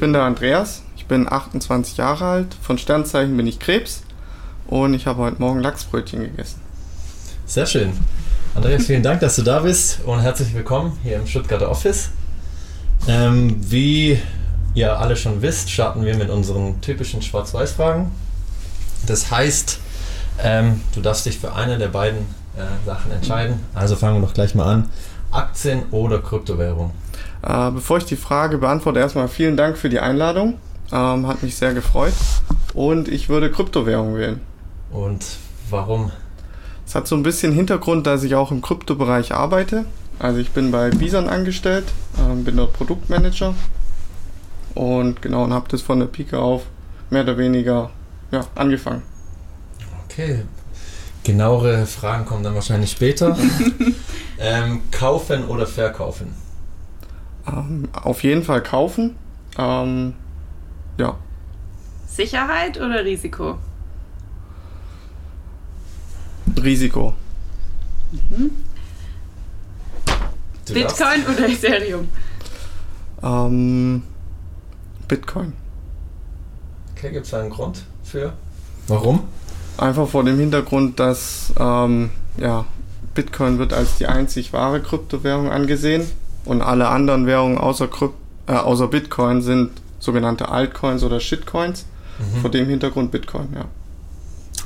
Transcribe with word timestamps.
bin 0.00 0.14
der 0.14 0.22
Andreas. 0.22 0.82
Ich 0.96 1.06
bin 1.06 1.30
28 1.30 1.98
Jahre 1.98 2.24
alt. 2.24 2.56
Von 2.62 2.78
Sternzeichen 2.78 3.36
bin 3.36 3.46
ich 3.46 3.58
Krebs. 3.58 4.02
Und 4.66 4.94
ich 4.94 5.06
habe 5.06 5.20
heute 5.20 5.40
Morgen 5.40 5.60
Lachsbrötchen 5.60 6.20
gegessen. 6.20 6.60
Sehr 7.44 7.66
schön. 7.66 7.92
Andreas, 8.54 8.86
vielen 8.86 9.02
Dank, 9.02 9.20
dass 9.20 9.36
du 9.36 9.42
da 9.42 9.60
bist 9.60 10.00
und 10.06 10.20
herzlich 10.20 10.54
willkommen 10.54 10.98
hier 11.02 11.16
im 11.16 11.26
Stuttgarter 11.26 11.70
Office. 11.70 12.08
Ähm, 13.06 13.56
wie 13.60 14.18
ihr 14.74 14.98
alle 14.98 15.16
schon 15.16 15.42
wisst, 15.42 15.70
starten 15.70 16.04
wir 16.04 16.16
mit 16.16 16.30
unseren 16.30 16.80
typischen 16.80 17.20
Schwarz-Weiß-Fragen. 17.20 18.10
Das 19.06 19.30
heißt, 19.30 19.78
ähm, 20.42 20.80
du 20.94 21.00
darfst 21.00 21.26
dich 21.26 21.38
für 21.38 21.54
eine 21.54 21.78
der 21.78 21.88
beiden 21.88 22.20
äh, 22.56 22.86
Sachen 22.86 23.12
entscheiden. 23.12 23.60
Also 23.74 23.96
fangen 23.96 24.20
wir 24.20 24.26
doch 24.26 24.34
gleich 24.34 24.54
mal 24.54 24.66
an. 24.66 24.90
Aktien 25.30 25.82
oder 25.90 26.20
Kryptowährung? 26.20 26.92
Äh, 27.42 27.70
bevor 27.70 27.98
ich 27.98 28.04
die 28.04 28.16
Frage 28.16 28.58
beantworte, 28.58 29.00
erstmal 29.00 29.28
vielen 29.28 29.56
Dank 29.56 29.78
für 29.78 29.88
die 29.88 30.00
Einladung. 30.00 30.58
Ähm, 30.92 31.26
hat 31.26 31.42
mich 31.42 31.56
sehr 31.56 31.74
gefreut. 31.74 32.12
Und 32.74 33.08
ich 33.08 33.28
würde 33.28 33.50
Kryptowährung 33.50 34.16
wählen. 34.16 34.40
Und 34.90 35.24
warum? 35.70 36.10
Es 36.86 36.94
hat 36.94 37.06
so 37.06 37.14
ein 37.14 37.22
bisschen 37.22 37.52
Hintergrund, 37.52 38.06
dass 38.06 38.24
ich 38.24 38.34
auch 38.34 38.50
im 38.50 38.62
Kryptobereich 38.62 39.32
arbeite. 39.32 39.84
Also 40.18 40.38
ich 40.38 40.50
bin 40.50 40.70
bei 40.70 40.90
Bison 40.90 41.28
angestellt, 41.28 41.84
ähm, 42.18 42.44
bin 42.44 42.56
dort 42.56 42.74
Produktmanager 42.74 43.54
und 44.74 45.22
genau 45.22 45.44
und 45.44 45.54
habe 45.54 45.68
das 45.68 45.82
von 45.82 45.98
der 45.98 46.06
Pike 46.06 46.38
auf 46.38 46.64
mehr 47.08 47.22
oder 47.22 47.38
weniger 47.38 47.90
ja, 48.30 48.44
angefangen. 48.54 49.02
Okay, 50.04 50.42
genauere 51.24 51.86
Fragen 51.86 52.26
kommen 52.26 52.42
dann 52.42 52.54
wahrscheinlich 52.54 52.90
später. 52.90 53.36
ähm, 54.38 54.82
kaufen 54.90 55.46
oder 55.46 55.66
verkaufen? 55.66 56.34
Ähm, 57.46 57.88
auf 57.92 58.22
jeden 58.22 58.42
Fall 58.42 58.62
kaufen. 58.62 59.16
Ähm, 59.58 60.14
ja. 60.98 61.16
Sicherheit 62.06 62.76
oder 62.78 63.04
Risiko? 63.04 63.58
Risiko. 66.62 67.14
Mhm. 68.12 68.50
Bitcoin 70.72 71.26
oder 71.26 71.48
Ethereum? 71.48 72.08
Ähm, 73.22 74.02
Bitcoin. 75.08 75.52
Okay, 76.92 77.12
gibt 77.12 77.24
es 77.24 77.30
da 77.30 77.40
einen 77.40 77.50
Grund 77.50 77.84
für? 78.04 78.32
Warum? 78.86 79.24
Einfach 79.78 80.06
vor 80.06 80.24
dem 80.24 80.38
Hintergrund, 80.38 81.00
dass 81.00 81.52
ähm, 81.58 82.10
ja, 82.36 82.66
Bitcoin 83.14 83.58
wird 83.58 83.72
als 83.72 83.96
die 83.96 84.06
einzig 84.06 84.52
wahre 84.52 84.80
Kryptowährung 84.80 85.50
angesehen 85.50 86.06
und 86.44 86.62
alle 86.62 86.88
anderen 86.88 87.26
Währungen 87.26 87.58
außer, 87.58 87.88
Krypt 87.88 88.14
äh, 88.46 88.52
außer 88.52 88.88
Bitcoin 88.88 89.42
sind 89.42 89.70
sogenannte 89.98 90.48
Altcoins 90.48 91.02
oder 91.02 91.20
Shitcoins. 91.20 91.86
Mhm. 92.18 92.40
Vor 92.40 92.50
dem 92.50 92.68
Hintergrund 92.68 93.10
Bitcoin, 93.10 93.48
ja. 93.54 93.64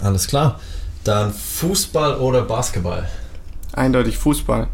Alles 0.03 0.27
klar. 0.27 0.61
Dann 1.05 1.33
Fußball 1.33 2.17
oder 2.17 2.43
Basketball? 2.43 3.09
Eindeutig 3.73 4.17
Fußball. 4.17 4.69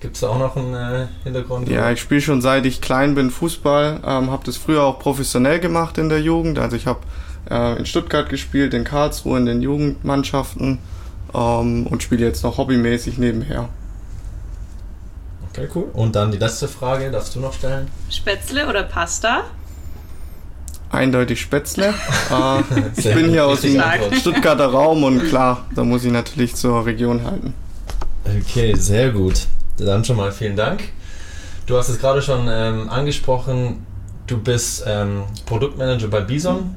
Gibt 0.00 0.14
es 0.14 0.20
da 0.20 0.28
auch 0.28 0.38
noch 0.38 0.56
einen 0.56 0.74
äh, 0.74 1.06
Hintergrund? 1.24 1.68
Ja, 1.68 1.90
ich 1.90 2.00
spiele 2.00 2.20
schon 2.20 2.40
seit 2.40 2.66
ich 2.66 2.80
klein 2.80 3.14
bin 3.14 3.30
Fußball. 3.30 4.00
Ähm, 4.04 4.30
habe 4.30 4.44
das 4.44 4.56
früher 4.56 4.84
auch 4.84 5.00
professionell 5.00 5.58
gemacht 5.58 5.98
in 5.98 6.08
der 6.08 6.20
Jugend. 6.20 6.58
Also 6.58 6.76
ich 6.76 6.86
habe 6.86 7.00
äh, 7.50 7.76
in 7.78 7.86
Stuttgart 7.86 8.28
gespielt, 8.28 8.74
in 8.74 8.84
Karlsruhe 8.84 9.38
in 9.38 9.46
den 9.46 9.60
Jugendmannschaften 9.60 10.78
ähm, 11.34 11.86
und 11.86 12.02
spiele 12.02 12.24
jetzt 12.24 12.44
noch 12.44 12.58
hobbymäßig 12.58 13.18
nebenher. 13.18 13.68
Okay, 15.58 15.68
cool. 15.74 15.90
Und 15.92 16.14
dann 16.14 16.30
die 16.30 16.38
letzte 16.38 16.68
Frage, 16.68 17.10
darfst 17.10 17.34
du 17.34 17.40
noch 17.40 17.52
stellen? 17.52 17.88
Spätzle 18.10 18.68
oder 18.68 18.84
Pasta? 18.84 19.44
Eindeutig 20.90 21.40
Spätzle. 21.40 21.88
äh, 22.30 22.62
ich 22.96 23.14
bin 23.14 23.28
hier 23.30 23.44
aus 23.44 23.60
dem 23.60 23.82
Stuttgarter 24.18 24.66
Raum 24.66 25.04
und 25.04 25.28
klar, 25.28 25.66
da 25.74 25.84
muss 25.84 26.04
ich 26.04 26.12
natürlich 26.12 26.54
zur 26.54 26.86
Region 26.86 27.24
halten. 27.24 27.54
Okay, 28.24 28.74
sehr 28.74 29.10
gut. 29.10 29.46
Dann 29.76 30.04
schon 30.04 30.16
mal 30.16 30.32
vielen 30.32 30.56
Dank. 30.56 30.82
Du 31.66 31.76
hast 31.76 31.88
es 31.88 31.98
gerade 31.98 32.22
schon 32.22 32.48
ähm, 32.50 32.88
angesprochen, 32.88 33.86
du 34.26 34.38
bist 34.38 34.84
ähm, 34.86 35.24
Produktmanager 35.44 36.08
bei 36.08 36.20
Bison. 36.20 36.76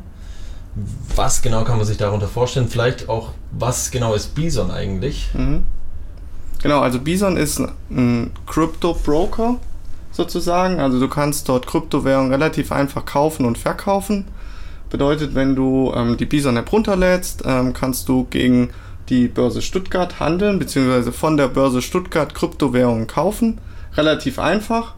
Was 1.15 1.41
genau 1.41 1.63
kann 1.63 1.77
man 1.77 1.85
sich 1.85 1.97
darunter 1.97 2.27
vorstellen? 2.27 2.67
Vielleicht 2.67 3.09
auch, 3.09 3.29
was 3.51 3.91
genau 3.91 4.13
ist 4.13 4.35
Bison 4.35 4.71
eigentlich? 4.71 5.29
Mhm. 5.33 5.63
Genau, 6.61 6.79
also 6.79 6.99
Bison 6.99 7.37
ist 7.37 7.59
ein 7.89 8.31
Crypto-Broker 8.47 9.57
sozusagen. 10.11 10.79
Also 10.79 10.99
du 10.99 11.07
kannst 11.07 11.49
dort 11.49 11.67
Kryptowährungen 11.67 12.31
relativ 12.31 12.71
einfach 12.71 13.05
kaufen 13.05 13.45
und 13.45 13.57
verkaufen. 13.57 14.25
Bedeutet, 14.89 15.35
wenn 15.35 15.55
du 15.55 15.91
ähm, 15.95 16.17
die 16.17 16.25
Bison-App 16.25 16.71
runterlädst, 16.71 17.43
ähm, 17.45 17.73
kannst 17.73 18.09
du 18.09 18.27
gegen 18.29 18.71
die 19.09 19.27
Börse 19.27 19.61
Stuttgart 19.61 20.19
handeln, 20.19 20.59
beziehungsweise 20.59 21.11
von 21.11 21.37
der 21.37 21.47
Börse 21.47 21.81
Stuttgart 21.81 22.35
Kryptowährungen 22.35 23.07
kaufen. 23.07 23.59
Relativ 23.95 24.37
einfach. 24.37 24.95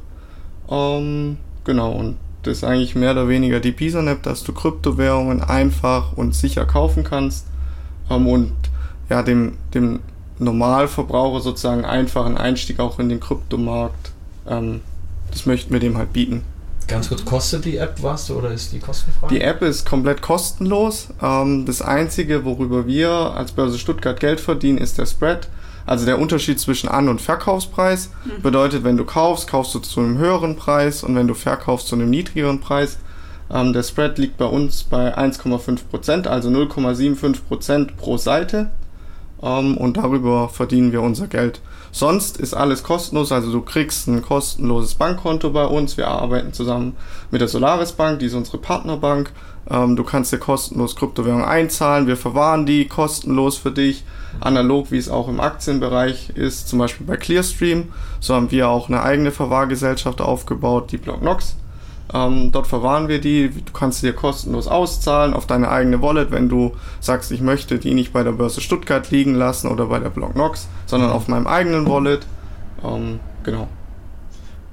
Ähm, 0.69 1.37
genau, 1.63 1.91
und 1.93 2.17
das 2.41 2.57
ist 2.57 2.63
eigentlich 2.63 2.95
mehr 2.95 3.11
oder 3.11 3.29
weniger 3.29 3.59
die 3.59 3.71
Bison-App, 3.71 4.23
dass 4.23 4.43
du 4.43 4.51
Kryptowährungen 4.51 5.41
einfach 5.41 6.13
und 6.13 6.35
sicher 6.35 6.65
kaufen 6.65 7.03
kannst 7.03 7.47
ähm, 8.09 8.27
und 8.27 8.53
ja, 9.09 9.23
dem, 9.23 9.57
dem 9.73 9.99
Normalverbraucher 10.39 11.41
sozusagen 11.41 11.85
einfachen 11.85 12.37
Einstieg 12.37 12.79
auch 12.79 12.99
in 12.99 13.09
den 13.09 13.19
Kryptomarkt, 13.19 14.11
ähm, 14.47 14.81
das 15.31 15.45
möchten 15.45 15.73
wir 15.73 15.79
dem 15.79 15.97
halt 15.97 16.13
bieten. 16.13 16.43
Ganz 16.87 17.09
kurz, 17.09 17.23
kostet 17.23 17.65
die 17.65 17.77
App 17.77 18.01
was 18.01 18.29
oder 18.29 18.51
ist 18.51 18.73
die 18.73 18.79
kostenfrei? 18.79 19.27
Die 19.27 19.41
App 19.41 19.61
ist 19.61 19.85
komplett 19.85 20.21
kostenlos. 20.21 21.09
Ähm, 21.21 21.65
das 21.65 21.81
Einzige, 21.81 22.45
worüber 22.45 22.85
wir 22.87 23.09
als 23.09 23.53
Börse 23.53 23.79
Stuttgart 23.79 24.19
Geld 24.19 24.39
verdienen, 24.39 24.77
ist 24.77 24.97
der 24.97 25.05
Spread. 25.05 25.47
Also 25.85 26.05
der 26.05 26.19
Unterschied 26.19 26.59
zwischen 26.59 26.89
An- 26.89 27.09
und 27.09 27.21
Verkaufspreis. 27.21 28.09
Mhm. 28.25 28.41
Bedeutet, 28.41 28.83
wenn 28.83 28.97
du 28.97 29.05
kaufst, 29.05 29.47
kaufst 29.47 29.75
du 29.75 29.79
zu 29.79 30.01
einem 30.01 30.17
höheren 30.17 30.55
Preis 30.55 31.03
und 31.03 31.15
wenn 31.15 31.27
du 31.27 31.33
verkaufst 31.33 31.87
zu 31.87 31.95
einem 31.95 32.09
niedrigeren 32.09 32.59
Preis. 32.59 32.97
Ähm, 33.51 33.73
der 33.73 33.83
Spread 33.83 34.17
liegt 34.17 34.37
bei 34.37 34.45
uns 34.45 34.83
bei 34.83 35.17
1,5%, 35.17 36.27
also 36.27 36.49
0,75% 36.49 37.95
pro 37.97 38.17
Seite. 38.17 38.71
Ähm, 39.43 39.77
und 39.77 39.97
darüber 39.97 40.49
verdienen 40.49 40.91
wir 40.91 41.01
unser 41.01 41.27
Geld. 41.27 41.59
Sonst 41.91 42.37
ist 42.37 42.55
alles 42.55 42.81
kostenlos, 42.81 43.31
also 43.31 43.51
du 43.51 43.61
kriegst 43.61 44.07
ein 44.07 44.23
kostenloses 44.23 44.95
Bankkonto 44.95 45.51
bei 45.51 45.65
uns. 45.65 45.97
Wir 45.97 46.07
arbeiten 46.07 46.53
zusammen 46.53 46.95
mit 47.29 47.41
der 47.41 47.47
Solaris 47.47 47.91
Bank, 47.91 48.19
die 48.19 48.25
ist 48.25 48.33
unsere 48.33 48.57
Partnerbank. 48.57 49.31
Ähm, 49.69 49.95
du 49.95 50.03
kannst 50.03 50.31
dir 50.31 50.39
kostenlos 50.39 50.95
Kryptowährungen 50.95 51.45
einzahlen, 51.45 52.07
wir 52.07 52.17
verwahren 52.17 52.65
die 52.65 52.87
kostenlos 52.87 53.57
für 53.57 53.71
dich, 53.71 54.03
analog 54.39 54.91
wie 54.91 54.97
es 54.97 55.09
auch 55.09 55.27
im 55.27 55.39
Aktienbereich 55.39 56.31
ist, 56.31 56.67
zum 56.67 56.79
Beispiel 56.79 57.05
bei 57.05 57.17
Clearstream. 57.17 57.89
So 58.19 58.33
haben 58.33 58.49
wir 58.49 58.69
auch 58.69 58.87
eine 58.87 59.03
eigene 59.03 59.31
Verwahrgesellschaft 59.31 60.19
aufgebaut, 60.19 60.91
die 60.91 60.97
Blocknox. 60.97 61.55
Ähm, 62.13 62.51
dort 62.51 62.67
verwahren 62.67 63.07
wir 63.07 63.21
die. 63.21 63.49
Du 63.49 63.71
kannst 63.71 64.01
sie 64.01 64.07
dir 64.07 64.13
kostenlos 64.13 64.67
auszahlen 64.67 65.33
auf 65.33 65.47
deine 65.47 65.69
eigene 65.69 66.01
Wallet, 66.01 66.31
wenn 66.31 66.49
du 66.49 66.73
sagst, 66.99 67.31
ich 67.31 67.41
möchte 67.41 67.79
die 67.79 67.93
nicht 67.93 68.13
bei 68.13 68.23
der 68.23 68.33
Börse 68.33 68.61
Stuttgart 68.61 69.09
liegen 69.11 69.35
lassen 69.35 69.67
oder 69.69 69.85
bei 69.85 69.99
der 69.99 70.09
Blocknox, 70.09 70.67
sondern 70.85 71.11
auf 71.11 71.27
meinem 71.27 71.47
eigenen 71.47 71.87
Wallet. 71.87 72.25
Ähm, 72.83 73.19
genau. 73.43 73.67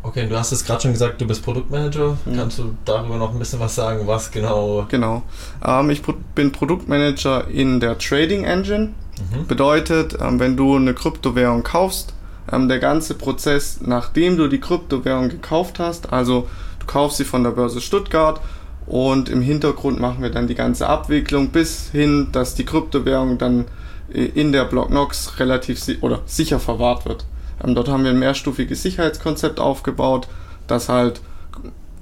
Okay, 0.02 0.26
du 0.26 0.38
hast 0.38 0.50
es 0.52 0.64
gerade 0.64 0.80
schon 0.80 0.92
gesagt, 0.92 1.20
du 1.20 1.26
bist 1.26 1.44
Produktmanager. 1.44 2.16
Mhm. 2.24 2.36
Kannst 2.36 2.58
du 2.58 2.74
darüber 2.84 3.16
noch 3.16 3.32
ein 3.32 3.38
bisschen 3.38 3.60
was 3.60 3.74
sagen, 3.74 4.06
was 4.06 4.30
genau? 4.30 4.86
Genau. 4.88 5.22
Ähm, 5.64 5.90
ich 5.90 6.02
bin 6.34 6.52
Produktmanager 6.52 7.48
in 7.48 7.80
der 7.80 7.98
Trading 7.98 8.44
Engine. 8.44 8.94
Mhm. 9.18 9.46
Bedeutet, 9.46 10.16
ähm, 10.20 10.40
wenn 10.40 10.56
du 10.56 10.76
eine 10.76 10.94
Kryptowährung 10.94 11.62
kaufst, 11.62 12.14
ähm, 12.50 12.68
der 12.68 12.78
ganze 12.78 13.14
Prozess, 13.14 13.80
nachdem 13.82 14.38
du 14.38 14.48
die 14.48 14.60
Kryptowährung 14.60 15.28
gekauft 15.28 15.78
hast, 15.78 16.12
also 16.12 16.48
kaufst 16.90 17.18
sie 17.18 17.24
von 17.24 17.44
der 17.44 17.52
Börse 17.52 17.80
Stuttgart 17.80 18.40
und 18.86 19.28
im 19.28 19.40
Hintergrund 19.40 20.00
machen 20.00 20.22
wir 20.22 20.30
dann 20.30 20.48
die 20.48 20.56
ganze 20.56 20.88
Abwicklung 20.88 21.50
bis 21.50 21.90
hin, 21.90 22.28
dass 22.32 22.56
die 22.56 22.64
Kryptowährung 22.64 23.38
dann 23.38 23.66
äh, 24.12 24.24
in 24.24 24.50
der 24.50 24.64
Blocknox 24.64 25.38
relativ 25.38 25.78
si 25.78 25.98
oder 26.00 26.22
sicher 26.26 26.58
verwahrt 26.58 27.06
wird. 27.06 27.24
Ähm, 27.62 27.76
dort 27.76 27.88
haben 27.88 28.02
wir 28.02 28.10
ein 28.10 28.18
mehrstufiges 28.18 28.82
Sicherheitskonzept 28.82 29.60
aufgebaut, 29.60 30.26
das 30.66 30.88
halt 30.88 31.20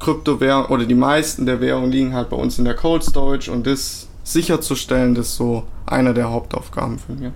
Kryptowährungen 0.00 0.70
oder 0.70 0.86
die 0.86 0.94
meisten 0.94 1.44
der 1.44 1.60
Währungen 1.60 1.92
liegen 1.92 2.14
halt 2.14 2.30
bei 2.30 2.36
uns 2.36 2.58
in 2.58 2.64
der 2.64 2.74
Cold 2.74 3.04
Storage 3.04 3.52
und 3.52 3.66
das 3.66 4.08
sicherzustellen, 4.24 5.14
das 5.14 5.26
ist 5.26 5.36
so 5.36 5.64
einer 5.84 6.14
der 6.14 6.30
Hauptaufgaben 6.30 6.98
für 6.98 7.12
mich. 7.12 7.30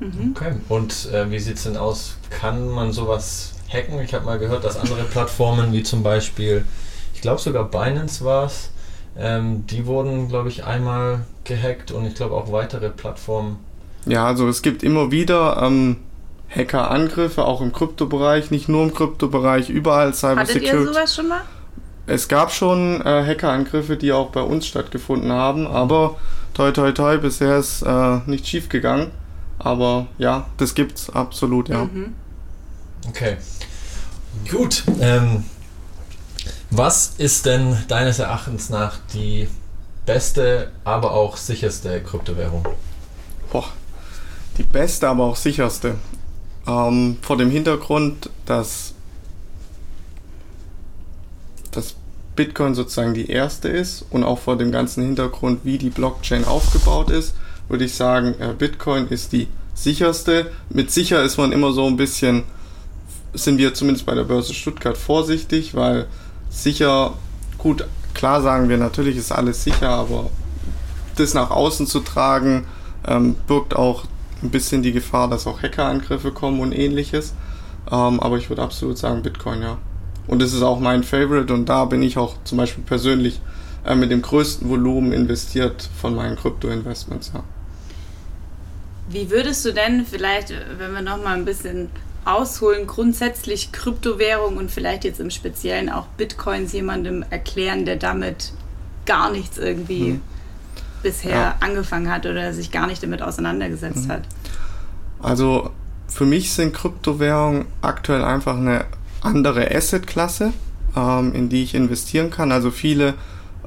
Mhm. 0.00 0.34
Okay, 0.36 0.52
und 0.68 1.08
äh, 1.10 1.30
wie 1.30 1.38
sieht 1.38 1.56
es 1.56 1.62
denn 1.62 1.78
aus? 1.78 2.16
Kann 2.28 2.68
man 2.68 2.92
sowas 2.92 3.53
hacken. 3.72 4.00
Ich 4.00 4.14
habe 4.14 4.24
mal 4.24 4.38
gehört, 4.38 4.64
dass 4.64 4.76
andere 4.76 5.04
Plattformen 5.04 5.72
wie 5.72 5.82
zum 5.82 6.02
Beispiel, 6.02 6.64
ich 7.14 7.20
glaube 7.20 7.40
sogar 7.40 7.64
Binance 7.64 8.24
war 8.24 8.46
es, 8.46 8.70
ähm, 9.16 9.66
die 9.66 9.86
wurden, 9.86 10.28
glaube 10.28 10.48
ich, 10.48 10.64
einmal 10.64 11.24
gehackt 11.44 11.92
und 11.92 12.06
ich 12.06 12.14
glaube 12.14 12.34
auch 12.34 12.50
weitere 12.52 12.90
Plattformen. 12.90 13.58
Ja, 14.06 14.26
also 14.26 14.48
es 14.48 14.62
gibt 14.62 14.82
immer 14.82 15.10
wieder 15.10 15.62
ähm, 15.62 15.96
Hackerangriffe, 16.50 17.44
auch 17.44 17.60
im 17.60 17.72
Kryptobereich, 17.72 18.50
nicht 18.50 18.68
nur 18.68 18.84
im 18.84 18.94
Kryptobereich, 18.94 19.70
überall 19.70 20.12
Cyber 20.14 20.42
Hattet 20.42 20.54
Security. 20.54 20.78
ihr 20.78 20.92
sowas 20.92 21.14
schon 21.14 21.28
mal? 21.28 21.42
es 22.06 22.28
gab 22.28 22.52
schon 22.52 23.00
äh, 23.00 23.24
Hackerangriffe, 23.26 23.96
die 23.96 24.12
auch 24.12 24.30
bei 24.30 24.42
uns 24.42 24.66
stattgefunden 24.66 25.32
haben, 25.32 25.66
aber 25.66 26.16
toi 26.52 26.70
toi 26.70 26.92
toi, 26.92 27.18
bisher 27.18 27.58
ist 27.58 27.82
äh, 27.82 28.18
nicht 28.26 28.46
schief 28.46 28.68
gegangen. 28.68 29.10
Aber 29.58 30.06
ja, 30.18 30.46
das 30.56 30.74
gibt's 30.74 31.08
absolut, 31.08 31.68
ja. 31.68 31.84
Mhm. 31.84 32.14
Okay. 33.08 33.36
Gut. 34.50 34.84
Ähm, 35.00 35.44
was 36.70 37.14
ist 37.18 37.46
denn 37.46 37.76
deines 37.88 38.18
Erachtens 38.18 38.68
nach 38.70 38.98
die 39.12 39.48
beste, 40.06 40.72
aber 40.84 41.12
auch 41.12 41.36
sicherste 41.36 42.02
Kryptowährung? 42.02 42.66
Boah, 43.50 43.66
die 44.58 44.64
beste, 44.64 45.08
aber 45.08 45.24
auch 45.24 45.36
sicherste. 45.36 45.96
Ähm, 46.66 47.18
vor 47.22 47.36
dem 47.36 47.50
Hintergrund, 47.50 48.30
dass, 48.46 48.94
dass 51.70 51.94
Bitcoin 52.36 52.74
sozusagen 52.74 53.14
die 53.14 53.30
erste 53.30 53.68
ist 53.68 54.04
und 54.10 54.24
auch 54.24 54.38
vor 54.38 54.56
dem 54.56 54.72
ganzen 54.72 55.04
Hintergrund, 55.04 55.60
wie 55.64 55.78
die 55.78 55.90
Blockchain 55.90 56.44
aufgebaut 56.44 57.10
ist, 57.10 57.34
würde 57.68 57.84
ich 57.84 57.94
sagen, 57.94 58.34
äh, 58.40 58.52
Bitcoin 58.52 59.08
ist 59.08 59.32
die 59.32 59.48
sicherste. 59.74 60.50
Mit 60.70 60.90
sicher 60.90 61.22
ist 61.22 61.36
man 61.36 61.52
immer 61.52 61.72
so 61.72 61.86
ein 61.86 61.96
bisschen, 61.96 62.44
sind 63.34 63.58
wir 63.58 63.74
zumindest 63.74 64.06
bei 64.06 64.14
der 64.14 64.24
Börse 64.24 64.54
Stuttgart 64.54 64.96
vorsichtig, 64.96 65.74
weil 65.74 66.06
sicher, 66.48 67.14
gut, 67.58 67.84
klar 68.14 68.42
sagen 68.42 68.68
wir, 68.68 68.76
natürlich 68.78 69.16
ist 69.16 69.32
alles 69.32 69.64
sicher, 69.64 69.90
aber 69.90 70.30
das 71.16 71.34
nach 71.34 71.50
außen 71.50 71.86
zu 71.86 72.00
tragen, 72.00 72.66
ähm, 73.06 73.36
birgt 73.46 73.76
auch 73.76 74.04
ein 74.42 74.50
bisschen 74.50 74.82
die 74.82 74.92
Gefahr, 74.92 75.28
dass 75.28 75.46
auch 75.46 75.62
Hackerangriffe 75.62 76.32
kommen 76.32 76.60
und 76.60 76.72
ähnliches. 76.72 77.34
Ähm, 77.90 78.20
aber 78.20 78.38
ich 78.38 78.48
würde 78.48 78.62
absolut 78.62 78.98
sagen 78.98 79.22
Bitcoin, 79.22 79.62
ja. 79.62 79.78
Und 80.26 80.40
das 80.40 80.52
ist 80.54 80.62
auch 80.62 80.80
mein 80.80 81.02
Favorite 81.02 81.52
und 81.52 81.68
da 81.68 81.84
bin 81.84 82.02
ich 82.02 82.16
auch 82.16 82.36
zum 82.44 82.58
Beispiel 82.58 82.82
persönlich 82.84 83.40
äh, 83.84 83.94
mit 83.94 84.10
dem 84.10 84.22
größten 84.22 84.68
Volumen 84.68 85.12
investiert 85.12 85.88
von 86.00 86.14
meinen 86.14 86.36
Krypto-Investments, 86.36 87.32
ja. 87.34 87.42
Wie 89.08 89.30
würdest 89.30 89.64
du 89.66 89.72
denn 89.72 90.06
vielleicht, 90.06 90.52
wenn 90.78 90.92
wir 90.94 91.02
noch 91.02 91.22
mal 91.22 91.36
ein 91.36 91.44
bisschen 91.44 91.90
ausholen, 92.24 92.86
grundsätzlich 92.86 93.72
Kryptowährung 93.72 94.56
und 94.56 94.70
vielleicht 94.70 95.04
jetzt 95.04 95.20
im 95.20 95.30
Speziellen 95.30 95.90
auch 95.90 96.06
Bitcoins 96.16 96.72
jemandem 96.72 97.24
erklären, 97.30 97.84
der 97.84 97.96
damit 97.96 98.52
gar 99.06 99.30
nichts 99.30 99.58
irgendwie 99.58 100.12
Mhm. 100.12 100.20
bisher 101.02 101.30
Ja. 101.32 101.54
angefangen 101.60 102.10
hat 102.10 102.24
oder 102.26 102.52
sich 102.54 102.70
gar 102.70 102.86
nicht 102.86 103.02
damit 103.02 103.20
auseinandergesetzt 103.22 104.06
Mhm. 104.06 104.12
hat? 104.12 104.22
Also 105.22 105.70
für 106.08 106.24
mich 106.26 106.52
sind 106.52 106.74
Kryptowährungen 106.74 107.66
aktuell 107.82 108.22
einfach 108.24 108.56
eine 108.56 108.84
andere 109.20 109.74
Assetklasse, 109.74 110.52
ähm, 110.96 111.34
in 111.34 111.48
die 111.48 111.62
ich 111.62 111.74
investieren 111.74 112.30
kann. 112.30 112.52
Also 112.52 112.70
viele 112.70 113.14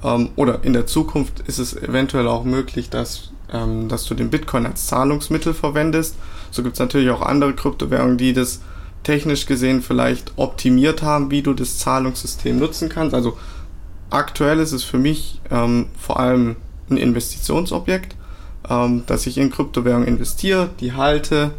ähm, 0.04 0.30
oder 0.36 0.64
in 0.64 0.74
der 0.74 0.86
Zukunft 0.86 1.40
ist 1.48 1.58
es 1.58 1.76
eventuell 1.76 2.28
auch 2.28 2.44
möglich, 2.44 2.92
dass, 2.92 3.32
ähm, 3.52 3.90
dass 3.90 4.06
du 4.06 4.14
den 4.14 4.30
Bitcoin 4.30 4.68
als 4.68 4.86
Zahlungsmittel 4.86 5.56
verwendest. 5.56 6.16
So 6.52 6.64
gibt 6.64 6.74
es 6.74 6.80
natürlich 6.80 7.10
auch 7.10 7.22
andere 7.22 7.54
Kryptowährungen, 7.54 8.18
die 8.18 8.34
das 8.34 8.62
technisch 9.04 9.46
gesehen 9.46 9.82
vielleicht 9.82 10.34
optimiert 10.36 11.02
haben, 11.02 11.32
wie 11.32 11.42
du 11.42 11.54
das 11.54 11.78
Zahlungssystem 11.78 12.58
nutzen 12.58 12.90
kannst. 12.90 13.16
Also 13.16 13.38
aktuell 14.10 14.60
ist 14.60 14.74
es 14.74 14.84
für 14.84 14.98
mich 14.98 15.42
ähm, 15.50 15.88
vor 15.98 16.20
allem 16.20 16.58
ein 16.90 16.98
Investitionsobjekt, 16.98 18.16
ähm, 18.70 19.04
dass 19.08 19.28
ich 19.28 19.38
in 19.38 19.52
Kryptowährungen 19.52 20.08
investiere, 20.08 20.70
die 20.80 20.94
halte 20.94 21.52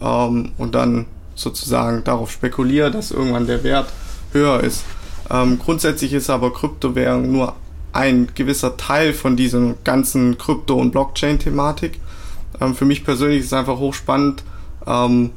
ähm, 0.00 0.52
und 0.58 0.74
dann 0.74 1.06
sozusagen 1.34 2.04
darauf 2.04 2.30
spekuliere, 2.30 2.90
dass 2.90 3.10
irgendwann 3.10 3.46
der 3.46 3.64
Wert 3.64 3.92
höher 4.32 4.60
ist. 4.60 4.84
Ähm, 5.30 5.58
grundsätzlich 5.58 6.12
ist 6.12 6.30
aber 6.30 6.52
Kryptowährung 6.52 7.32
nur 7.32 7.54
ein 7.92 8.28
gewisser 8.34 8.76
Teil 8.76 9.12
von 9.12 9.36
dieser 9.36 9.74
ganzen 9.84 10.38
Krypto- 10.38 10.78
und 10.78 10.92
Blockchain-Thematik. 10.92 12.00
Ähm, 12.60 12.74
für 12.74 12.84
mich 12.84 13.04
persönlich 13.04 13.40
ist 13.40 13.46
es 13.46 13.52
einfach 13.52 13.78
hochspannend, 13.78 14.42
ähm, 14.86 15.30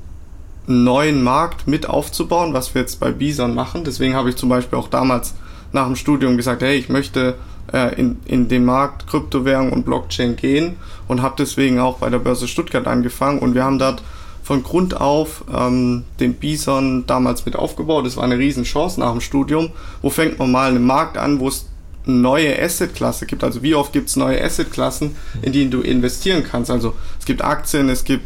einen 0.68 0.84
neuen 0.84 1.24
Markt 1.24 1.68
mit 1.68 1.88
aufzubauen, 1.88 2.54
was 2.54 2.74
wir 2.74 2.82
jetzt 2.82 3.00
bei 3.00 3.12
Bison 3.12 3.54
machen. 3.54 3.84
Deswegen 3.84 4.16
habe 4.16 4.30
ich 4.30 4.36
zum 4.36 4.50
Beispiel 4.50 4.80
auch 4.80 4.88
damals 4.88 5.36
nach 5.72 5.86
dem 5.86 5.96
Studium 5.96 6.38
gesagt, 6.38 6.64
hey, 6.64 6.78
ich 6.78 6.90
möchte 6.90 7.36
äh, 7.72 8.00
in, 8.00 8.20
in 8.26 8.48
den 8.48 8.66
Markt 8.66 9.08
Kryptowährung 9.08 9.72
und 9.72 9.86
Blockchain 9.86 10.36
gehen 10.36 10.78
und 11.08 11.22
habe 11.22 11.36
deswegen 11.38 11.80
auch 11.80 11.98
bei 11.98 12.10
der 12.10 12.20
Börse 12.20 12.48
Stuttgart 12.48 12.88
angefangen 12.88 13.40
und 13.40 13.54
wir 13.54 13.64
haben 13.64 13.80
dort 13.80 14.02
von 14.46 14.62
Grund 14.62 15.00
auf 15.02 15.44
ähm, 15.52 16.04
den 16.20 16.36
Bison 16.36 17.06
damals 17.08 17.48
mit 17.48 17.56
aufgebaut. 17.56 18.06
Das 18.06 18.16
war 18.16 18.24
eine 18.24 18.38
Riesenchance 18.38 19.00
nach 19.00 19.12
dem 19.12 19.22
Studium. 19.22 19.72
Wo 20.04 20.12
fängt 20.12 20.38
man 20.38 20.52
mal 20.52 20.70
einen 20.70 20.86
Markt 20.86 21.18
an, 21.18 21.40
wo 21.40 21.48
es 21.48 21.66
neue 22.06 22.62
Assetklasse 22.62 23.26
gibt? 23.26 23.44
Also 23.44 23.64
wie 23.64 23.76
oft 23.76 23.94
gibt 23.94 24.10
es 24.10 24.16
neue 24.16 24.44
Assetklassen, 24.44 25.16
in 25.42 25.52
die 25.52 25.70
du 25.70 25.82
investieren 25.82 26.44
kannst? 26.44 26.72
Also 26.72 26.94
es 27.20 27.26
gibt 27.26 27.44
Aktien, 27.44 27.90
es 27.90 28.04
gibt 28.04 28.26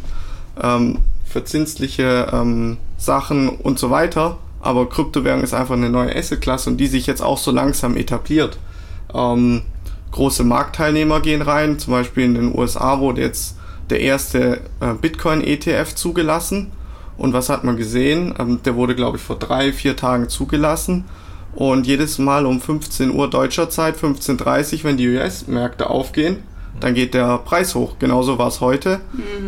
ähm, 0.61 0.99
verzinsliche 1.25 2.27
ähm, 2.33 2.77
Sachen 2.97 3.49
und 3.49 3.79
so 3.79 3.89
weiter. 3.89 4.37
Aber 4.61 4.89
Kryptowährung 4.89 5.41
ist 5.41 5.53
einfach 5.53 5.75
eine 5.75 5.89
neue 5.89 6.15
Assetklasse 6.15 6.69
und 6.69 6.77
die 6.77 6.87
sich 6.87 7.07
jetzt 7.07 7.21
auch 7.21 7.37
so 7.37 7.51
langsam 7.51 7.95
etabliert. 7.95 8.57
Ähm, 9.13 9.61
große 10.11 10.43
Marktteilnehmer 10.43 11.21
gehen 11.21 11.41
rein, 11.41 11.79
zum 11.79 11.93
Beispiel 11.93 12.25
in 12.25 12.33
den 12.35 12.57
USA 12.57 12.99
wurde 12.99 13.21
jetzt 13.21 13.55
der 13.89 14.01
erste 14.01 14.61
äh, 14.81 14.93
Bitcoin-ETF 14.93 15.95
zugelassen. 15.95 16.71
Und 17.17 17.33
was 17.33 17.49
hat 17.49 17.63
man 17.63 17.77
gesehen? 17.77 18.33
Ähm, 18.39 18.61
der 18.63 18.75
wurde, 18.75 18.95
glaube 18.95 19.17
ich, 19.17 19.23
vor 19.23 19.37
drei, 19.37 19.73
vier 19.73 19.95
Tagen 19.95 20.29
zugelassen. 20.29 21.05
Und 21.53 21.87
jedes 21.87 22.19
Mal 22.19 22.45
um 22.45 22.61
15 22.61 23.11
Uhr 23.11 23.29
deutscher 23.29 23.69
Zeit, 23.69 23.97
15.30 23.97 24.77
Uhr, 24.77 24.83
wenn 24.83 24.97
die 24.97 25.09
US-Märkte 25.09 25.89
aufgehen, 25.89 26.43
dann 26.79 26.93
geht 26.93 27.13
der 27.13 27.39
Preis 27.39 27.75
hoch. 27.75 27.95
Genauso 27.99 28.37
war 28.37 28.47
es 28.47 28.61
heute. 28.61 29.01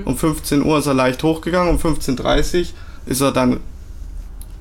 Um 0.05 0.17
15 0.17 0.65
Uhr 0.65 0.79
ist 0.79 0.87
er 0.87 0.93
leicht 0.93 1.23
hochgegangen, 1.23 1.69
um 1.69 1.77
15.30 1.79 2.59
Uhr 2.59 2.65
ist 3.05 3.21
er 3.21 3.31
dann 3.31 3.59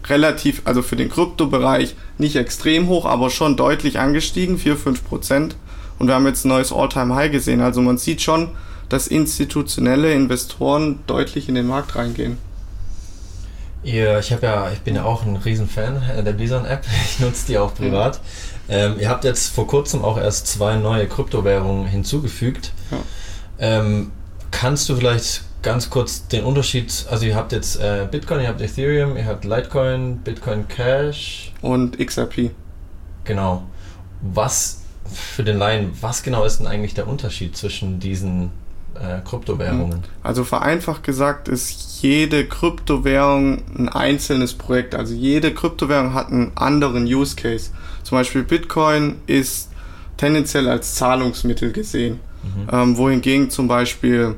relativ, 0.06 0.62
also 0.64 0.82
für 0.82 0.96
den 0.96 1.10
Kryptobereich 1.10 1.94
nicht 2.18 2.36
extrem 2.36 2.88
hoch, 2.88 3.06
aber 3.06 3.30
schon 3.30 3.56
deutlich 3.56 3.98
angestiegen, 3.98 4.58
4, 4.58 4.76
5 4.76 5.04
Prozent. 5.04 5.56
Und 5.98 6.06
wir 6.06 6.14
haben 6.14 6.26
jetzt 6.26 6.44
ein 6.44 6.48
neues 6.48 6.72
All-Time-High 6.72 7.30
gesehen. 7.30 7.60
Also 7.60 7.82
man 7.82 7.98
sieht 7.98 8.22
schon, 8.22 8.50
dass 8.88 9.06
institutionelle 9.06 10.12
Investoren 10.12 11.00
deutlich 11.06 11.48
in 11.48 11.54
den 11.54 11.66
Markt 11.66 11.96
reingehen. 11.96 12.38
Ihr, 13.82 14.18
ich 14.18 14.30
habe 14.32 14.44
ja, 14.46 14.70
ich 14.70 14.80
bin 14.80 14.94
ja 14.94 15.04
auch 15.04 15.24
ein 15.24 15.36
Riesenfan 15.36 16.02
der 16.24 16.32
Bison-App. 16.32 16.84
Ich 17.06 17.18
nutze 17.20 17.46
die 17.46 17.58
auch 17.58 17.74
privat. 17.74 18.20
Ähm, 18.68 18.96
ihr 18.98 19.08
habt 19.08 19.24
jetzt 19.24 19.54
vor 19.54 19.66
kurzem 19.66 20.04
auch 20.04 20.18
erst 20.18 20.46
zwei 20.46 20.76
neue 20.76 21.06
Kryptowährungen 21.08 21.86
hinzugefügt. 21.86 22.72
Ja. 22.90 22.98
Ähm, 23.58 24.12
kannst 24.50 24.88
du 24.88 24.96
vielleicht 24.96 25.42
ganz 25.62 25.90
kurz 25.90 26.26
den 26.28 26.44
Unterschied, 26.44 27.06
also 27.10 27.26
ihr 27.26 27.34
habt 27.34 27.52
jetzt 27.52 27.76
äh, 27.80 28.06
Bitcoin, 28.10 28.40
ihr 28.40 28.48
habt 28.48 28.60
Ethereum, 28.60 29.16
ihr 29.16 29.26
habt 29.26 29.44
Litecoin, 29.44 30.18
Bitcoin 30.18 30.66
Cash, 30.68 31.52
Und 31.60 31.98
XRP. 31.98 32.50
genau. 33.24 33.64
Was 34.22 34.82
für 35.12 35.42
den 35.42 35.58
Laien, 35.58 35.92
was 36.00 36.22
genau 36.22 36.44
ist 36.44 36.58
denn 36.60 36.66
eigentlich 36.66 36.94
der 36.94 37.08
Unterschied 37.08 37.56
zwischen 37.56 37.98
diesen 38.00 38.50
äh, 39.00 39.20
Kryptowährungen? 39.24 40.04
Also 40.22 40.44
vereinfacht 40.44 41.02
gesagt 41.04 41.48
ist 41.48 42.02
jede 42.02 42.46
Kryptowährung 42.46 43.62
ein 43.78 43.88
einzelnes 43.88 44.54
Projekt. 44.54 44.94
Also 44.94 45.14
jede 45.14 45.52
Kryptowährung 45.52 46.14
hat 46.14 46.28
einen 46.28 46.52
anderen 46.56 47.04
Use 47.04 47.36
Case. 47.36 47.70
Zum 48.02 48.18
Beispiel 48.18 48.42
Bitcoin 48.42 49.16
ist 49.26 49.70
tendenziell 50.16 50.68
als 50.68 50.94
Zahlungsmittel 50.94 51.72
gesehen. 51.72 52.20
Ähm, 52.72 52.96
wohingegen 52.96 53.50
zum 53.50 53.68
Beispiel 53.68 54.36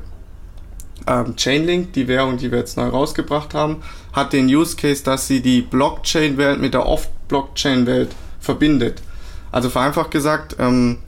ähm, 1.07 1.35
Chainlink, 1.35 1.93
die 1.93 2.07
Währung, 2.07 2.37
die 2.37 2.51
wir 2.51 2.59
jetzt 2.59 2.77
neu 2.77 2.87
rausgebracht 2.87 3.53
haben, 3.53 3.77
hat 4.11 4.33
den 4.33 4.47
Use 4.47 4.75
Case, 4.75 5.03
dass 5.03 5.27
sie 5.27 5.41
die 5.41 5.61
Blockchain-Welt 5.61 6.59
mit 6.59 6.73
der 6.73 6.85
Off-Blockchain-Welt 6.85 8.09
verbindet. 8.39 9.01
Also 9.51 9.69
vereinfacht 9.69 10.11
gesagt, 10.11 10.55
ähm, 10.59 10.99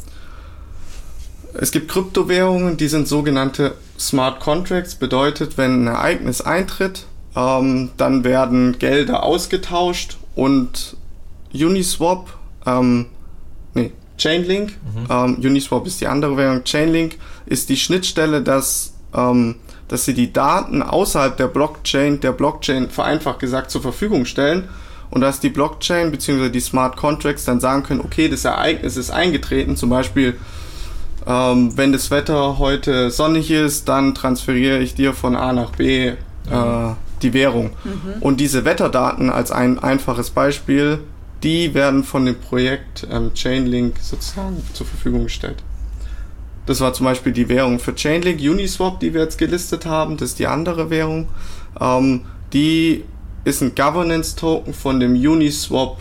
es 1.59 1.71
gibt 1.71 1.89
Kryptowährungen, 1.89 2.77
die 2.77 2.88
sind 2.88 3.07
sogenannte 3.07 3.75
Smart 4.00 4.39
Contracts, 4.39 4.95
bedeutet, 4.95 5.57
wenn 5.57 5.83
ein 5.83 5.88
Ereignis 5.88 6.41
eintritt, 6.41 7.05
ähm, 7.35 7.91
dann 7.97 8.24
werden 8.24 8.77
Gelder 8.79 9.24
ausgetauscht 9.24 10.17
und 10.35 10.97
Uniswap, 11.53 12.33
ähm, 12.65 13.07
nee, 13.74 13.91
Chainlink, 14.17 14.74
ähm, 15.09 15.38
Uniswap 15.43 15.85
ist 15.88 16.01
die 16.01 16.07
andere 16.07 16.38
Währung, 16.38 16.63
Chainlink 16.63 17.17
ist 17.45 17.69
die 17.69 17.77
Schnittstelle, 17.77 18.41
dass, 18.41 18.93
ähm, 19.13 19.55
dass 19.88 20.05
sie 20.05 20.13
die 20.13 20.33
Daten 20.33 20.81
außerhalb 20.81 21.38
der 21.38 21.47
Blockchain, 21.47 22.19
der 22.19 22.31
Blockchain 22.31 22.89
vereinfacht 22.89 23.39
gesagt 23.39 23.71
zur 23.71 23.81
Verfügung 23.81 24.25
stellen. 24.25 24.67
Und 25.12 25.21
dass 25.21 25.39
die 25.39 25.50
Blockchain 25.50 26.12
bzw. 26.12 26.50
die 26.50 26.59
Smart 26.59 26.97
Contracts 26.97 27.45
dann 27.45 27.59
sagen 27.59 27.83
können, 27.83 28.01
okay, 28.01 28.27
das 28.27 28.43
Ereignis 28.43 28.97
ist 28.97 29.12
eingetreten, 29.12 29.77
zum 29.77 29.89
Beispiel 29.89 30.35
ähm, 31.27 31.77
wenn 31.77 31.91
das 31.91 32.12
Wetter 32.12 32.58
heute 32.60 33.10
sonnig 33.12 33.51
ist, 33.51 33.88
dann 33.89 34.13
transferiere 34.13 34.79
ich 34.79 34.96
dir 34.96 35.13
von 35.13 35.36
A 35.36 35.53
nach 35.53 35.72
B 35.72 36.08
äh, 36.08 36.15
die 37.22 37.34
Währung. 37.34 37.72
Und 38.20 38.39
diese 38.39 38.65
Wetterdaten 38.65 39.29
als 39.29 39.51
ein 39.51 39.79
einfaches 39.79 40.29
Beispiel, 40.29 41.00
die 41.44 41.74
werden 41.74 42.03
von 42.03 42.25
dem 42.25 42.39
Projekt 42.39 43.08
ähm, 43.12 43.32
Chainlink 43.34 43.98
sozusagen 44.01 44.63
zur 44.74 44.86
Verfügung 44.86 45.24
gestellt. 45.25 45.63
Das 46.65 46.82
war 46.82 46.94
zum 46.94 47.05
Beispiel 47.05 47.32
die 47.32 47.48
Währung 47.50 47.79
für 47.79 47.94
Chainlink, 47.94 48.39
Uniswap, 48.39 49.00
die 49.00 49.13
wir 49.13 49.22
jetzt 49.22 49.38
gelistet 49.38 49.86
haben. 49.86 50.17
Das 50.17 50.29
ist 50.29 50.39
die 50.39 50.48
andere 50.48 50.89
Währung. 50.89 51.27
Ähm, 51.79 52.22
die 52.53 53.03
ist 53.44 53.62
ein 53.62 53.75
Governance-Token 53.75 54.74
von 54.74 55.00
dem 55.00 55.13
Uniswap 55.13 55.98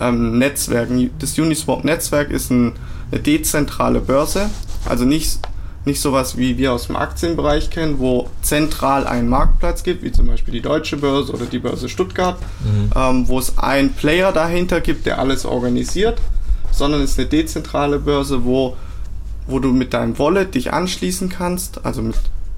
ähm, 0.00 0.38
Netzwerk. 0.38 0.88
Das 1.18 1.38
Uniswap 1.38 1.84
Netzwerk 1.84 2.30
ist 2.30 2.50
ein, 2.50 2.72
eine 3.10 3.20
dezentrale 3.20 4.00
Börse, 4.00 4.50
also 4.84 5.04
nicht, 5.04 5.38
nicht 5.84 6.00
sowas 6.00 6.36
wie 6.36 6.58
wir 6.58 6.72
aus 6.72 6.86
dem 6.86 6.96
Aktienbereich 6.96 7.70
kennen, 7.70 7.98
wo 7.98 8.28
zentral 8.42 9.06
einen 9.06 9.28
Marktplatz 9.28 9.82
gibt, 9.82 10.02
wie 10.02 10.12
zum 10.12 10.26
Beispiel 10.26 10.52
die 10.52 10.60
Deutsche 10.60 10.96
Börse 10.96 11.32
oder 11.32 11.46
die 11.46 11.58
Börse 11.58 11.88
Stuttgart, 11.88 12.38
mhm. 12.60 12.90
ähm, 12.94 13.28
wo 13.28 13.38
es 13.38 13.58
einen 13.58 13.92
Player 13.92 14.32
dahinter 14.32 14.80
gibt, 14.80 15.06
der 15.06 15.18
alles 15.18 15.46
organisiert, 15.46 16.20
sondern 16.70 17.02
es 17.02 17.12
ist 17.12 17.18
eine 17.18 17.28
dezentrale 17.28 17.98
Börse, 17.98 18.44
wo, 18.44 18.76
wo 19.46 19.58
du 19.58 19.72
mit 19.72 19.94
deinem 19.94 20.18
Wallet 20.18 20.54
dich 20.54 20.72
anschließen 20.72 21.28
kannst, 21.28 21.84
also 21.84 22.02
mit, 22.02 22.16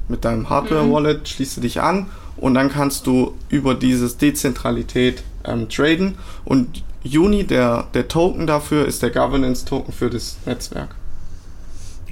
mit 0.09 0.25
deinem 0.25 0.50
Hardware-Wallet 0.50 1.21
mhm. 1.21 1.26
schließt 1.26 1.57
du 1.59 1.61
dich 1.61 1.80
an 1.80 2.07
und 2.37 2.54
dann 2.54 2.71
kannst 2.71 3.07
du 3.07 3.35
über 3.49 3.75
dieses 3.75 4.16
Dezentralität 4.16 5.23
ähm, 5.45 5.69
traden 5.69 6.16
und 6.45 6.83
Uni, 7.04 7.45
der, 7.45 7.87
der 7.95 8.09
Token 8.09 8.47
dafür, 8.47 8.87
ist 8.87 9.02
der 9.02 9.11
Governance-Token 9.11 9.92
für 9.92 10.11
das 10.11 10.37
Netzwerk. 10.47 10.95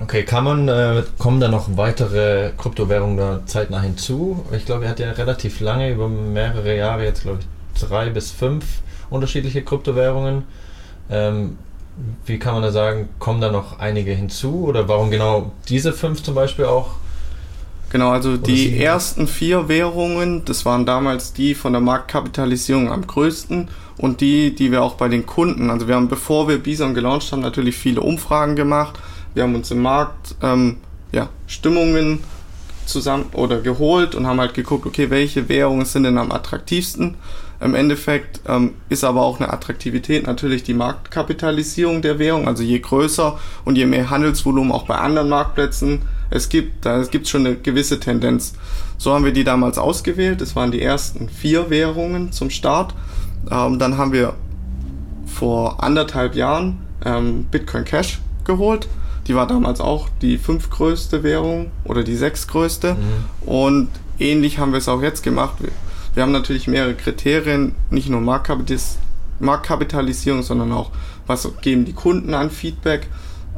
Okay, 0.01 0.23
kann 0.23 0.45
man, 0.45 0.69
äh, 0.69 1.03
kommen 1.19 1.41
da 1.41 1.49
noch 1.49 1.77
weitere 1.77 2.53
Kryptowährungen 2.57 3.17
da 3.17 3.41
zeitnah 3.47 3.81
hinzu? 3.81 4.45
Ich 4.53 4.65
glaube, 4.65 4.85
er 4.85 4.91
hat 4.91 5.01
ja 5.01 5.11
relativ 5.11 5.61
lange, 5.61 5.91
über 5.91 6.09
mehrere 6.09 6.77
Jahre, 6.77 7.05
jetzt 7.05 7.23
glaube 7.23 7.41
ich 7.41 7.81
drei 7.81 8.11
bis 8.11 8.31
fünf 8.31 8.65
unterschiedliche 9.11 9.63
Kryptowährungen. 9.63 10.45
Ähm, 11.11 11.59
wie 12.27 12.39
kann 12.39 12.55
man 12.55 12.63
da 12.63 12.71
sagen, 12.71 13.09
kommen 13.19 13.41
da 13.41 13.51
noch 13.51 13.81
einige 13.81 14.13
hinzu? 14.13 14.67
Oder 14.67 14.89
warum 14.89 15.11
genau 15.11 15.51
diese 15.69 15.93
fünf 15.93 16.23
zum 16.23 16.35
Beispiel 16.35 16.67
auch? 16.67 16.91
Genau, 17.91 18.11
also 18.11 18.31
Oder 18.33 18.39
die 18.39 18.79
ersten 18.79 19.27
vier 19.27 19.69
Währungen, 19.69 20.45
das 20.45 20.67
waren 20.67 20.85
damals 20.85 21.33
die 21.33 21.55
von 21.55 21.73
der 21.73 21.81
Marktkapitalisierung 21.81 22.93
am 22.93 23.07
größten 23.07 23.69
und 23.97 24.21
die, 24.21 24.55
die 24.55 24.71
wir 24.71 24.83
auch 24.83 24.95
bei 24.95 25.09
den 25.09 25.25
Kunden, 25.25 25.71
also 25.71 25.89
wir 25.89 25.95
haben, 25.95 26.09
bevor 26.09 26.49
wir 26.49 26.59
Bison 26.59 26.95
gelauncht 26.95 27.33
haben, 27.33 27.41
natürlich 27.41 27.77
viele 27.77 28.03
Umfragen 28.03 28.57
gemacht. 28.57 28.99
Wir 29.35 29.43
haben 29.45 29.55
uns 29.55 29.71
im 29.71 29.81
Markt 29.81 30.35
ähm, 30.43 30.79
ja, 31.13 31.31
Stimmungen 31.47 32.21
zusammen 32.85 33.27
oder 33.33 33.61
geholt 33.61 34.15
und 34.15 34.27
haben 34.27 34.41
halt 34.41 34.55
geguckt, 34.55 34.87
okay, 34.87 35.11
welche 35.11 35.49
Währungen 35.49 35.85
sind 35.87 36.05
denn 36.05 36.19
am 36.19 36.33
attraktivsten. 36.33 37.15
Im 37.61 37.75
Endeffekt 37.75 38.41
ähm, 38.47 38.75
ist 38.89 39.03
aber 39.03 39.23
auch 39.23 39.41
eine 39.41 39.53
Attraktivität 39.53 40.27
natürlich 40.27 40.63
die 40.63 40.75
Marktkapitalisierung 40.75 42.03
der 42.03 42.19
Währung. 42.19 42.47
Also 42.47 42.63
je 42.63 42.79
größer 42.79 43.39
und 43.65 43.77
je 43.77 43.87
mehr 43.87 44.11
Handelsvolumen 44.11 44.73
auch 44.73 44.87
bei 44.87 44.97
anderen 44.97 45.29
Marktplätzen 45.29 46.03
es 46.31 46.49
gibt, 46.49 46.85
da 46.85 47.03
gibt 47.05 47.25
es 47.25 47.31
schon 47.31 47.47
eine 47.47 47.57
gewisse 47.57 48.01
Tendenz. 48.01 48.55
So 48.99 49.15
haben 49.15 49.25
wir 49.25 49.33
die 49.33 49.45
damals 49.45 49.79
ausgewählt. 49.79 50.41
Das 50.41 50.57
waren 50.57 50.71
die 50.71 50.83
ersten 50.83 51.29
vier 51.29 51.71
Währungen 51.71 52.33
zum 52.33 52.51
Start. 52.51 52.95
Ähm, 53.51 53.79
dann 53.79 53.97
haben 53.97 54.13
wir 54.13 54.35
vor 55.27 55.83
anderthalb 55.83 56.35
Jahren 56.35 56.79
ähm, 57.05 57.45
Bitcoin 57.45 57.85
Cash 57.85 58.21
geholt. 58.45 58.89
Die 59.27 59.35
war 59.35 59.47
damals 59.47 59.81
auch 59.81 60.09
die 60.23 60.39
fünftgrößte 60.39 61.23
Währung 61.23 61.71
oder 61.85 62.03
die 62.03 62.17
sechstgrößte. 62.17 62.95
Mhm. 62.95 63.49
Und 63.49 63.89
ähnlich 64.19 64.59
haben 64.59 64.73
wir 64.73 64.79
es 64.79 64.89
auch 64.89 65.03
jetzt 65.03 65.23
gemacht. 65.23 65.57
Wir, 65.61 65.71
wir 66.15 66.23
haben 66.23 66.33
natürlich 66.33 66.67
mehrere 66.67 66.95
Kriterien, 66.95 67.75
nicht 67.91 68.09
nur 68.09 68.21
Marktkapitalis 68.21 68.99
Marktkapitalisierung, 69.41 70.43
sondern 70.43 70.73
auch, 70.73 70.91
was 71.29 71.49
geben 71.61 71.85
die 71.85 71.93
Kunden 71.93 72.35
an 72.35 72.51
Feedback. 72.51 73.07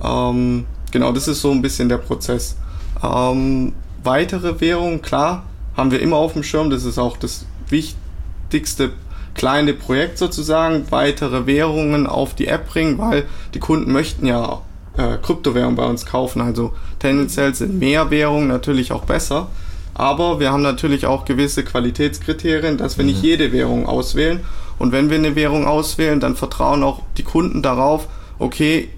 Ähm, 0.03 0.67
genau, 0.91 1.13
das 1.13 1.29
ist 1.29 1.41
so 1.41 1.51
ein 1.51 1.63
bisschen 1.63 1.89
der 1.89 1.99
Prozess. 1.99 2.57
Ähm, 3.03 3.73
weitere 4.03 4.61
Währungen, 4.61 5.03
klar, 5.03 5.45
haben 5.77 5.91
wir 5.91 6.01
immer 6.01 6.17
auf 6.17 6.35
dem 6.35 6.43
Schirm. 6.43 6.71
Das 6.71 6.85
ist 6.85 6.99
auch 6.99 7.17
das 7.17 7.47
wichtigste 7.69 8.91
kleine 9.35 9.75
Projekt 9.75 10.19
sozusagen. 10.19 10.87
Weitere 10.91 11.47
Währungen 11.47 12.07
auf 12.07 12.35
die 12.35 12.49
App 12.49 12.69
bringen, 12.69 12.99
weil 12.99 13.25
die 13.55 13.61
Kunden 13.61 13.93
möchten 13.93 14.27
ja 14.27 14.61
äh, 14.97 15.17
Kryptowährungen 15.19 15.77
bei 15.77 15.87
uns 15.87 16.07
kaufen. 16.07 16.43
Also 16.43 16.73
tendenziell 16.99 17.55
sind 17.55 17.79
mehr 17.79 18.11
Währungen 18.11 18.49
natürlich 18.49 18.93
auch 18.93 19.05
besser. 19.05 19.49
Aber 19.95 20.41
wir 20.41 20.53
haben 20.53 20.63
natürlich 20.63 21.07
auch 21.07 21.25
gewisse 21.25 21.65
Qualitätskriterien, 21.65 22.79
dass 22.79 22.97
wir 22.97 23.05
mhm. 23.05 23.11
nicht 23.11 23.23
jede 23.23 23.53
Währung 23.53 23.87
auswählen. 23.87 24.41
Und 24.79 24.93
wenn 24.93 25.11
wir 25.11 25.19
eine 25.19 25.37
Währung 25.37 25.67
auswählen, 25.67 26.21
dann 26.21 26.37
vertrauen 26.37 26.83
auch 26.83 27.03
die 27.19 27.23
Kunden 27.23 27.63
darauf, 27.63 28.09
okay, 28.39 28.89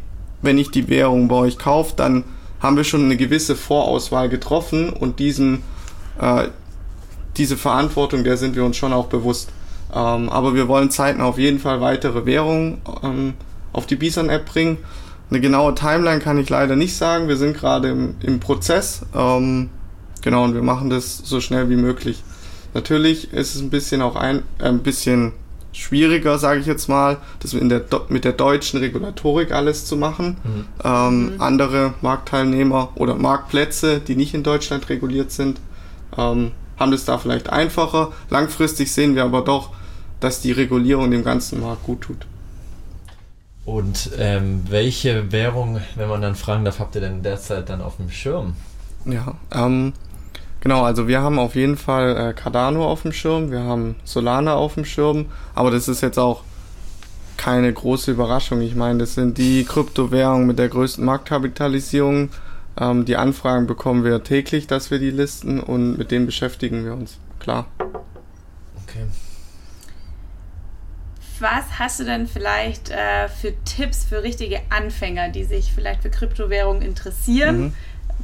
wenn 0.43 0.59
ich 0.59 0.71
die 0.71 0.89
Währung 0.89 1.29
bei 1.29 1.37
euch 1.37 1.59
kaufe, 1.59 1.95
dann 1.97 2.25
haben 2.61 2.77
wir 2.77 2.85
schon 2.85 3.05
eine 3.05 3.17
gewisse 3.17 3.57
Vorauswahl 3.57 4.29
getroffen 4.29 4.91
und 4.91 5.19
diesen, 5.19 5.63
äh, 6.21 6.49
diese 7.37 7.57
Verantwortung, 7.57 8.25
der 8.25 8.37
sind 8.37 8.55
wir 8.55 8.65
uns 8.65 8.77
schon 8.77 8.93
auch 8.93 9.07
bewusst. 9.07 9.51
Ähm, 9.93 10.29
aber 10.29 10.55
wir 10.55 10.69
wollen 10.69 10.91
zeitnah 10.91 11.25
auf 11.25 11.39
jeden 11.39 11.59
Fall 11.59 11.81
weitere 11.81 12.25
Währungen 12.25 12.81
ähm, 13.03 13.35
auf 13.73 13.87
die 13.87 13.97
Bison-App 13.97 14.47
bringen. 14.47 14.79
Eine 15.31 15.41
genaue 15.41 15.75
Timeline 15.75 16.21
kann 16.21 16.39
ich 16.39 16.49
leider 16.51 16.77
nicht 16.77 16.97
sagen. 16.97 17.29
Wir 17.29 17.37
sind 17.37 17.57
gerade 17.57 17.91
im, 17.91 18.15
im 18.23 18.39
Prozess. 18.39 19.03
Ähm, 19.15 19.71
genau, 20.23 20.45
und 20.45 20.55
wir 20.55 20.63
machen 20.63 20.91
das 20.91 21.19
so 21.19 21.41
schnell 21.41 21.69
wie 21.69 21.77
möglich. 21.77 22.23
Natürlich 22.75 23.33
ist 23.33 23.55
es 23.55 23.61
ein 23.61 23.71
bisschen 23.71 24.03
auch 24.03 24.17
ein, 24.17 24.43
äh, 24.59 24.65
ein 24.65 24.81
bisschen 24.81 25.33
schwieriger, 25.73 26.38
sage 26.38 26.61
ich 26.61 26.67
jetzt 26.67 26.88
mal, 26.88 27.19
das 27.41 27.55
in 27.55 27.69
der, 27.69 27.85
mit 28.09 28.25
der 28.25 28.33
deutschen 28.33 28.81
Regulatorik 28.81 29.52
alles 29.52 29.87
zu 29.87 29.97
machen. 29.97 30.37
Mhm. 30.45 30.64
Ähm, 30.85 31.35
mhm. 31.35 31.41
Andere 31.41 31.95
Marktteilnehmer 32.02 32.91
oder 32.95 33.14
Marktplätze, 33.14 34.00
die 34.00 34.17
nicht 34.17 34.35
in 34.35 34.43
Deutschland 34.43 34.88
reguliert 34.88 35.33
sind, 35.33 35.61
ähm, 36.17 36.52
haben 36.76 36.93
das 36.93 37.05
da 37.05 37.19
vielleicht 37.19 37.50
einfacher. 37.50 38.12
Langfristig 38.31 38.93
sehen 38.93 39.14
wir 39.14 39.25
aber 39.25 39.43
doch, 39.43 39.71
dass 40.21 40.41
die 40.41 40.52
Regulierung 40.52 41.11
dem 41.11 41.25
ganzen 41.25 41.61
Markt 41.61 41.85
gut 41.85 42.02
tut. 42.02 42.26
Und 43.64 44.11
ähm, 44.19 44.64
welche 44.69 45.31
Währung, 45.31 45.81
wenn 45.95 46.09
man 46.09 46.21
dann 46.21 46.35
fragen 46.35 46.64
darf, 46.64 46.81
habt 46.81 46.95
ihr 46.97 47.00
denn 47.00 47.23
derzeit 47.23 47.69
dann 47.69 47.81
auf 47.81 47.97
dem 47.97 48.11
Schirm? 48.11 48.55
Ja, 49.05 49.35
ähm, 49.52 49.93
Genau, 50.62 50.85
also 50.85 51.09
wir 51.09 51.21
haben 51.21 51.40
auf 51.40 51.57
jeden 51.57 51.76
Fall 51.76 52.16
äh, 52.16 52.33
Cardano 52.35 52.88
auf 52.88 53.02
dem 53.02 53.12
Schirm, 53.12 53.50
wir 53.50 53.64
haben 53.64 53.97
Solana 54.04 54.54
auf 54.54 54.75
dem 54.75 54.85
Schirm, 54.85 55.26
aber 55.57 55.73
das 55.73 55.88
ist 55.88 56.02
jetzt 56.02 56.19
auch 56.19 56.45
keine 57.37 57.73
große 57.73 58.12
Überraschung. 58.12 58.61
Ich 58.61 58.76
meine, 58.76 59.00
das 59.00 59.14
sind 59.14 59.38
die 59.38 59.64
Kryptowährungen 59.64 60.47
mit 60.47 60.61
der 60.61 60.69
größten 60.69 61.04
Marktkapitalisierung. 61.04 62.31
Ähm, 62.81 63.04
die 63.04 63.16
Anfragen 63.16 63.66
bekommen 63.66 64.04
wir 64.04 64.23
täglich, 64.23 64.69
dass 64.69 64.92
wir 64.92 65.00
die 65.00 65.11
listen 65.11 65.59
und 65.59 65.99
mit 65.99 66.12
denen 66.12 66.26
beschäftigen 66.26 66.85
wir 66.85 66.92
uns. 66.92 67.19
Klar. 67.40 67.66
Okay. 68.85 69.07
Was 71.40 71.81
hast 71.81 71.99
du 71.99 72.04
denn 72.04 72.28
vielleicht 72.28 72.90
äh, 72.90 73.26
für 73.26 73.52
Tipps 73.64 74.04
für 74.04 74.23
richtige 74.23 74.61
Anfänger, 74.71 75.31
die 75.31 75.42
sich 75.42 75.73
vielleicht 75.73 76.02
für 76.02 76.11
Kryptowährungen 76.11 76.83
interessieren? 76.83 77.61
Mhm. 77.61 77.75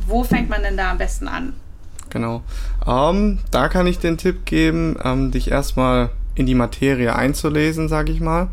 Wo 0.07 0.23
fängt 0.23 0.49
man 0.49 0.63
denn 0.63 0.77
da 0.77 0.93
am 0.93 0.99
besten 0.99 1.27
an? 1.27 1.55
Genau. 2.11 2.43
Ähm, 2.87 3.39
da 3.51 3.69
kann 3.69 3.87
ich 3.87 3.99
den 3.99 4.19
Tipp 4.19 4.45
geben, 4.45 4.97
ähm, 5.03 5.31
dich 5.31 5.51
erstmal 5.51 6.11
in 6.35 6.47
die 6.47 6.55
Materie 6.55 7.15
einzulesen, 7.15 7.89
sage 7.89 8.13
ich 8.13 8.21
mal. 8.21 8.49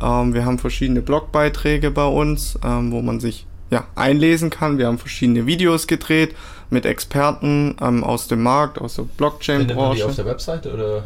Ähm, 0.00 0.34
wir 0.34 0.44
haben 0.44 0.58
verschiedene 0.58 1.02
Blogbeiträge 1.02 1.90
bei 1.90 2.06
uns, 2.06 2.58
ähm, 2.64 2.92
wo 2.92 3.02
man 3.02 3.20
sich 3.20 3.46
ja, 3.70 3.84
einlesen 3.94 4.50
kann. 4.50 4.78
Wir 4.78 4.86
haben 4.86 4.98
verschiedene 4.98 5.46
Videos 5.46 5.86
gedreht 5.86 6.34
mit 6.70 6.86
Experten 6.86 7.76
ähm, 7.80 8.04
aus 8.04 8.28
dem 8.28 8.42
Markt, 8.42 8.80
aus 8.80 8.96
der 8.96 9.04
Blockchain-Branche. 9.04 9.66
Findet 9.66 9.76
man 9.76 9.96
die 9.96 10.02
auf 10.04 10.16
der 10.16 10.26
Webseite 10.26 10.72
oder? 10.72 11.04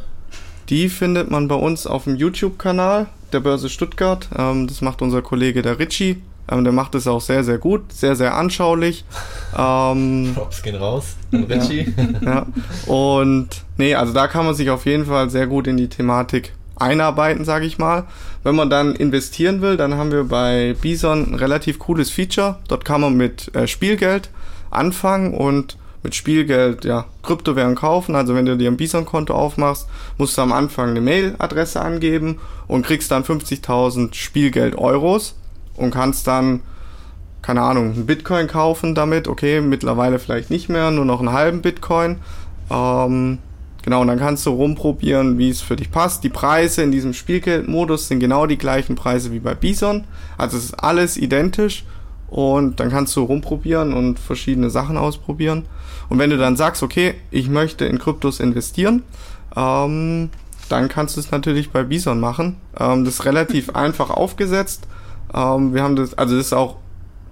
Die 0.69 0.89
findet 0.89 1.31
man 1.31 1.49
bei 1.49 1.55
uns 1.55 1.87
auf 1.87 2.05
dem 2.05 2.17
YouTube-Kanal 2.17 3.07
der 3.33 3.41
Börse 3.41 3.69
Stuttgart. 3.69 4.29
Ähm, 4.37 4.67
das 4.67 4.81
macht 4.81 5.03
unser 5.03 5.23
Kollege 5.23 5.63
der 5.63 5.79
Richie. 5.79 6.23
Ähm, 6.51 6.65
der 6.65 6.73
macht 6.73 6.95
es 6.95 7.07
auch 7.07 7.21
sehr, 7.21 7.45
sehr 7.45 7.59
gut, 7.59 7.93
sehr, 7.93 8.17
sehr 8.17 8.35
anschaulich. 8.35 9.05
Ähm, 9.55 10.33
Props 10.35 10.63
gehen 10.63 10.77
raus, 10.77 11.15
Richie. 11.31 11.93
Ja, 12.23 12.47
ja. 12.87 12.91
Und 12.91 13.49
nee, 13.77 13.95
also 13.95 14.15
da 14.15 14.27
kann 14.27 14.47
man 14.47 14.55
sich 14.55 14.71
auf 14.71 14.87
jeden 14.87 15.05
Fall 15.05 15.29
sehr 15.29 15.47
gut 15.47 15.67
in 15.67 15.77
die 15.77 15.91
Thematik 15.91 16.55
einarbeiten, 16.77 17.45
sage 17.45 17.67
ich 17.67 17.77
mal. 17.77 18.05
Wenn 18.45 18.55
man 18.55 18.71
dann 18.71 18.95
investieren 18.95 19.61
will, 19.61 19.77
dann 19.77 19.97
haben 19.97 20.11
wir 20.11 20.25
bei 20.25 20.75
Bison 20.81 21.33
ein 21.33 21.35
relativ 21.35 21.79
cooles 21.81 22.11
Feature. 22.11 22.57
Dort 22.67 22.87
kann 22.87 23.03
man 23.03 23.15
mit 23.15 23.55
äh, 23.55 23.67
Spielgeld 23.67 24.31
anfangen 24.71 25.35
und 25.35 25.77
mit 26.03 26.15
Spielgeld 26.15 26.85
ja 26.85 27.05
Kryptowährungen 27.23 27.77
kaufen. 27.77 28.17
Also 28.17 28.35
wenn 28.35 28.47
du 28.47 28.57
dir 28.57 28.71
ein 28.71 28.77
Bison-Konto 28.77 29.35
aufmachst, 29.35 29.87
musst 30.19 30.37
du 30.37 30.43
am 30.43 30.53
Anfang 30.53 30.91
eine 30.91 31.01
Mailadresse 31.01 31.81
angeben 31.81 32.39
und 32.67 32.85
kriegst 32.87 33.11
dann 33.11 33.23
50.000 33.23 34.15
Spielgeld 34.15 34.77
Euros 34.77 35.37
und 35.83 35.91
kannst 35.91 36.27
dann, 36.27 36.61
keine 37.43 37.63
Ahnung, 37.63 37.93
einen 37.93 38.07
Bitcoin 38.07 38.47
kaufen 38.47 38.95
damit. 38.95 39.29
Okay, 39.29 39.61
mittlerweile 39.61 40.19
vielleicht 40.19 40.51
nicht 40.51 40.69
mehr, 40.69 40.91
nur 40.91 41.05
noch 41.05 41.21
einen 41.21 41.33
halben 41.33 41.63
Bitcoin. 41.63 42.19
Ähm, 42.71 43.39
genau, 43.83 44.01
und 44.01 44.07
dann 44.07 44.19
kannst 44.19 44.47
du 44.47 44.51
rumprobieren, 44.51 45.39
wie 45.39 45.51
es 45.51 45.61
für 45.61 45.77
dich 45.77 45.91
passt. 45.91 46.25
Die 46.25 46.29
Preise 46.29 46.83
in 46.83 46.93
diesem 46.93 47.15
Spielgeldmodus 47.15 48.09
sind 48.09 48.21
genau 48.21 48.47
die 48.47 48.59
gleichen 48.59 48.97
Preise 48.97 49.33
wie 49.33 49.41
bei 49.41 49.55
Bison. 49.55 50.05
Also 50.39 50.57
es 50.57 50.65
ist 50.67 50.75
alles 50.75 51.17
identisch 51.17 51.85
und 52.29 52.81
dann 52.81 52.91
kannst 52.91 53.15
du 53.17 53.25
rumprobieren 53.25 53.93
und 53.93 54.19
verschiedene 54.19 54.71
Sachen 54.71 54.97
ausprobieren. 54.97 55.67
Und 56.09 56.19
wenn 56.19 56.31
du 56.31 56.39
dann 56.39 56.57
sagst, 56.57 56.83
okay, 56.83 57.15
ich 57.31 57.49
möchte 57.49 57.85
in 57.85 57.99
Kryptos 57.99 58.41
investieren, 58.41 59.03
ähm, 59.55 60.31
dann 60.69 60.89
kannst 60.89 61.17
du 61.17 61.21
es 61.21 61.31
natürlich 61.31 61.71
bei 61.71 61.83
Bison 61.83 62.21
machen. 62.21 62.57
Ähm, 62.79 63.05
das 63.05 63.15
ist 63.15 63.25
relativ 63.27 63.71
einfach 63.77 64.11
aufgesetzt. 64.11 64.87
Ähm, 65.35 65.75
wir 65.75 65.83
haben 65.83 65.97
das, 65.97 66.15
also 66.15 66.37
das 66.37 66.47
ist 66.47 66.53
auch 66.53 66.77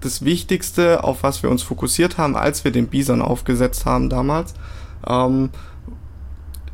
das 0.01 0.25
Wichtigste, 0.25 1.03
auf 1.03 1.23
was 1.23 1.43
wir 1.43 1.49
uns 1.49 1.63
fokussiert 1.63 2.17
haben, 2.17 2.35
als 2.35 2.63
wir 2.63 2.71
den 2.71 2.87
Bison 2.87 3.21
aufgesetzt 3.21 3.85
haben 3.85 4.09
damals. 4.09 4.53
Ähm, 5.07 5.49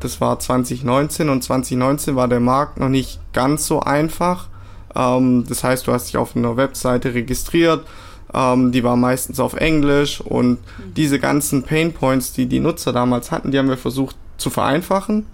das 0.00 0.20
war 0.20 0.38
2019 0.38 1.28
und 1.28 1.42
2019 1.42 2.16
war 2.16 2.28
der 2.28 2.40
Markt 2.40 2.78
noch 2.78 2.88
nicht 2.88 3.20
ganz 3.32 3.66
so 3.66 3.80
einfach. 3.80 4.48
Ähm, 4.94 5.44
das 5.48 5.64
heißt, 5.64 5.86
du 5.86 5.92
hast 5.92 6.06
dich 6.06 6.16
auf 6.16 6.36
einer 6.36 6.56
Webseite 6.56 7.14
registriert, 7.14 7.86
ähm, 8.32 8.72
die 8.72 8.84
war 8.84 8.96
meistens 8.96 9.40
auf 9.40 9.54
Englisch 9.54 10.20
und 10.20 10.50
mhm. 10.50 10.94
diese 10.96 11.18
ganzen 11.18 11.62
Pain 11.62 11.92
Points, 11.92 12.32
die 12.32 12.46
die 12.46 12.60
Nutzer 12.60 12.92
damals 12.92 13.30
hatten, 13.30 13.50
die 13.50 13.58
haben 13.58 13.68
wir 13.68 13.78
versucht 13.78 14.16
zu 14.36 14.50
vereinfachen 14.50 15.26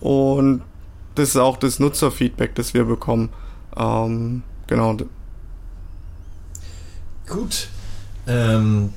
und 0.00 0.62
das 1.14 1.30
ist 1.30 1.36
auch 1.36 1.56
das 1.56 1.78
Nutzerfeedback, 1.78 2.54
das 2.54 2.74
wir 2.74 2.84
bekommen. 2.84 3.30
Ähm, 3.76 4.42
genau. 4.66 4.96
Gut. 7.26 7.68
Ähm, 8.26 8.92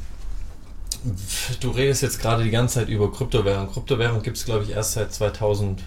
du 1.62 1.70
redest 1.72 2.02
jetzt 2.02 2.20
gerade 2.20 2.44
die 2.44 2.52
ganze 2.52 2.76
Zeit 2.76 2.90
über 2.90 3.12
Kryptowährung. 3.12 3.72
Kryptowährung 3.72 4.22
gibt 4.22 4.38
es, 4.38 4.46
glaube 4.46 4.64
ich, 4.64 4.72
erst 4.72 4.94
seit 4.94 5.14
2008 5.14 5.84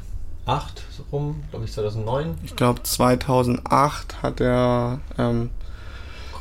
rum, 1.13 1.43
glaube 1.51 1.65
ich 1.65 1.73
2009. 1.73 2.39
Ich 2.45 2.57
glaube 2.57 2.83
2008 2.83 4.23
hat 4.23 4.41
er 4.41 5.01
ähm, 5.19 5.51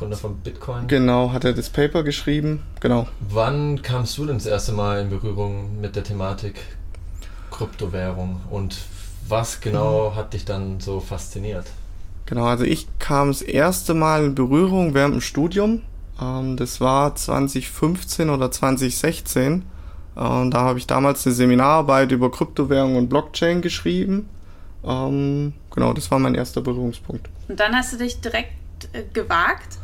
Gründer 0.00 0.16
von 0.16 0.38
Bitcoin. 0.38 0.88
Genau, 0.88 1.32
hat 1.32 1.44
er 1.44 1.52
das 1.52 1.68
Paper 1.68 2.02
geschrieben. 2.02 2.62
Genau. 2.80 3.06
Wann 3.20 3.82
kamst 3.82 4.16
du 4.16 4.24
denn 4.24 4.36
das 4.36 4.46
erste 4.46 4.72
Mal 4.72 5.02
in 5.02 5.10
Berührung 5.10 5.78
mit 5.80 5.94
der 5.94 6.04
Thematik 6.04 6.54
Kryptowährung 7.50 8.40
und 8.48 8.78
was 9.28 9.60
genau 9.60 10.10
mhm. 10.10 10.14
hat 10.14 10.32
dich 10.32 10.46
dann 10.46 10.80
so 10.80 11.00
fasziniert? 11.00 11.66
Genau, 12.24 12.46
also 12.46 12.64
ich 12.64 12.86
kam 12.98 13.28
das 13.28 13.42
erste 13.42 13.92
Mal 13.92 14.24
in 14.24 14.34
Berührung 14.34 14.94
während 14.94 15.14
dem 15.14 15.20
Studium. 15.20 15.82
Ähm, 16.20 16.56
das 16.56 16.80
war 16.80 17.14
2015 17.14 18.30
oder 18.30 18.50
2016. 18.50 19.64
Ähm, 20.16 20.50
da 20.50 20.60
habe 20.60 20.78
ich 20.78 20.86
damals 20.86 21.26
eine 21.26 21.34
Seminararbeit 21.34 22.12
über 22.12 22.30
Kryptowährung 22.30 22.96
und 22.96 23.08
Blockchain 23.08 23.62
geschrieben. 23.62 24.28
Ähm, 24.84 25.54
genau, 25.70 25.92
das 25.92 26.10
war 26.10 26.18
mein 26.18 26.34
erster 26.34 26.60
Berührungspunkt. 26.60 27.28
Und 27.48 27.60
dann 27.60 27.74
hast 27.74 27.92
du 27.92 27.98
dich 27.98 28.20
direkt 28.20 28.52
äh, 28.92 29.04
gewagt? 29.12 29.78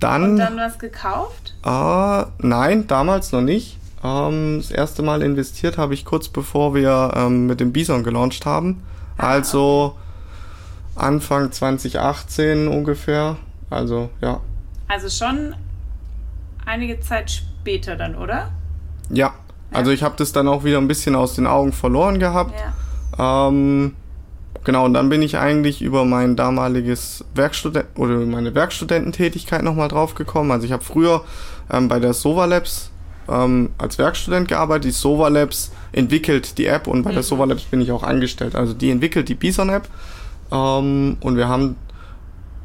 Dann, 0.00 0.32
und 0.32 0.36
dann 0.36 0.56
was 0.56 0.78
gekauft? 0.78 1.54
Äh, 1.64 2.24
nein, 2.46 2.86
damals 2.86 3.32
noch 3.32 3.40
nicht. 3.40 3.78
Ähm, 4.04 4.58
das 4.58 4.70
erste 4.70 5.02
Mal 5.02 5.22
investiert 5.22 5.78
habe 5.78 5.94
ich 5.94 6.04
kurz 6.04 6.28
bevor 6.28 6.74
wir 6.74 7.12
ähm, 7.16 7.46
mit 7.46 7.60
dem 7.60 7.72
Bison 7.72 8.04
gelauncht 8.04 8.44
haben. 8.44 8.82
Ah, 9.16 9.28
also 9.28 9.94
okay. 9.94 11.06
Anfang 11.06 11.50
2018 11.50 12.68
ungefähr. 12.68 13.36
Also 13.70 14.10
ja. 14.20 14.40
Also 14.88 15.08
schon 15.08 15.54
einige 16.66 17.00
Zeit 17.00 17.30
später 17.30 17.96
dann, 17.96 18.14
oder? 18.16 18.50
Ja. 19.08 19.16
ja. 19.26 19.34
Also 19.72 19.90
ich 19.90 20.02
habe 20.02 20.14
das 20.18 20.32
dann 20.32 20.48
auch 20.48 20.64
wieder 20.64 20.78
ein 20.78 20.88
bisschen 20.88 21.14
aus 21.14 21.34
den 21.34 21.46
Augen 21.46 21.72
verloren 21.72 22.18
gehabt. 22.18 22.54
Ja. 23.18 23.48
Ähm, 23.48 23.94
genau, 24.64 24.84
und 24.84 24.92
dann 24.94 25.08
bin 25.08 25.22
ich 25.22 25.38
eigentlich 25.38 25.80
über 25.80 26.04
mein 26.04 26.36
damaliges 26.36 27.24
Werkstudent 27.34 27.86
oder 27.96 28.18
meine 28.18 28.54
Werkstudententätigkeit 28.54 29.62
nochmal 29.62 29.88
drauf 29.88 30.14
gekommen. 30.14 30.50
Also 30.50 30.66
ich 30.66 30.72
habe 30.72 30.84
früher 30.84 31.24
ähm, 31.70 31.88
bei 31.88 31.98
der 31.98 32.12
Sova 32.12 32.44
Labs 32.44 32.90
ähm, 33.28 33.70
als 33.78 33.98
Werkstudent 33.98 34.48
gearbeitet. 34.48 34.84
Die 34.84 34.90
Sova 34.90 35.28
Labs 35.28 35.72
entwickelt 35.92 36.58
die 36.58 36.66
App 36.66 36.86
und 36.86 37.02
bei 37.02 37.10
mhm. 37.10 37.14
der 37.14 37.22
Sova 37.22 37.44
Labs 37.44 37.62
bin 37.62 37.80
ich 37.80 37.90
auch 37.92 38.02
angestellt. 38.02 38.54
Also 38.54 38.74
die 38.74 38.90
entwickelt 38.90 39.28
die 39.28 39.34
Bison 39.34 39.70
App 39.70 39.88
ähm, 40.52 41.16
und 41.20 41.36
wir 41.36 41.48
haben 41.48 41.76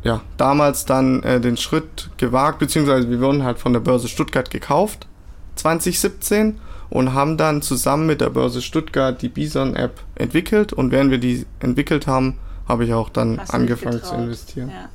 ja 0.04 0.22
damals 0.38 0.86
dann 0.86 1.24
äh, 1.24 1.40
den 1.40 1.58
Schritt 1.58 2.10
gewagt, 2.18 2.60
beziehungsweise 2.60 3.10
wir 3.10 3.20
wurden 3.20 3.44
halt 3.44 3.60
von 3.60 3.74
der 3.74 3.80
Börse 3.80 4.08
Stuttgart 4.08 4.50
gekauft 4.50 5.08
2017 5.56 6.60
und 6.90 7.14
haben 7.14 7.38
dann 7.38 7.62
zusammen 7.62 8.08
mit 8.08 8.22
der 8.22 8.30
Börse 8.30 8.62
Stuttgart 8.62 9.22
die 9.22 9.30
Bison 9.30 9.76
App 9.76 10.02
entwickelt 10.16 10.74
und 10.74 10.92
während 10.92 11.12
wir 11.12 11.20
die 11.20 11.46
entwickelt 11.60 12.08
haben, 12.08 12.38
habe 12.68 12.86
ich 12.86 12.94
auch 12.94 13.10
dann 13.10 13.40
angefangen 13.40 14.04
zu 14.04 14.16
investieren. 14.16 14.70
Ja. 14.70 14.90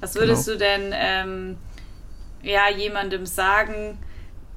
Was 0.00 0.14
würdest 0.14 0.46
genau. 0.46 0.58
du 0.58 0.64
denn 0.64 0.94
ähm, 0.94 1.56
ja 2.42 2.68
jemandem 2.70 3.26
sagen? 3.26 3.98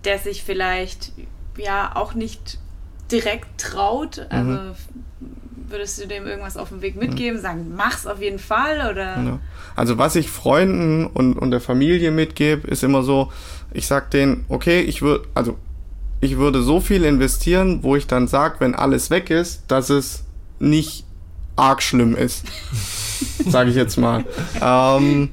der 0.03 0.19
sich 0.19 0.43
vielleicht 0.43 1.11
ja 1.57 1.95
auch 1.95 2.13
nicht 2.13 2.59
direkt 3.11 3.59
traut. 3.59 4.25
Also 4.29 4.51
mhm. 4.51 4.75
Würdest 5.69 6.01
du 6.01 6.07
dem 6.07 6.27
irgendwas 6.27 6.57
auf 6.57 6.69
dem 6.69 6.81
Weg 6.81 6.95
mitgeben, 6.95 7.39
sagen, 7.39 7.73
mach's 7.75 8.05
auf 8.05 8.21
jeden 8.21 8.39
Fall 8.39 8.89
oder? 8.91 9.21
Ja. 9.21 9.39
Also 9.75 9.97
was 9.97 10.15
ich 10.15 10.29
Freunden 10.29 11.07
und, 11.07 11.37
und 11.37 11.51
der 11.51 11.61
Familie 11.61 12.11
mitgebe, 12.11 12.67
ist 12.67 12.83
immer 12.83 13.03
so, 13.03 13.31
ich 13.73 13.87
sag 13.87 14.11
denen, 14.11 14.45
okay, 14.49 14.81
ich 14.81 15.01
würde, 15.01 15.27
also 15.33 15.57
ich 16.21 16.37
würde 16.37 16.61
so 16.61 16.79
viel 16.79 17.03
investieren, 17.03 17.79
wo 17.83 17.95
ich 17.95 18.07
dann 18.07 18.27
sage, 18.27 18.55
wenn 18.59 18.75
alles 18.75 19.09
weg 19.09 19.29
ist, 19.29 19.63
dass 19.67 19.89
es 19.89 20.23
nicht 20.59 21.05
arg 21.55 21.81
schlimm 21.83 22.15
ist. 22.15 22.45
sage 23.47 23.69
ich 23.69 23.75
jetzt 23.75 23.97
mal. 23.97 24.23
ähm, 24.61 25.29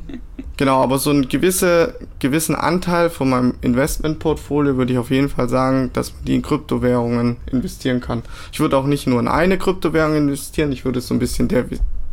Genau, 0.57 0.83
aber 0.83 0.98
so 0.98 1.11
einen 1.11 1.29
gewisse, 1.29 1.94
gewissen 2.18 2.55
Anteil 2.55 3.11
von 3.11 3.31
meinem 3.31 3.55
Investmentportfolio 3.61 4.76
würde 4.76 4.92
ich 4.92 4.98
auf 4.98 5.11
jeden 5.11 5.29
Fall 5.29 5.48
sagen, 5.48 5.90
dass 5.92 6.12
man 6.12 6.24
die 6.24 6.35
in 6.35 6.42
Kryptowährungen 6.42 7.37
investieren 7.50 8.00
kann. 8.00 8.22
Ich 8.53 8.61
würde 8.61 8.76
auch 8.76 8.87
nicht 8.87 9.07
nur 9.07 9.20
in 9.20 9.29
eine 9.29 9.59
Kryptowährung 9.59 10.16
investieren, 10.16 10.72
ich 10.72 10.85
würde 10.85 10.98
es 10.98 11.09
so 11.09 11.14
ein 11.14 11.18
bisschen 11.18 11.48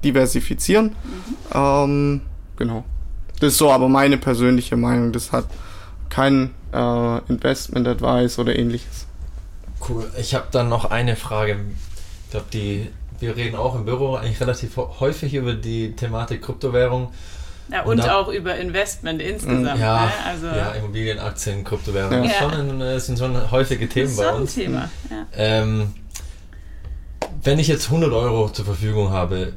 diversifizieren. 0.04 0.88
Mhm. 0.88 1.36
Ähm, 1.54 2.22
genau. 2.58 2.84
Das 3.40 3.54
ist 3.54 3.58
so 3.58 3.72
aber 3.72 3.90
meine 3.90 4.18
persönliche 4.18 4.78
Meinung. 4.78 5.12
Das 5.12 5.32
hat 5.32 5.46
kein 6.10 6.52
äh, 6.74 7.18
Investment 7.28 7.88
Advice 7.88 8.40
oder 8.40 8.58
ähnliches. 8.58 9.06
Cool. 9.88 10.12
Ich 10.20 10.34
habe 10.34 10.48
dann 10.52 10.70
noch 10.70 10.86
eine 10.86 11.16
Frage. 11.16 11.58
Ich 12.26 12.32
glaube, 12.32 12.48
die 12.52 12.88
wir 13.20 13.36
reden 13.36 13.56
auch 13.56 13.76
im 13.76 13.86
Büro 13.86 14.16
eigentlich 14.16 14.40
relativ 14.42 14.78
häufig 14.78 15.34
über 15.34 15.54
die 15.54 15.94
Thematik 15.94 16.44
Kryptowährung. 16.44 17.12
Ja, 17.72 17.84
und, 17.84 17.92
und 17.92 18.06
da, 18.06 18.16
auch 18.16 18.30
über 18.30 18.56
Investment 18.56 19.22
insgesamt. 19.22 19.80
Ja, 19.80 20.06
ne? 20.06 20.12
also 20.26 20.48
ja 20.48 20.72
Immobilien, 20.72 21.20
Aktien, 21.20 21.64
Kryptowährungen. 21.64 22.24
Ja. 22.24 22.30
Das, 22.30 22.38
schon, 22.38 22.80
das 22.80 23.06
sind 23.06 23.20
schon 23.20 23.52
häufige 23.52 23.90
Themen 23.90 24.16
bei 24.16 24.30
uns. 24.30 24.58
Ein 24.58 24.64
Thema. 24.64 24.90
Ja. 25.10 25.26
Ähm, 25.34 25.94
wenn 27.44 27.60
ich 27.60 27.68
jetzt 27.68 27.86
100 27.86 28.12
Euro 28.12 28.50
zur 28.50 28.66
Verfügung 28.66 29.12
habe, 29.12 29.54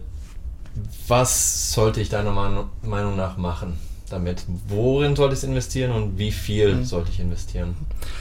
was 1.09 1.73
sollte 1.73 2.01
ich 2.01 2.09
deiner 2.09 2.33
Meinung 2.33 3.17
nach 3.17 3.37
machen 3.37 3.79
damit? 4.11 4.45
Worin 4.69 5.17
sollte 5.17 5.35
ich 5.35 5.45
investieren 5.45 5.93
und 5.93 6.19
wie 6.19 6.33
viel 6.33 6.77
mhm. 6.77 6.85
sollte 6.85 7.11
ich 7.11 7.21
investieren? 7.21 7.75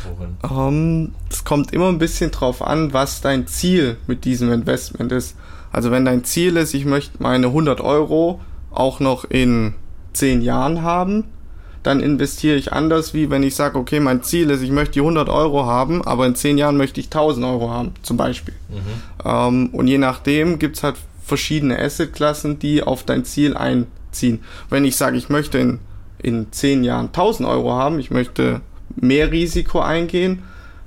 Worin? 0.07 0.37
Um, 0.49 1.15
es 1.29 1.43
kommt 1.43 1.73
immer 1.73 1.87
ein 1.87 1.99
bisschen 1.99 2.31
drauf 2.31 2.61
an, 2.61 2.93
was 2.93 3.21
dein 3.21 3.47
Ziel 3.47 3.97
mit 4.07 4.25
diesem 4.25 4.51
Investment 4.51 5.11
ist. 5.11 5.35
Also 5.71 5.91
wenn 5.91 6.05
dein 6.05 6.23
Ziel 6.23 6.57
ist, 6.57 6.73
ich 6.73 6.85
möchte 6.85 7.21
meine 7.21 7.47
100 7.47 7.81
Euro 7.81 8.39
auch 8.71 8.99
noch 8.99 9.25
in 9.25 9.73
zehn 10.13 10.41
Jahren 10.41 10.81
haben, 10.81 11.25
dann 11.83 12.01
investiere 12.01 12.57
ich 12.57 12.73
anders, 12.73 13.13
wie 13.13 13.29
wenn 13.29 13.43
ich 13.43 13.55
sage, 13.55 13.77
okay, 13.77 13.99
mein 13.99 14.21
Ziel 14.21 14.49
ist, 14.49 14.61
ich 14.61 14.71
möchte 14.71 14.93
die 14.93 14.99
100 14.99 15.29
Euro 15.29 15.65
haben, 15.65 16.03
aber 16.03 16.25
in 16.25 16.35
zehn 16.35 16.57
Jahren 16.57 16.77
möchte 16.77 16.99
ich 16.99 17.07
1000 17.07 17.45
Euro 17.45 17.69
haben, 17.69 17.93
zum 18.01 18.17
Beispiel. 18.17 18.53
Mhm. 18.69 19.25
Ähm, 19.25 19.69
und 19.71 19.87
je 19.87 19.97
nachdem 19.97 20.59
gibt's 20.59 20.83
halt 20.83 20.97
verschiedene 21.23 21.79
Assetklassen, 21.79 22.59
die 22.59 22.83
auf 22.83 23.03
dein 23.03 23.23
Ziel 23.23 23.55
einziehen. 23.55 24.41
Wenn 24.69 24.83
ich 24.83 24.97
sage, 24.97 25.17
ich 25.17 25.29
möchte 25.29 25.57
in, 25.59 25.79
in 26.17 26.51
zehn 26.51 26.83
Jahren 26.83 27.07
1000 27.07 27.47
Euro 27.47 27.71
haben, 27.73 27.99
ich 27.99 28.11
möchte 28.11 28.61
mehr 28.95 29.31
Risiko 29.31 29.79
eingehen, 29.79 30.43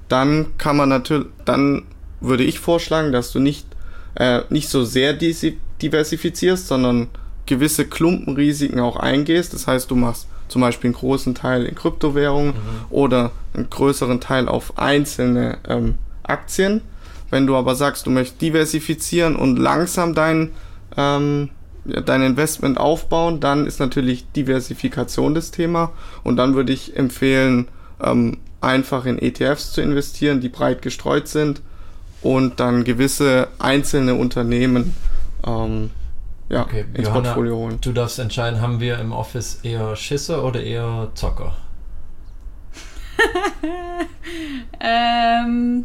dann 0.09 0.59
kann 0.59 0.77
man 0.77 0.91
natürlich, 0.91 1.29
dann 1.47 1.85
würde 2.21 2.45
ich 2.45 2.59
vorschlagen, 2.59 3.13
dass 3.13 3.33
du 3.33 3.39
nicht, 3.39 3.67
äh, 4.15 4.43
nicht 4.51 4.69
so 4.69 4.85
sehr 4.85 5.15
diversifizierst, 5.15 6.67
sondern 6.69 7.09
gewisse 7.47 7.87
Klumpenrisiken 7.87 8.81
auch 8.81 8.97
eingehst. 8.97 9.53
Das 9.55 9.67
heißt, 9.67 9.91
du 9.91 9.97
machst 9.97 10.29
zum 10.49 10.61
Beispiel 10.61 10.89
einen 10.89 10.97
großen 10.97 11.35
Teil 11.35 11.65
in 11.65 11.75
Kryptowährungen 11.75 12.53
mhm. 12.53 12.85
oder 12.91 13.33
einen 13.55 13.71
größeren 13.71 14.21
Teil 14.21 14.49
auf 14.49 14.79
einzelne 14.79 15.59
ähm, 15.69 15.95
Aktien. 16.23 16.83
Wenn 17.31 17.47
du 17.47 17.57
aber 17.57 17.75
sagst, 17.75 18.07
du 18.07 18.11
möchtest 18.11 18.43
diversifizieren 18.43 19.37
und 19.37 19.59
langsam 19.59 20.15
dein, 20.15 20.53
ähm, 20.97 21.49
dein 21.85 22.23
Investment 22.23 22.79
aufbauen, 22.79 23.41
dann 23.41 23.67
ist 23.67 23.81
natürlich 23.81 24.31
Diversifikation 24.33 25.35
das 25.35 25.51
Thema. 25.51 25.93
Und 26.23 26.37
dann 26.37 26.55
würde 26.55 26.73
ich 26.73 26.97
empfehlen, 26.97 27.69
ähm, 28.03 28.37
einfach 28.61 29.07
in 29.07 29.19
ETFs 29.19 29.73
zu 29.73 29.81
investieren, 29.81 30.41
die 30.41 30.49
breit 30.49 30.83
gestreut 30.83 31.27
sind 31.27 31.63
und 32.21 32.61
dann 32.61 32.85
gewisse 32.85 33.49
einzelne 33.59 34.15
Unternehmen 34.15 34.95
ähm, 35.47 35.91
ja, 36.53 36.63
Okay, 36.63 36.85
ins 36.95 37.09
Johanna, 37.09 37.23
Portfolio 37.23 37.57
holen. 37.57 37.79
Du 37.81 37.93
darfst 37.93 38.19
entscheiden, 38.21 38.61
haben 38.61 38.79
wir 38.79 38.99
im 39.01 39.13
Office 39.13 39.59
eher 39.65 39.97
Schisser 39.97 40.45
oder 40.45 40.63
eher 40.63 41.11
Zocker? 41.15 41.57
Ähm. 44.81 45.85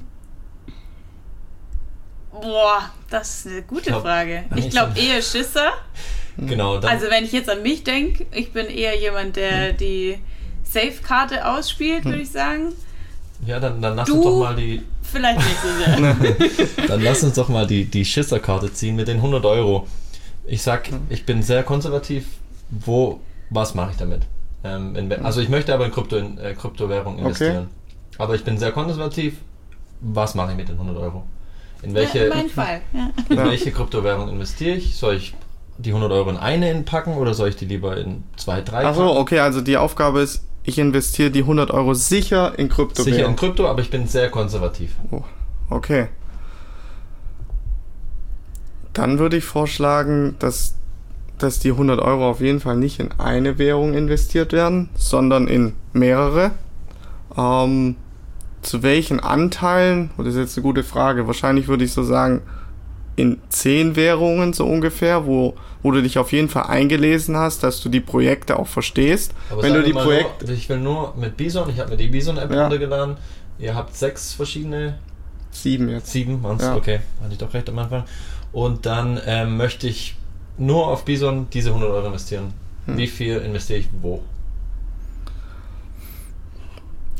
Boah, 2.32 2.92
das 3.10 3.40
ist 3.40 3.48
eine 3.48 3.62
gute 3.64 3.90
glaub, 3.90 4.02
Frage. 4.04 4.44
Ich 4.56 4.70
glaube 4.70 4.98
eher 5.00 5.22
Schisser. 5.22 5.72
Genau, 6.40 6.78
dann, 6.78 6.92
Also 6.92 7.10
wenn 7.10 7.24
ich 7.26 7.32
jetzt 7.32 7.50
an 7.50 7.64
mich 7.64 7.84
denke, 7.84 8.28
ich 8.32 8.52
bin 8.54 8.68
eher 8.68 8.96
jemand, 8.96 9.38
der 9.38 9.70
Hm. 9.70 9.78
die 9.78 10.20
Safe-Karte 10.64 11.48
ausspielt, 11.48 12.06
würde 12.06 12.20
ich 12.22 12.30
sagen. 12.30 12.74
ja, 13.44 13.60
dann, 13.60 13.82
dann 13.82 13.96
lass 13.96 14.08
Du- 14.08 14.18
uns 14.18 14.24
doch 14.26 14.40
mal 14.42 14.56
die, 14.56 14.84
Vielleicht 15.02 15.40
nicht 15.40 15.58
so 15.64 15.68
sehr. 15.84 16.88
dann 16.90 17.02
lass 17.02 17.24
uns 17.24 17.34
doch 17.34 17.50
mal 17.50 17.66
die, 17.66 17.86
die 17.86 18.06
Schisserkarte 18.06 18.72
ziehen 18.72 18.96
mit 18.96 19.08
den 19.08 19.18
100 19.18 19.44
Euro. 19.46 19.88
Ich 20.48 20.62
sag, 20.62 20.90
ich 21.10 21.26
bin 21.26 21.44
sehr 21.44 21.64
konservativ. 21.64 22.26
Wo, 22.70 23.20
was 23.50 23.76
mache 23.76 23.92
ich 23.92 23.98
damit? 23.98 24.22
Ähm, 24.64 24.96
in, 24.96 25.12
also 25.24 25.42
ich 25.42 25.50
möchte 25.50 25.74
aber 25.74 25.86
in, 25.86 25.92
Krypto, 25.92 26.18
in 26.18 26.38
äh, 26.38 26.54
Kryptowährung 26.54 27.20
investieren. 27.20 27.68
Aber 28.18 28.36
ich 28.36 28.44
bin 28.44 28.58
sehr 28.58 28.72
konservativ. 28.72 29.36
Was 30.00 30.36
mache 30.36 30.52
ich 30.52 30.58
mit 30.58 30.70
den 30.70 30.76
100 30.76 30.98
Euro? 30.98 31.24
In 31.82 31.94
welche, 31.94 32.28
Ja, 32.28 32.36
mein 32.36 32.50
Fall. 32.50 32.82
Ja. 32.94 33.12
in 33.30 33.38
welche 33.38 33.72
Kryptowährung 33.72 34.30
investiere 34.30 34.76
ich? 34.76 34.96
Soll 34.96 35.16
ich 35.16 35.36
die 35.78 35.90
100 35.90 36.12
Euro 36.12 36.30
in 36.30 36.38
eine 36.38 36.74
packen 36.82 37.16
oder 37.16 37.34
soll 37.34 37.50
ich 37.50 37.56
die 37.56 37.66
lieber 37.66 37.98
in 37.98 38.24
zwei, 38.36 38.62
drei 38.62 38.86
Achso, 38.86 39.16
okay, 39.18 39.40
also 39.40 39.62
die 39.62 39.78
Aufgabe 39.78 40.22
ist, 40.22 40.44
ich 40.64 40.80
investiere 40.80 41.30
die 41.30 41.42
100 41.42 41.72
Euro 41.72 41.94
sicher 41.94 42.58
in 42.58 42.68
Kryptowährung. 42.68 43.14
Sicher 43.14 43.30
in 43.30 43.36
Krypto, 43.36 43.68
aber 43.68 43.82
ich 43.82 43.90
bin 43.90 44.08
sehr 44.08 44.30
konservativ. 44.30 44.96
Oh, 45.12 45.22
okay. 45.70 46.08
Dann 48.98 49.20
würde 49.20 49.38
ich 49.38 49.44
vorschlagen, 49.46 50.36
dass, 50.40 50.74
dass 51.38 51.60
die 51.60 51.70
100 51.70 52.00
Euro 52.00 52.28
auf 52.32 52.42
jeden 52.42 52.60
Fall 52.60 52.78
nicht 52.78 53.00
in 53.00 53.12
eine 53.20 53.60
Währung 53.60 53.94
investiert 53.94 54.54
werden, 54.54 54.90
sondern 54.96 55.48
in 55.48 55.74
mehrere. 55.94 56.52
Ähm, 57.38 57.96
zu 58.64 58.82
welchen 58.82 59.20
Anteilen? 59.20 60.10
Das 60.18 60.28
ist 60.30 60.38
jetzt 60.38 60.58
eine 60.58 60.64
gute 60.64 60.84
Frage. 60.84 61.28
Wahrscheinlich 61.28 61.68
würde 61.68 61.84
ich 61.86 61.94
so 61.94 62.02
sagen, 62.02 62.42
in 63.16 63.38
10 63.50 63.96
Währungen 63.96 64.54
so 64.54 64.66
ungefähr, 64.66 65.28
wo, 65.28 65.54
wo 65.84 65.92
du 65.92 66.02
dich 66.02 66.18
auf 66.18 66.32
jeden 66.32 66.50
Fall 66.50 66.64
eingelesen 66.64 67.38
hast, 67.38 67.62
dass 67.62 67.82
du 67.82 67.90
die 67.90 68.00
Projekte 68.00 68.58
auch 68.58 68.68
verstehst. 68.68 69.32
Aber 69.52 69.62
Wenn 69.62 69.76
du 69.76 69.84
die 69.84 69.94
Projekte... 69.94 70.46
Nur, 70.46 70.54
ich 70.56 70.70
will 70.70 70.80
nur 70.80 71.14
mit 71.18 71.38
Bison, 71.38 71.70
ich 71.70 71.80
habe 71.80 71.92
mir 71.92 71.98
die 71.98 72.08
Bison-App 72.08 72.52
Ja. 72.52 72.64
runtergeladen. 72.64 73.18
Ihr 73.60 73.76
habt 73.76 73.96
sechs 73.96 74.34
verschiedene, 74.34 74.98
Sieben 75.52 75.90
jetzt. 75.90 76.12
sieben? 76.12 76.44
Ja. 76.60 76.76
okay, 76.76 77.00
hatte 77.22 77.34
ich 77.34 77.38
doch 77.40 77.54
recht 77.54 77.70
am 77.70 77.80
Anfang. 77.80 78.04
Und 78.52 78.86
dann 78.86 79.20
ähm, 79.26 79.58
möchte 79.58 79.88
ich 79.88 80.16
nur 80.58 80.88
auf 80.88 81.06
Bison 81.06 81.48
diese 81.52 81.70
100 81.70 81.90
Euro 81.90 82.08
investieren. 82.08 82.54
Hm. 82.86 82.98
Wie 82.98 83.08
viel 83.08 83.38
investiere 83.38 83.80
ich 83.80 83.90
wo? 84.02 84.24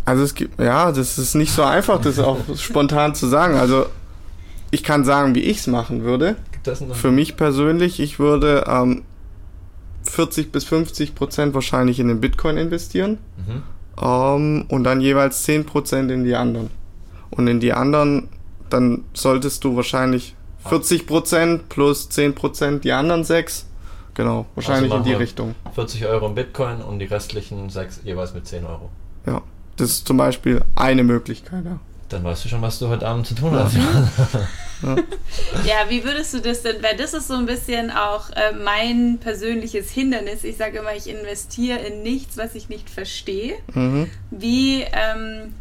Also 0.06 0.24
es 0.24 0.36
gibt, 0.36 0.58
ja, 0.60 0.92
das 0.92 1.18
ist 1.18 1.36
nicht 1.36 1.52
so 1.52 1.64
einfach, 1.64 2.00
das 2.00 2.18
auch 2.18 2.38
spontan 2.56 3.14
zu 3.14 3.28
sagen. 3.28 3.56
Also 3.56 3.88
ich 4.72 4.82
kann 4.84 5.04
sagen, 5.04 5.36
wie 5.36 5.42
ich 5.42 5.58
es 5.58 5.68
machen 5.68 6.04
würde. 6.04 6.38
Für 6.94 7.12
mich 7.12 7.36
persönlich, 7.36 8.00
ich 8.00 8.18
würde 8.18 8.64
ähm, 8.68 9.04
40 10.04 10.52
bis 10.52 10.64
50 10.64 11.14
Prozent 11.14 11.54
wahrscheinlich 11.54 12.00
in 12.00 12.08
den 12.08 12.22
Bitcoin 12.22 12.58
investieren 12.58 13.18
mhm. 13.38 13.64
ähm, 14.02 14.66
und 14.70 14.84
dann 14.86 15.02
jeweils 15.02 15.44
10 15.44 15.66
Prozent 15.66 16.10
in 16.10 16.24
die 16.24 16.36
anderen. 16.36 16.70
Und 17.30 17.48
in 17.48 17.60
die 17.60 17.74
anderen, 17.74 18.30
dann 18.70 19.04
solltest 19.14 19.66
du 19.66 19.76
wahrscheinlich 19.76 20.37
40 20.70 21.08
Prozent 21.08 21.70
plus 21.70 22.10
10 22.10 22.36
Prozent 22.36 22.84
die 22.84 22.92
anderen 22.92 23.24
sechs. 23.24 23.66
Genau, 24.14 24.48
wahrscheinlich 24.56 24.92
Also 24.92 25.04
in 25.04 25.10
die 25.10 25.14
Richtung. 25.14 25.56
40 25.76 26.06
Euro 26.08 26.28
in 26.28 26.36
Bitcoin 26.36 26.82
und 26.82 27.00
die 27.00 27.06
restlichen 27.06 27.70
sechs 27.70 28.00
jeweils 28.04 28.34
mit 28.34 28.48
10 28.48 28.66
Euro. 28.66 28.90
Ja, 29.26 29.42
das 29.76 29.90
ist 29.90 30.08
zum 30.08 30.18
Beispiel 30.18 30.64
eine 30.76 31.04
Möglichkeit. 31.04 31.66
Ja. 31.66 31.80
Dann 32.10 32.24
weißt 32.24 32.46
du 32.46 32.50
schon, 32.50 32.62
was 32.62 32.80
du 32.80 32.88
heute 32.88 33.06
Abend 33.06 33.28
zu 33.28 33.36
tun 33.36 33.52
hast. 33.54 33.76
Ja, 35.66 35.76
wie 35.90 36.04
würdest 36.04 36.34
du 36.34 36.40
das 36.40 36.62
denn, 36.62 36.82
weil 36.84 36.96
das 36.98 37.14
ist 37.14 37.28
so 37.28 37.34
ein 37.34 37.46
bisschen 37.46 37.90
auch 37.90 38.30
äh, 38.30 38.54
mein 38.64 39.18
persönliches 39.20 39.90
Hindernis. 39.90 40.44
Ich 40.44 40.58
sage 40.58 40.78
immer, 40.80 40.96
ich 40.96 41.10
investiere 41.10 41.80
in 41.80 42.04
nichts, 42.04 42.38
was 42.38 42.54
ich 42.56 42.70
nicht 42.70 42.90
verstehe. 42.90 43.56
Mhm. 43.74 44.10
Wie 44.30 44.82
ähm, 44.84 45.54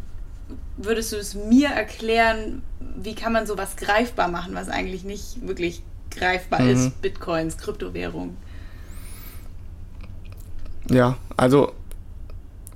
würdest 0.77 1.11
du 1.11 1.17
es 1.17 1.33
mir 1.33 1.69
erklären, 1.69 2.61
wie 2.95 3.15
kann 3.15 3.33
man 3.33 3.45
sowas 3.47 3.75
greifbar 3.75 4.27
machen, 4.29 4.53
was 4.55 4.69
eigentlich 4.69 5.03
nicht 5.03 5.45
wirklich 5.47 5.81
greifbar 6.11 6.61
Mhm. 6.61 6.69
ist? 6.69 7.01
Bitcoins, 7.01 7.57
Kryptowährung. 7.57 8.37
Ja, 10.89 11.17
also 11.35 11.73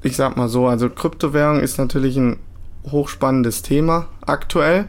ich 0.04 0.16
sag 0.16 0.36
mal 0.36 0.50
so, 0.50 0.68
also 0.68 0.90
Kryptowährung 0.90 1.60
ist 1.60 1.78
natürlich 1.78 2.18
ein 2.18 2.38
hochspannendes 2.92 3.62
Thema 3.62 4.08
aktuell. 4.26 4.88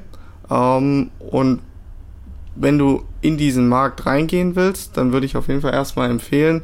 Ähm, 0.51 1.11
und 1.18 1.61
wenn 2.57 2.79
du 2.79 3.05
in 3.20 3.37
diesen 3.37 3.68
Markt 3.68 4.07
reingehen 4.07 4.57
willst, 4.57 4.96
dann 4.96 5.12
würde 5.12 5.27
ich 5.27 5.37
auf 5.37 5.48
jeden 5.48 5.61
Fall 5.61 5.72
erstmal 5.75 6.11
empfehlen, 6.11 6.62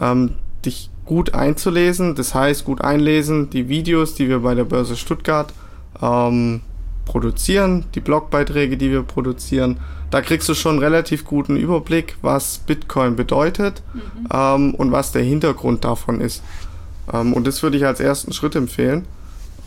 ähm, 0.00 0.34
dich 0.64 0.90
gut 1.06 1.34
einzulesen. 1.34 2.14
Das 2.14 2.34
heißt, 2.34 2.64
gut 2.64 2.82
einlesen, 2.82 3.48
die 3.50 3.68
Videos, 3.68 4.14
die 4.14 4.28
wir 4.28 4.40
bei 4.40 4.54
der 4.54 4.64
Börse 4.64 4.96
Stuttgart 4.96 5.52
ähm, 6.02 6.60
produzieren, 7.04 7.84
die 7.94 8.00
Blogbeiträge, 8.00 8.76
die 8.76 8.90
wir 8.90 9.02
produzieren. 9.02 9.78
Da 10.10 10.20
kriegst 10.20 10.48
du 10.48 10.54
schon 10.54 10.72
einen 10.72 10.82
relativ 10.84 11.24
guten 11.24 11.56
Überblick, 11.56 12.16
was 12.22 12.58
Bitcoin 12.58 13.16
bedeutet 13.16 13.82
ähm, 14.32 14.74
und 14.74 14.92
was 14.92 15.12
der 15.12 15.22
Hintergrund 15.22 15.84
davon 15.84 16.20
ist. 16.20 16.42
Ähm, 17.12 17.32
und 17.32 17.46
das 17.46 17.62
würde 17.62 17.76
ich 17.76 17.86
als 17.86 18.00
ersten 18.00 18.32
Schritt 18.32 18.54
empfehlen. 18.54 19.06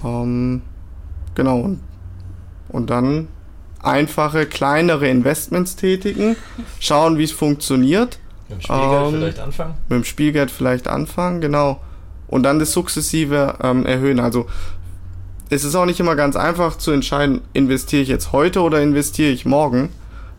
Ähm, 0.03 0.61
genau. 1.35 1.59
Und, 1.59 1.79
und 2.69 2.89
dann 2.89 3.27
einfache, 3.83 4.45
kleinere 4.45 5.07
Investments 5.09 5.75
tätigen, 5.75 6.35
schauen, 6.79 7.17
wie 7.17 7.23
es 7.23 7.31
funktioniert, 7.31 8.19
Mit 8.49 8.59
dem 8.59 8.61
Spielgeld 8.61 9.07
Ähm, 9.07 9.13
vielleicht 9.13 9.39
anfangen? 9.39 9.73
mit 9.89 9.97
dem 9.97 10.03
Spielgeld 10.05 10.51
vielleicht 10.51 10.87
anfangen, 10.87 11.41
genau. 11.41 11.81
Und 12.27 12.43
dann 12.43 12.59
das 12.59 12.71
sukzessive 12.71 13.55
ähm, 13.61 13.85
erhöhen. 13.85 14.19
Also 14.19 14.45
es 15.51 15.65
ist 15.65 15.75
auch 15.75 15.85
nicht 15.85 15.99
immer 15.99 16.15
ganz 16.15 16.37
einfach 16.37 16.77
zu 16.77 16.91
entscheiden, 16.91 17.41
investiere 17.51 18.01
ich 18.01 18.07
jetzt 18.07 18.31
heute 18.31 18.61
oder 18.61 18.81
investiere 18.81 19.31
ich 19.31 19.45
morgen. 19.45 19.89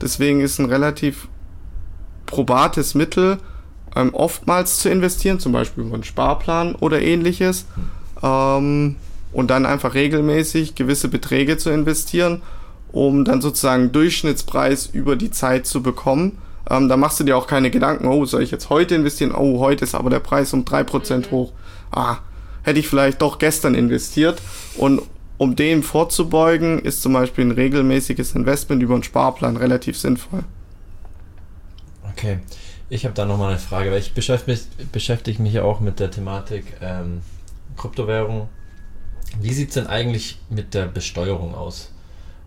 Deswegen 0.01 0.41
ist 0.41 0.59
ein 0.59 0.65
relativ 0.65 1.29
probates 2.25 2.95
Mittel, 2.95 3.37
ähm, 3.95 4.15
oftmals 4.15 4.79
zu 4.79 4.89
investieren, 4.89 5.39
zum 5.39 5.53
Beispiel 5.53 5.85
über 5.85 5.95
einen 5.95 6.03
Sparplan 6.03 6.75
oder 6.77 7.03
ähnliches. 7.03 7.67
Ähm, 8.23 8.97
und 9.35 9.51
dann 9.51 9.67
einfach 9.67 9.93
regelmäßig 9.93 10.77
gewisse 10.77 11.09
Beträge 11.09 11.59
zu 11.59 11.69
investieren, 11.69 12.41
um 12.91 13.27
dann 13.27 13.43
sozusagen 13.43 13.83
einen 13.83 13.93
Durchschnittspreis 13.93 14.87
über 14.87 15.17
die 15.17 15.31
Zeit 15.31 15.67
zu 15.67 15.83
bekommen. 15.83 16.39
Ähm, 16.71 16.89
da 16.89 16.97
machst 16.97 17.21
du 17.21 17.25
dir 17.25 17.37
auch 17.37 17.47
keine 17.47 17.71
Gedanken, 17.71 18.07
oh, 18.07 18.25
soll 18.25 18.43
ich 18.43 18.51
jetzt 18.51 18.71
heute 18.71 18.95
investieren? 18.95 19.35
Oh, 19.35 19.59
heute 19.59 19.85
ist 19.85 19.95
aber 19.95 20.09
der 20.09 20.21
Preis 20.21 20.55
um 20.55 20.65
3% 20.65 21.31
hoch. 21.31 21.53
Ah, 21.91 22.19
hätte 22.63 22.79
ich 22.81 22.89
vielleicht 22.89 23.21
doch 23.23 23.39
gestern 23.39 23.75
investiert. 23.75 24.41
Und 24.77 25.03
um 25.39 25.57
dem 25.57 25.83
vorzubeugen, 25.83 26.79
ist 26.79 27.03
zum 27.03 27.13
Beispiel 27.15 27.45
ein 27.45 27.51
regelmäßiges 27.51 28.35
Investment 28.35 28.83
über 28.83 28.95
einen 28.95 29.03
Sparplan 29.03 29.57
relativ 29.57 29.99
sinnvoll. 29.99 30.45
Okay, 32.13 32.39
ich 32.91 33.05
habe 33.05 33.15
da 33.15 33.25
nochmal 33.25 33.51
eine 33.51 33.59
Frage, 33.59 33.91
weil 33.91 33.99
ich 33.99 34.13
beschäftige 34.15 34.53
mich, 34.53 34.89
beschäftige 34.93 35.43
mich 35.43 35.55
ja 35.55 35.63
auch 35.65 35.81
mit 35.81 35.99
der 36.01 36.11
Thematik 36.11 36.65
ähm, 36.81 37.23
Kryptowährung. 37.77 38.49
Wie 39.41 39.53
sieht 39.53 39.69
es 39.69 39.75
denn 39.75 39.87
eigentlich 39.87 40.39
mit 40.51 40.75
der 40.75 40.87
Besteuerung 40.87 41.55
aus? 41.55 41.91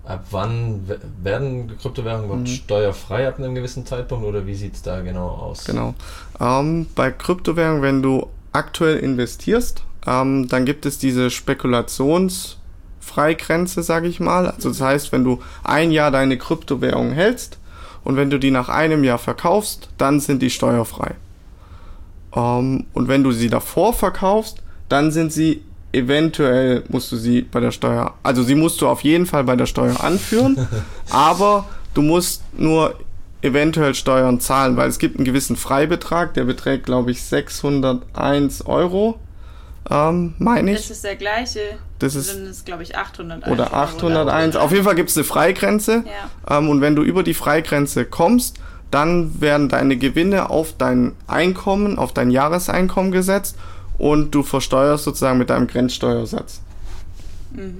Ab 0.04 0.25
wann 0.30 0.88
we- 0.88 0.99
werden 1.23 1.75
Kryptowährungen 1.80 2.25
überhaupt 2.25 2.47
Mhm. 2.47 2.54
steuerfrei 2.54 3.28
ab 3.28 3.39
einem 3.39 3.56
gewissen 3.56 3.88
Zeitpunkt 3.88 4.23
oder 4.23 4.45
wie 4.45 4.54
sieht 4.54 4.75
es 4.75 4.84
da 4.84 5.01
genau 5.01 5.30
aus? 5.30 5.65
Genau. 5.65 5.95
Ähm, 6.39 6.86
bei 6.93 7.10
Kryptowährungen, 7.12 7.82
wenn 7.82 8.04
du 8.04 8.28
aktuell 8.51 8.97
investierst, 8.97 9.82
ähm, 10.06 10.48
dann 10.48 10.65
gibt 10.65 10.86
es 10.86 10.98
diese 10.98 11.30
Spekulationsfreigrenze, 11.30 13.84
sage 13.84 14.08
ich 14.08 14.20
mal. 14.20 14.50
Also 14.50 14.70
das 14.70 14.82
heißt, 14.82 15.12
wenn 15.12 15.24
du 15.24 15.41
ein 15.63 15.91
Jahr 15.91 16.12
deine 16.12 16.38
Kryptowährung 16.38 17.12
hältst 17.12 17.60
und 18.04 18.15
wenn 18.15 18.30
du 18.30 18.39
die 18.39 18.52
nach 18.52 18.70
einem 18.70 19.04
Jahr 19.04 19.18
verkaufst, 19.18 19.89
dann 19.98 20.20
sind 20.20 20.41
die 20.41 20.50
steuerfrei. 20.50 21.15
Ähm, 22.36 22.86
und 22.94 23.08
wenn 23.08 23.24
du 23.24 23.32
sie 23.32 23.50
davor 23.50 23.94
verkaufst, 23.94 24.62
dann 24.89 25.12
sind 25.12 25.34
sie 25.34 25.62
eventuell 25.96 26.84
musst 26.89 27.12
du 27.12 27.15
sie 27.15 27.41
bei 27.41 27.62
der 27.62 27.72
Steuer, 27.72 28.13
also 28.22 28.44
sie 28.44 28.56
musst 28.56 28.82
du 28.82 28.88
auf 28.88 29.02
jeden 29.02 29.26
Fall 29.26 29.46
bei 29.46 29.56
der 29.56 29.65
Steuer 29.65 30.04
anführen, 30.04 30.68
aber 31.10 31.65
du 31.94 32.02
musst 32.02 32.44
nur 32.58 32.96
eventuell 33.41 33.96
Steuern 33.96 34.39
zahlen, 34.39 34.76
weil 34.76 34.89
es 34.89 35.00
gibt 35.00 35.15
einen 35.15 35.26
gewissen 35.26 35.56
Freibetrag, 35.56 36.34
der 36.34 36.44
beträgt, 36.44 36.86
glaube 36.86 37.12
ich, 37.12 37.24
601 37.24 38.65
Euro, 38.65 39.20
ähm, 39.89 40.34
meine 40.39 40.71
Das 40.74 40.82
ich. 40.86 40.91
ist 40.91 41.04
der 41.04 41.15
gleiche 41.15 41.60
Das 42.00 42.15
ist, 42.15 42.34
Dann 42.34 42.48
ist, 42.48 42.65
glaube 42.65 42.84
ich, 42.84 42.98
801. 42.98 43.52
oder 43.52 43.74
801. 43.74 44.56
Auf 44.56 44.71
jeden 44.71 44.84
Fall 44.84 44.95
gibt 44.95 45.10
es 45.10 45.17
eine 45.17 45.24
Freigrenze. 45.24 46.04
Ja. 46.48 46.58
Ähm, 46.58 46.69
und 46.69 46.82
wenn 46.82 46.95
du 46.95 47.04
über 47.04 47.24
die 47.24 47.34
Freigrenze 47.34 48.06
kommst, 48.06 48.60
dann 48.91 49.41
werden 49.41 49.69
deine 49.69 49.98
Gewinne 49.98 50.50
auf 50.50 50.74
dein 50.78 51.13
Einkommen, 51.28 51.98
auf 52.00 52.13
dein 52.13 52.32
Jahreseinkommen 52.32 53.12
gesetzt 53.12 53.58
und 53.98 54.32
du 54.32 54.43
versteuerst 54.43 55.04
sozusagen 55.04 55.38
mit 55.38 55.50
deinem 55.50 55.67
Grenzsteuersatz. 55.67 56.62
Mhm. 57.52 57.80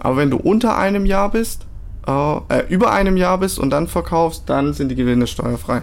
Aber 0.00 0.16
wenn 0.16 0.30
du 0.30 0.36
unter 0.36 0.76
einem 0.76 1.06
Jahr 1.06 1.30
bist, 1.30 1.66
äh, 2.06 2.36
äh, 2.48 2.64
über 2.68 2.92
einem 2.92 3.16
Jahr 3.16 3.38
bist 3.38 3.58
und 3.58 3.70
dann 3.70 3.88
verkaufst, 3.88 4.44
dann 4.46 4.72
sind 4.74 4.88
die 4.90 4.94
Gewinne 4.94 5.26
steuerfrei. 5.26 5.82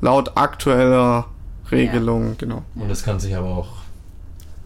Laut 0.00 0.32
aktueller 0.36 1.26
Regelung, 1.70 2.36
genau. 2.38 2.62
Und 2.74 2.88
das 2.88 3.02
kann 3.02 3.18
sich 3.18 3.34
aber 3.34 3.48
auch 3.48 3.68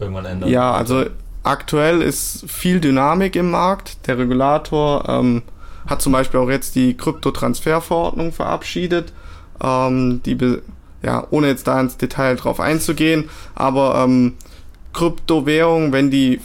irgendwann 0.01 0.25
ändern. 0.25 0.49
Ja, 0.49 0.73
also 0.73 1.05
aktuell 1.43 2.01
ist 2.01 2.49
viel 2.49 2.79
Dynamik 2.79 3.35
im 3.35 3.51
Markt. 3.51 4.07
Der 4.07 4.17
Regulator 4.17 5.07
ähm, 5.07 5.43
hat 5.87 6.01
zum 6.01 6.13
Beispiel 6.13 6.39
auch 6.39 6.49
jetzt 6.49 6.75
die 6.75 6.95
Kryptotransferverordnung 6.95 8.31
verabschiedet, 8.31 9.13
ähm, 9.63 10.21
die 10.23 10.37
ja, 11.03 11.25
ohne 11.31 11.47
jetzt 11.47 11.67
da 11.67 11.79
ins 11.79 11.97
Detail 11.97 12.35
drauf 12.35 12.59
einzugehen, 12.59 13.29
aber 13.55 14.03
ähm, 14.03 14.33
Kryptowährungen, 14.93 15.91
wenn 15.91 16.11
die 16.11 16.41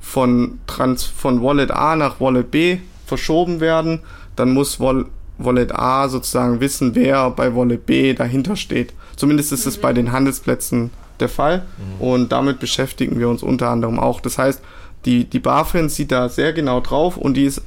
von, 0.00 0.58
Trans 0.66 1.04
von 1.04 1.42
Wallet 1.42 1.70
A 1.70 1.96
nach 1.96 2.20
Wallet 2.20 2.50
B 2.50 2.78
verschoben 3.06 3.60
werden, 3.60 4.00
dann 4.34 4.52
muss 4.52 4.80
Wall 4.80 5.06
Wallet 5.38 5.74
A 5.74 6.08
sozusagen 6.08 6.60
wissen, 6.60 6.94
wer 6.94 7.28
bei 7.30 7.54
Wallet 7.54 7.84
B 7.84 8.14
dahinter 8.14 8.56
steht. 8.56 8.94
Zumindest 9.16 9.52
ist 9.52 9.66
es 9.66 9.78
bei 9.78 9.92
den 9.92 10.10
Handelsplätzen 10.10 10.90
der 11.20 11.28
Fall 11.28 11.62
und 11.98 12.32
damit 12.32 12.58
beschäftigen 12.58 13.18
wir 13.18 13.28
uns 13.28 13.42
unter 13.42 13.68
anderem 13.68 13.98
auch. 13.98 14.20
Das 14.20 14.38
heißt, 14.38 14.62
die, 15.04 15.24
die 15.24 15.38
BaFin 15.38 15.88
sieht 15.88 16.12
da 16.12 16.28
sehr 16.28 16.52
genau 16.52 16.80
drauf 16.80 17.16
und 17.16 17.34
die 17.34 17.44
ist 17.44 17.62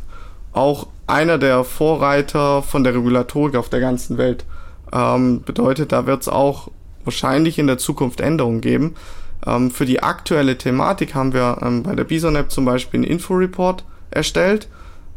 auch 0.51 0.87
einer 1.07 1.37
der 1.37 1.63
Vorreiter 1.63 2.61
von 2.61 2.83
der 2.83 2.93
Regulatorik 2.93 3.55
auf 3.55 3.69
der 3.69 3.79
ganzen 3.79 4.17
Welt. 4.17 4.45
Ähm, 4.91 5.41
bedeutet, 5.43 5.91
da 5.91 6.05
wird 6.05 6.21
es 6.21 6.27
auch 6.27 6.69
wahrscheinlich 7.03 7.57
in 7.57 7.67
der 7.67 7.77
Zukunft 7.77 8.19
Änderungen 8.19 8.61
geben. 8.61 8.95
Ähm, 9.45 9.71
für 9.71 9.85
die 9.85 10.03
aktuelle 10.03 10.57
Thematik 10.57 11.15
haben 11.15 11.33
wir 11.33 11.59
ähm, 11.61 11.83
bei 11.83 11.95
der 11.95 12.03
Bison 12.03 12.35
App 12.35 12.51
zum 12.51 12.65
Beispiel 12.65 12.99
einen 12.99 13.09
Inforeport 13.09 13.83
erstellt. 14.11 14.67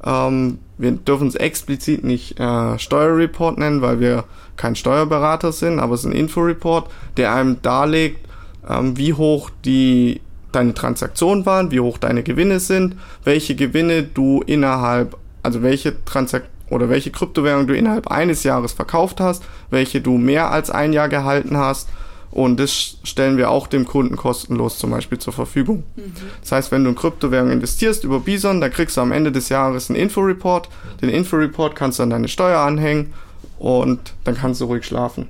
Ähm, 0.04 0.58
wir 0.78 0.92
dürfen 0.92 1.28
es 1.28 1.34
explizit 1.34 2.04
nicht 2.04 2.38
äh, 2.40 2.78
Steuerreport 2.78 3.58
nennen, 3.58 3.82
weil 3.82 4.00
wir 4.00 4.24
kein 4.56 4.76
Steuerberater 4.76 5.52
sind, 5.52 5.78
aber 5.78 5.94
es 5.94 6.00
ist 6.00 6.06
ein 6.06 6.12
Inforeport, 6.12 6.90
der 7.16 7.32
einem 7.32 7.62
darlegt, 7.62 8.26
ähm, 8.68 8.96
wie 8.96 9.12
hoch 9.12 9.50
die 9.64 10.20
deine 10.50 10.74
Transaktionen 10.74 11.46
waren, 11.46 11.70
wie 11.70 11.80
hoch 11.80 11.98
deine 11.98 12.22
Gewinne 12.22 12.60
sind, 12.60 12.96
welche 13.24 13.54
Gewinne 13.54 14.02
du 14.02 14.42
innerhalb, 14.46 15.16
also 15.42 15.62
welche 15.62 16.04
Transaktionen 16.04 16.52
oder 16.72 16.88
welche 16.88 17.10
Kryptowährung 17.10 17.66
du 17.66 17.76
innerhalb 17.76 18.08
eines 18.08 18.44
Jahres 18.44 18.72
verkauft 18.72 19.20
hast, 19.20 19.44
welche 19.70 20.00
du 20.00 20.16
mehr 20.16 20.50
als 20.50 20.70
ein 20.70 20.92
Jahr 20.92 21.08
gehalten 21.08 21.58
hast. 21.58 21.88
Und 22.32 22.58
das 22.58 22.96
stellen 23.04 23.36
wir 23.36 23.50
auch 23.50 23.66
dem 23.66 23.84
Kunden 23.84 24.16
kostenlos 24.16 24.78
zum 24.78 24.90
Beispiel 24.90 25.18
zur 25.18 25.34
Verfügung. 25.34 25.84
Das 26.40 26.52
heißt, 26.52 26.72
wenn 26.72 26.82
du 26.82 26.90
in 26.90 26.96
Kryptowährung 26.96 27.50
investierst 27.50 28.04
über 28.04 28.20
Bison, 28.20 28.62
dann 28.62 28.70
kriegst 28.70 28.96
du 28.96 29.02
am 29.02 29.12
Ende 29.12 29.30
des 29.30 29.50
Jahres 29.50 29.90
einen 29.90 29.98
Inforeport. 29.98 30.70
Den 31.02 31.10
Inforeport 31.10 31.76
kannst 31.76 31.98
du 31.98 32.02
an 32.02 32.10
deine 32.10 32.28
Steuer 32.28 32.60
anhängen 32.60 33.12
und 33.58 34.14
dann 34.24 34.34
kannst 34.34 34.62
du 34.62 34.64
ruhig 34.64 34.84
schlafen. 34.86 35.28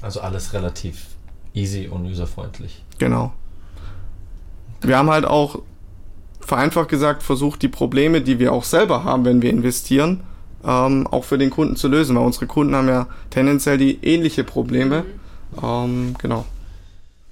Also 0.00 0.20
alles 0.20 0.52
relativ 0.52 1.06
easy 1.54 1.88
und 1.88 2.06
userfreundlich. 2.06 2.84
Genau. 2.98 3.32
Wir 4.80 4.96
haben 4.96 5.10
halt 5.10 5.24
auch, 5.24 5.58
vereinfacht 6.40 6.88
gesagt, 6.88 7.24
versucht, 7.24 7.62
die 7.62 7.68
Probleme, 7.68 8.20
die 8.20 8.38
wir 8.38 8.52
auch 8.52 8.62
selber 8.62 9.02
haben, 9.02 9.24
wenn 9.24 9.42
wir 9.42 9.50
investieren, 9.50 10.20
ähm, 10.64 11.08
auch 11.08 11.24
für 11.24 11.36
den 11.36 11.50
Kunden 11.50 11.74
zu 11.74 11.88
lösen, 11.88 12.14
weil 12.16 12.24
unsere 12.24 12.46
Kunden 12.46 12.76
haben 12.76 12.88
ja 12.88 13.08
tendenziell 13.30 13.76
die 13.76 13.98
ähnliche 14.02 14.44
Probleme. 14.44 15.04
Ähm, 15.62 16.14
genau. 16.18 16.44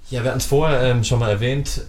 Ja, 0.09 0.23
wir 0.23 0.29
hatten 0.29 0.39
es 0.39 0.45
vorher 0.45 0.81
ähm, 0.83 1.03
schon 1.03 1.19
mal 1.19 1.29
erwähnt. 1.29 1.81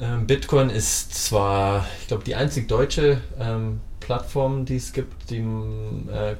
Ähm, 0.00 0.26
Bitcoin 0.26 0.70
ist 0.70 1.14
zwar, 1.26 1.86
ich 2.00 2.08
glaube, 2.08 2.24
die 2.24 2.34
einzig 2.34 2.68
deutsche 2.68 3.20
ähm, 3.38 3.80
Plattform, 4.00 4.64
die 4.64 4.76
es 4.76 4.92
gibt, 4.92 5.30
die 5.30 5.38
äh, 5.38 6.36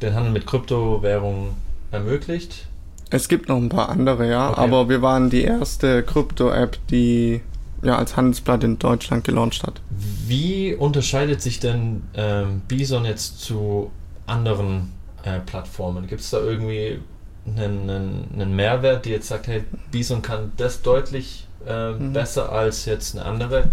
den 0.00 0.14
Handel 0.14 0.32
mit 0.32 0.46
Kryptowährungen 0.46 1.50
ermöglicht. 1.90 2.66
Es 3.10 3.28
gibt 3.28 3.48
noch 3.48 3.58
ein 3.58 3.68
paar 3.68 3.90
andere, 3.90 4.28
ja, 4.28 4.50
Okay. 4.50 4.60
aber 4.60 4.88
wir 4.88 5.02
waren 5.02 5.28
die 5.30 5.42
erste 5.42 6.02
Krypto-App, 6.02 6.78
die 6.90 7.42
ja 7.82 7.96
als 7.98 8.16
Handelsblatt 8.16 8.64
in 8.64 8.78
Deutschland 8.78 9.24
gelauncht 9.24 9.64
hat. 9.64 9.80
Wie 10.26 10.74
unterscheidet 10.74 11.42
sich 11.42 11.60
denn 11.60 12.02
ähm, 12.14 12.62
Bison 12.68 13.04
jetzt 13.04 13.40
zu 13.40 13.90
anderen 14.26 14.92
äh, 15.24 15.40
Plattformen? 15.40 16.06
Gibt 16.06 16.22
es 16.22 16.30
da 16.30 16.38
irgendwie 16.38 17.00
einen, 17.46 17.90
einen, 17.90 18.28
einen 18.34 18.56
Mehrwert, 18.56 19.04
die 19.04 19.10
jetzt 19.10 19.28
sagt, 19.28 19.46
hey, 19.48 19.64
Bison 19.90 20.22
kann 20.22 20.52
das 20.56 20.82
deutlich 20.82 21.46
äh, 21.66 21.92
Mhm. 21.92 22.12
besser 22.12 22.50
als 22.52 22.84
jetzt 22.86 23.16
eine 23.16 23.24
andere 23.24 23.70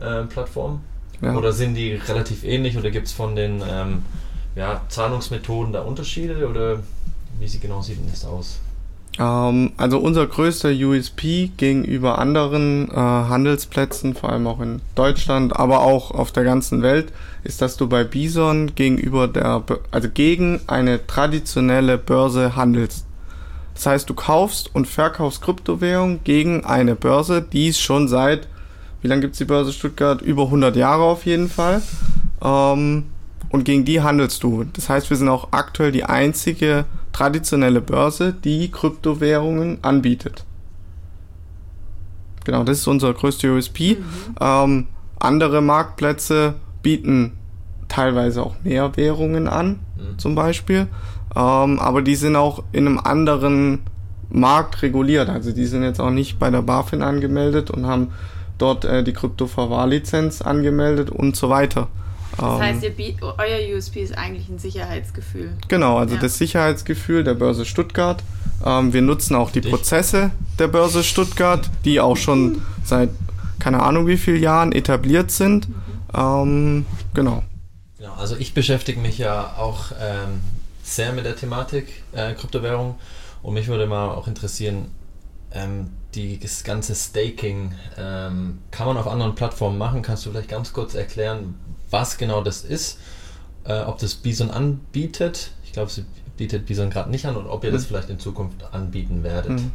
äh, 0.00 0.22
Plattform? 0.24 0.80
Ja. 1.20 1.34
Oder 1.34 1.52
sind 1.52 1.74
die 1.74 1.94
relativ 1.94 2.44
ähnlich 2.44 2.76
oder 2.78 2.90
gibt 2.90 3.06
es 3.08 3.12
von 3.12 3.34
den 3.36 3.62
ähm, 3.68 4.02
ja, 4.54 4.82
Zahlungsmethoden 4.88 5.72
da 5.72 5.82
Unterschiede 5.82 6.48
oder 6.48 6.80
wie 7.38 7.48
sie 7.48 7.58
genau 7.60 7.82
sieht 7.82 7.98
denn 7.98 8.10
das 8.10 8.24
aus? 8.24 8.60
Ähm, 9.18 9.72
also 9.76 9.98
unser 9.98 10.26
größter 10.26 10.70
USP 10.70 11.50
gegenüber 11.56 12.18
anderen 12.18 12.88
äh, 12.90 12.94
Handelsplätzen, 12.94 14.14
vor 14.14 14.30
allem 14.30 14.46
auch 14.46 14.60
in 14.60 14.80
Deutschland, 14.94 15.56
aber 15.56 15.80
auch 15.80 16.10
auf 16.12 16.30
der 16.32 16.44
ganzen 16.44 16.82
Welt, 16.82 17.12
ist, 17.42 17.60
dass 17.62 17.76
du 17.76 17.88
bei 17.88 18.04
Bison 18.04 18.74
gegenüber 18.76 19.26
der, 19.28 19.62
also 19.90 20.08
gegen 20.08 20.60
eine 20.68 21.04
traditionelle 21.06 21.98
Börse 21.98 22.54
handelst. 22.56 23.06
Das 23.78 23.86
heißt, 23.86 24.10
du 24.10 24.14
kaufst 24.14 24.74
und 24.74 24.88
verkaufst 24.88 25.40
Kryptowährung 25.40 26.24
gegen 26.24 26.64
eine 26.64 26.96
Börse, 26.96 27.40
die 27.40 27.68
es 27.68 27.78
schon 27.78 28.08
seit, 28.08 28.48
wie 29.02 29.06
lange 29.06 29.20
gibt's 29.20 29.38
die 29.38 29.44
Börse 29.44 29.72
Stuttgart? 29.72 30.20
Über 30.20 30.46
100 30.46 30.74
Jahre 30.74 31.04
auf 31.04 31.24
jeden 31.26 31.48
Fall. 31.48 31.80
Ähm, 32.42 33.04
und 33.50 33.64
gegen 33.64 33.84
die 33.84 34.00
handelst 34.00 34.42
du. 34.42 34.64
Das 34.72 34.88
heißt, 34.88 35.10
wir 35.10 35.16
sind 35.16 35.28
auch 35.28 35.52
aktuell 35.52 35.92
die 35.92 36.02
einzige 36.02 36.86
traditionelle 37.12 37.80
Börse, 37.80 38.32
die 38.32 38.68
Kryptowährungen 38.68 39.78
anbietet. 39.82 40.42
Genau, 42.44 42.64
das 42.64 42.78
ist 42.78 42.88
unser 42.88 43.14
größter 43.14 43.54
USP. 43.54 43.98
Ähm, 44.40 44.88
andere 45.20 45.62
Marktplätze 45.62 46.54
bieten 46.82 47.37
teilweise 47.88 48.42
auch 48.42 48.54
mehr 48.64 48.96
Währungen 48.96 49.48
an, 49.48 49.78
Mhm. 49.96 50.18
zum 50.18 50.34
Beispiel. 50.34 50.86
Ähm, 51.34 51.78
aber 51.80 52.02
die 52.02 52.16
sind 52.16 52.36
auch 52.36 52.62
in 52.72 52.86
einem 52.86 52.98
anderen 52.98 53.80
Markt 54.30 54.82
reguliert. 54.82 55.28
Also 55.28 55.52
die 55.52 55.66
sind 55.66 55.82
jetzt 55.82 56.00
auch 56.00 56.10
nicht 56.10 56.38
bei 56.38 56.50
der 56.50 56.62
BaFin 56.62 57.02
angemeldet 57.02 57.70
und 57.70 57.86
haben 57.86 58.08
dort 58.58 58.84
äh, 58.84 59.02
die 59.02 59.12
Kryptoverwahrlizenz 59.12 60.42
angemeldet 60.42 61.10
und 61.10 61.36
so 61.36 61.48
weiter. 61.48 61.88
Das 62.36 62.44
Ähm, 62.54 62.60
heißt, 62.60 62.82
ihr, 62.84 62.90
biet- 62.90 63.16
euer 63.22 63.76
USP 63.76 64.00
ist 64.02 64.16
eigentlich 64.16 64.48
ein 64.48 64.58
Sicherheitsgefühl. 64.58 65.52
Genau, 65.68 65.96
also 65.98 66.14
Ja. 66.14 66.20
das 66.20 66.38
Sicherheitsgefühl 66.38 67.24
der 67.24 67.34
Börse 67.34 67.64
Stuttgart. 67.64 68.22
Ähm, 68.64 68.92
wir 68.92 69.02
nutzen 69.02 69.34
auch 69.34 69.50
die 69.50 69.60
Dich. 69.60 69.70
Prozesse 69.70 70.30
der 70.58 70.68
Börse 70.68 71.02
Stuttgart, 71.02 71.68
die 71.84 72.00
auch 72.00 72.16
schon 72.16 72.62
seit 72.84 73.10
keine 73.58 73.82
Ahnung 73.82 74.06
wie 74.06 74.16
vielen 74.16 74.42
Jahren 74.42 74.72
etabliert 74.72 75.30
sind. 75.30 75.68
Ähm, 76.14 76.86
genau. 77.14 77.42
Genau, 77.98 78.14
also 78.14 78.36
ich 78.36 78.54
beschäftige 78.54 79.00
mich 79.00 79.18
ja 79.18 79.56
auch 79.58 79.92
ähm, 80.00 80.40
sehr 80.82 81.12
mit 81.12 81.24
der 81.24 81.36
Thematik 81.36 82.04
äh, 82.12 82.32
Kryptowährung 82.34 82.96
und 83.42 83.54
mich 83.54 83.66
würde 83.66 83.86
mal 83.86 84.10
auch 84.10 84.28
interessieren, 84.28 84.92
ähm, 85.52 85.90
die, 86.14 86.38
das 86.38 86.64
ganze 86.64 86.94
Staking 86.94 87.74
ähm, 87.98 88.58
kann 88.70 88.86
man 88.86 88.96
auf 88.96 89.06
anderen 89.06 89.34
Plattformen 89.34 89.78
machen. 89.78 90.02
Kannst 90.02 90.24
du 90.24 90.30
vielleicht 90.30 90.48
ganz 90.48 90.72
kurz 90.72 90.94
erklären, 90.94 91.54
was 91.90 92.18
genau 92.18 92.42
das 92.42 92.62
ist, 92.62 92.98
äh, 93.64 93.80
ob 93.80 93.98
das 93.98 94.14
Bison 94.14 94.50
anbietet? 94.50 95.52
Ich 95.64 95.72
glaube, 95.72 95.90
sie 95.90 96.04
bietet 96.36 96.66
Bison 96.66 96.90
gerade 96.90 97.10
nicht 97.10 97.26
an 97.26 97.36
und 97.36 97.46
ob 97.46 97.64
ihr 97.64 97.72
das 97.72 97.86
vielleicht 97.86 98.10
in 98.10 98.18
Zukunft 98.18 98.64
anbieten 98.72 99.22
werdet. 99.22 99.50
Mhm. 99.52 99.72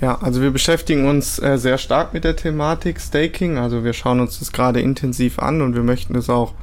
Ja, 0.00 0.20
also 0.20 0.40
wir 0.40 0.50
beschäftigen 0.50 1.08
uns 1.08 1.38
äh, 1.38 1.58
sehr 1.58 1.78
stark 1.78 2.12
mit 2.12 2.24
der 2.24 2.34
Thematik 2.34 3.00
Staking. 3.00 3.58
Also 3.58 3.84
wir 3.84 3.92
schauen 3.92 4.20
uns 4.20 4.38
das 4.38 4.52
gerade 4.52 4.80
intensiv 4.80 5.38
an 5.38 5.60
und 5.60 5.74
wir 5.74 5.82
möchten 5.82 6.14
das 6.14 6.28
auch 6.28 6.54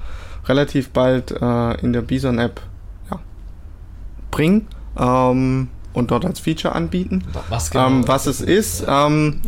relativ 0.45 0.89
bald 0.89 1.31
äh, 1.31 1.73
in 1.81 1.93
der 1.93 2.01
Bison-App 2.01 2.61
ja, 3.11 3.19
bringen 4.31 4.67
ähm, 4.97 5.67
und 5.93 6.11
dort 6.11 6.25
als 6.25 6.39
Feature 6.39 6.73
anbieten. 6.75 7.23
Wa- 7.33 7.43
Was 7.49 7.71
genau? 7.71 7.87
Ähm, 7.87 8.07
was 8.07 8.25
es 8.27 8.41
ist, 8.41 8.85
ähm, 8.87 9.41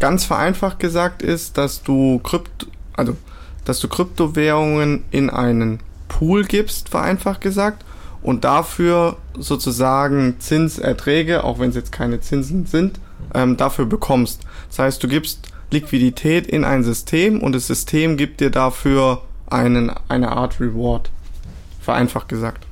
ganz 0.00 0.24
vereinfacht 0.24 0.78
gesagt 0.78 1.22
ist, 1.22 1.58
dass 1.58 1.82
du 1.82 2.18
Krypt 2.18 2.66
also 2.94 3.16
dass 3.64 3.78
du 3.78 3.86
Kryptowährungen 3.88 5.04
in 5.12 5.30
einen 5.30 5.78
Pool 6.08 6.44
gibst, 6.44 6.88
vereinfacht 6.88 7.40
gesagt, 7.40 7.84
und 8.20 8.44
dafür 8.44 9.16
sozusagen 9.38 10.36
Zinserträge, 10.40 11.44
auch 11.44 11.58
wenn 11.60 11.70
es 11.70 11.76
jetzt 11.76 11.92
keine 11.92 12.20
Zinsen 12.20 12.66
sind, 12.66 12.98
ähm, 13.34 13.56
dafür 13.56 13.86
bekommst. 13.86 14.42
Das 14.68 14.80
heißt, 14.80 15.02
du 15.02 15.08
gibst 15.08 15.48
Liquidität 15.70 16.46
in 16.48 16.64
ein 16.64 16.82
System 16.84 17.40
und 17.40 17.52
das 17.54 17.66
System 17.68 18.16
gibt 18.16 18.40
dir 18.40 18.50
dafür 18.50 19.22
einen, 19.52 19.92
eine 20.08 20.32
Art 20.32 20.60
Reward. 20.60 21.10
Vereinfacht 21.80 22.28
gesagt. 22.28 22.66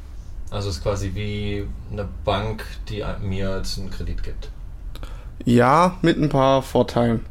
Also 0.50 0.68
es 0.68 0.76
ist 0.76 0.82
quasi 0.82 1.12
wie 1.14 1.66
eine 1.92 2.08
Bank, 2.24 2.64
die 2.88 3.04
mir 3.22 3.56
jetzt 3.58 3.78
einen 3.78 3.90
Kredit 3.90 4.22
gibt. 4.22 4.50
Ja, 5.44 5.96
mit 6.02 6.18
ein 6.18 6.28
paar 6.28 6.62
Vorteilen. 6.62 7.24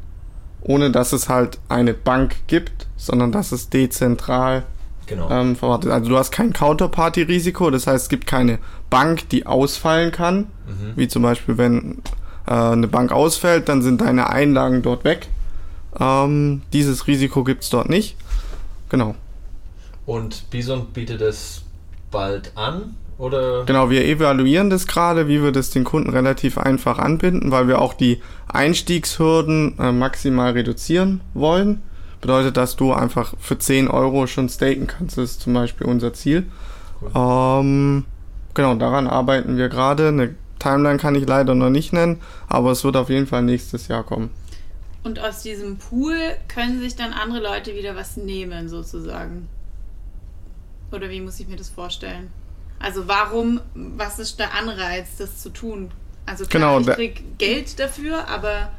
Ohne 0.61 0.91
dass 0.91 1.13
es 1.13 1.29
halt 1.29 1.59
eine 1.69 1.93
Bank 1.93 2.35
gibt, 2.47 2.87
sondern 2.97 3.31
dass 3.31 3.51
es 3.51 3.69
dezentral 3.69 4.63
Genau. 5.05 5.29
ähm, 5.31 5.55
verwaltet. 5.55 5.91
Also 5.91 6.09
du 6.09 6.17
hast 6.17 6.31
kein 6.31 6.53
Counterparty-Risiko, 6.53 7.71
das 7.71 7.87
heißt 7.87 8.03
es 8.03 8.09
gibt 8.09 8.27
keine 8.27 8.59
Bank, 8.91 9.27
die 9.29 9.47
ausfallen 9.47 10.11
kann. 10.11 10.47
Mhm. 10.67 10.93
Wie 10.95 11.07
zum 11.07 11.23
Beispiel, 11.23 11.57
wenn 11.57 12.03
äh, 12.45 12.51
eine 12.53 12.87
Bank 12.87 13.11
ausfällt, 13.11 13.69
dann 13.69 13.81
sind 13.81 14.01
deine 14.01 14.29
Einlagen 14.29 14.81
dort 14.83 15.03
weg. 15.05 15.27
Ähm, 15.99 16.61
dieses 16.73 17.07
Risiko 17.07 17.43
gibt's 17.43 17.69
dort 17.71 17.89
nicht. 17.89 18.15
Genau. 18.89 19.15
Und 20.09 20.49
Bison 20.49 20.87
bietet 20.87 21.21
es 21.21 21.61
bald 22.09 22.53
an? 22.57 22.95
Oder? 23.19 23.63
Genau, 23.65 23.91
wir 23.91 24.05
evaluieren 24.05 24.71
das 24.71 24.87
gerade, 24.87 25.27
wie 25.27 25.43
wir 25.43 25.51
das 25.51 25.69
den 25.69 25.83
Kunden 25.83 26.09
relativ 26.09 26.57
einfach 26.57 26.97
anbinden, 26.97 27.51
weil 27.51 27.67
wir 27.67 27.79
auch 27.79 27.93
die 27.93 28.19
Einstiegshürden 28.47 29.77
äh, 29.77 29.91
maximal 29.91 30.53
reduzieren 30.53 31.21
wollen. 31.35 31.83
Bedeutet, 32.21 32.57
dass 32.57 32.75
du 32.75 32.91
einfach 32.91 33.35
für 33.39 33.59
10 33.59 33.87
Euro 33.87 34.25
schon 34.25 34.49
staken 34.49 34.87
kannst. 34.87 35.19
Das 35.19 35.29
ist 35.29 35.41
zum 35.41 35.53
Beispiel 35.53 35.85
unser 35.85 36.11
Ziel. 36.11 36.47
Ähm, 37.13 38.05
genau, 38.55 38.73
daran 38.73 39.05
arbeiten 39.05 39.57
wir 39.57 39.69
gerade. 39.69 40.07
Eine 40.07 40.33
Timeline 40.57 40.97
kann 40.97 41.13
ich 41.13 41.27
leider 41.27 41.53
noch 41.53 41.69
nicht 41.69 41.93
nennen, 41.93 42.19
aber 42.47 42.71
es 42.71 42.83
wird 42.83 42.97
auf 42.97 43.11
jeden 43.11 43.27
Fall 43.27 43.43
nächstes 43.43 43.87
Jahr 43.89 44.03
kommen. 44.03 44.31
Und 45.03 45.19
aus 45.19 45.43
diesem 45.43 45.77
Pool 45.77 46.15
können 46.47 46.79
sich 46.79 46.95
dann 46.95 47.13
andere 47.13 47.43
Leute 47.43 47.75
wieder 47.75 47.95
was 47.95 48.17
nehmen, 48.17 48.69
sozusagen. 48.69 49.47
Oder 50.91 51.09
wie 51.09 51.21
muss 51.21 51.39
ich 51.39 51.47
mir 51.47 51.55
das 51.57 51.69
vorstellen? 51.69 52.31
Also 52.79 53.07
warum, 53.07 53.59
was 53.75 54.19
ist 54.19 54.39
der 54.39 54.53
Anreiz, 54.53 55.17
das 55.17 55.41
zu 55.41 55.49
tun? 55.49 55.91
Also 56.25 56.45
klar, 56.45 56.77
Genau, 56.79 56.89
ich 56.91 56.95
krieg 56.95 57.37
Geld 57.37 57.79
dafür, 57.79 58.27
aber 58.27 58.69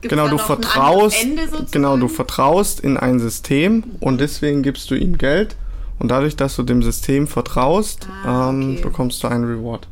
gibt's 0.00 0.10
Genau, 0.14 0.24
da 0.24 0.30
du 0.30 0.38
vertraust, 0.38 1.16
anderes 1.16 1.22
Ende 1.22 1.42
sozusagen? 1.44 1.70
genau, 1.72 1.96
du 1.96 2.08
vertraust 2.08 2.80
in 2.80 2.96
ein 2.96 3.18
System 3.18 3.82
und 4.00 4.20
deswegen 4.20 4.62
gibst 4.62 4.90
du 4.90 4.94
ihm 4.94 5.18
Geld 5.18 5.56
und 5.98 6.08
dadurch, 6.10 6.36
dass 6.36 6.56
du 6.56 6.62
dem 6.62 6.82
System 6.82 7.26
vertraust, 7.26 8.06
Ah, 8.24 8.50
ähm, 8.50 8.72
okay. 8.74 8.82
bekommst 8.82 9.22
du 9.22 9.28
einen 9.28 9.44
Reward. 9.44 9.88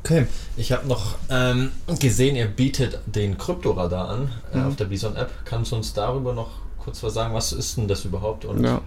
Okay, 0.00 0.26
ich 0.56 0.70
habe 0.72 0.86
noch 0.86 1.16
ähm, 1.30 1.72
gesehen, 1.98 2.36
ihr 2.36 2.46
bietet 2.46 2.98
den 3.06 3.38
Kryptoradar 3.38 4.08
an 4.10 4.30
äh, 4.52 4.58
Mhm. 4.58 4.66
auf 4.66 4.76
der 4.76 4.84
Bison 4.86 5.16
App. 5.16 5.30
Kannst 5.44 5.72
du 5.72 5.76
uns 5.76 5.94
darüber 5.94 6.34
noch 6.34 6.50
kurz 6.84 7.02
was 7.02 7.14
sagen? 7.14 7.34
Was 7.34 7.52
ist 7.52 7.76
denn 7.76 7.88
das 7.88 8.04
überhaupt? 8.04 8.44
Und 8.44 8.62
Ja. 8.62 8.80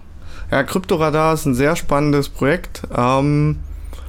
ja, 0.50 0.62
Kryptoradar 0.62 1.34
ist 1.34 1.46
ein 1.46 1.54
sehr 1.54 1.76
spannendes 1.76 2.28
Projekt. 2.28 2.82
Ähm, 2.96 3.58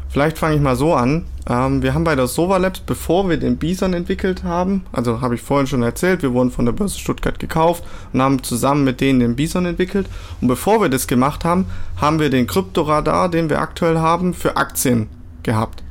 vielleicht 0.09 0.37
fange 0.37 0.55
ich 0.55 0.61
mal 0.61 0.75
so 0.75 0.93
an. 0.93 1.25
Ähm, 1.47 1.81
wir 1.81 1.93
haben 1.93 2.03
bei 2.03 2.15
der 2.15 2.27
Sova 2.27 2.57
Labs, 2.57 2.79
bevor 2.81 3.27
wir 3.27 3.37
den 3.37 3.57
Bison 3.57 3.93
entwickelt 3.93 4.43
haben, 4.43 4.85
also 4.91 5.21
habe 5.21 5.35
ich 5.35 5.41
vorhin 5.41 5.65
schon 5.65 5.81
erzählt, 5.81 6.21
wir 6.21 6.33
wurden 6.33 6.51
von 6.51 6.65
der 6.65 6.73
Börse 6.73 6.99
Stuttgart 6.99 7.39
gekauft 7.39 7.83
und 8.13 8.21
haben 8.21 8.43
zusammen 8.43 8.83
mit 8.83 9.01
denen 9.01 9.19
den 9.19 9.35
Bison 9.35 9.65
entwickelt. 9.65 10.07
Und 10.41 10.47
bevor 10.47 10.81
wir 10.81 10.89
das 10.89 11.07
gemacht 11.07 11.43
haben, 11.43 11.65
haben 11.97 12.19
wir 12.19 12.29
den 12.29 12.45
Kryptoradar, 12.47 13.29
den 13.29 13.49
wir 13.49 13.59
aktuell 13.59 13.97
haben, 13.97 14.33
für 14.33 14.57
Aktien 14.57 15.09
gehabt. 15.43 15.83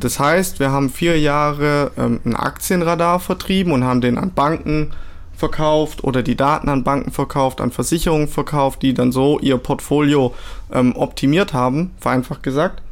Das 0.00 0.18
heißt, 0.18 0.58
wir 0.58 0.72
haben 0.72 0.90
vier 0.90 1.18
Jahre 1.20 1.92
ähm, 1.96 2.20
ein 2.24 2.34
Aktienradar 2.34 3.20
vertrieben 3.20 3.72
und 3.72 3.84
haben 3.84 4.00
den 4.00 4.18
an 4.18 4.32
Banken 4.32 4.90
verkauft 5.36 6.04
oder 6.04 6.22
die 6.22 6.36
Daten 6.36 6.68
an 6.68 6.84
Banken 6.84 7.10
verkauft, 7.10 7.60
an 7.60 7.70
Versicherungen 7.70 8.28
verkauft, 8.28 8.82
die 8.82 8.94
dann 8.94 9.12
so 9.12 9.38
ihr 9.40 9.58
Portfolio 9.58 10.34
ähm, 10.72 10.94
optimiert 10.96 11.52
haben, 11.52 11.92
vereinfacht 11.98 12.42
gesagt. 12.42 12.82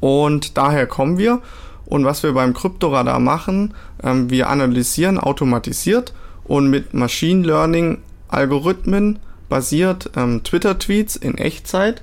Und 0.00 0.56
daher 0.56 0.86
kommen 0.86 1.18
wir. 1.18 1.40
Und 1.86 2.04
was 2.04 2.22
wir 2.22 2.32
beim 2.32 2.52
Kryptoradar 2.52 3.20
machen, 3.20 3.74
ähm, 4.02 4.30
wir 4.30 4.48
analysieren 4.48 5.18
automatisiert 5.18 6.12
und 6.44 6.68
mit 6.68 6.94
Machine 6.94 7.46
Learning 7.46 7.98
Algorithmen 8.28 9.20
basiert 9.48 10.10
ähm, 10.16 10.42
Twitter-Tweets 10.42 11.16
in 11.16 11.38
Echtzeit 11.38 12.02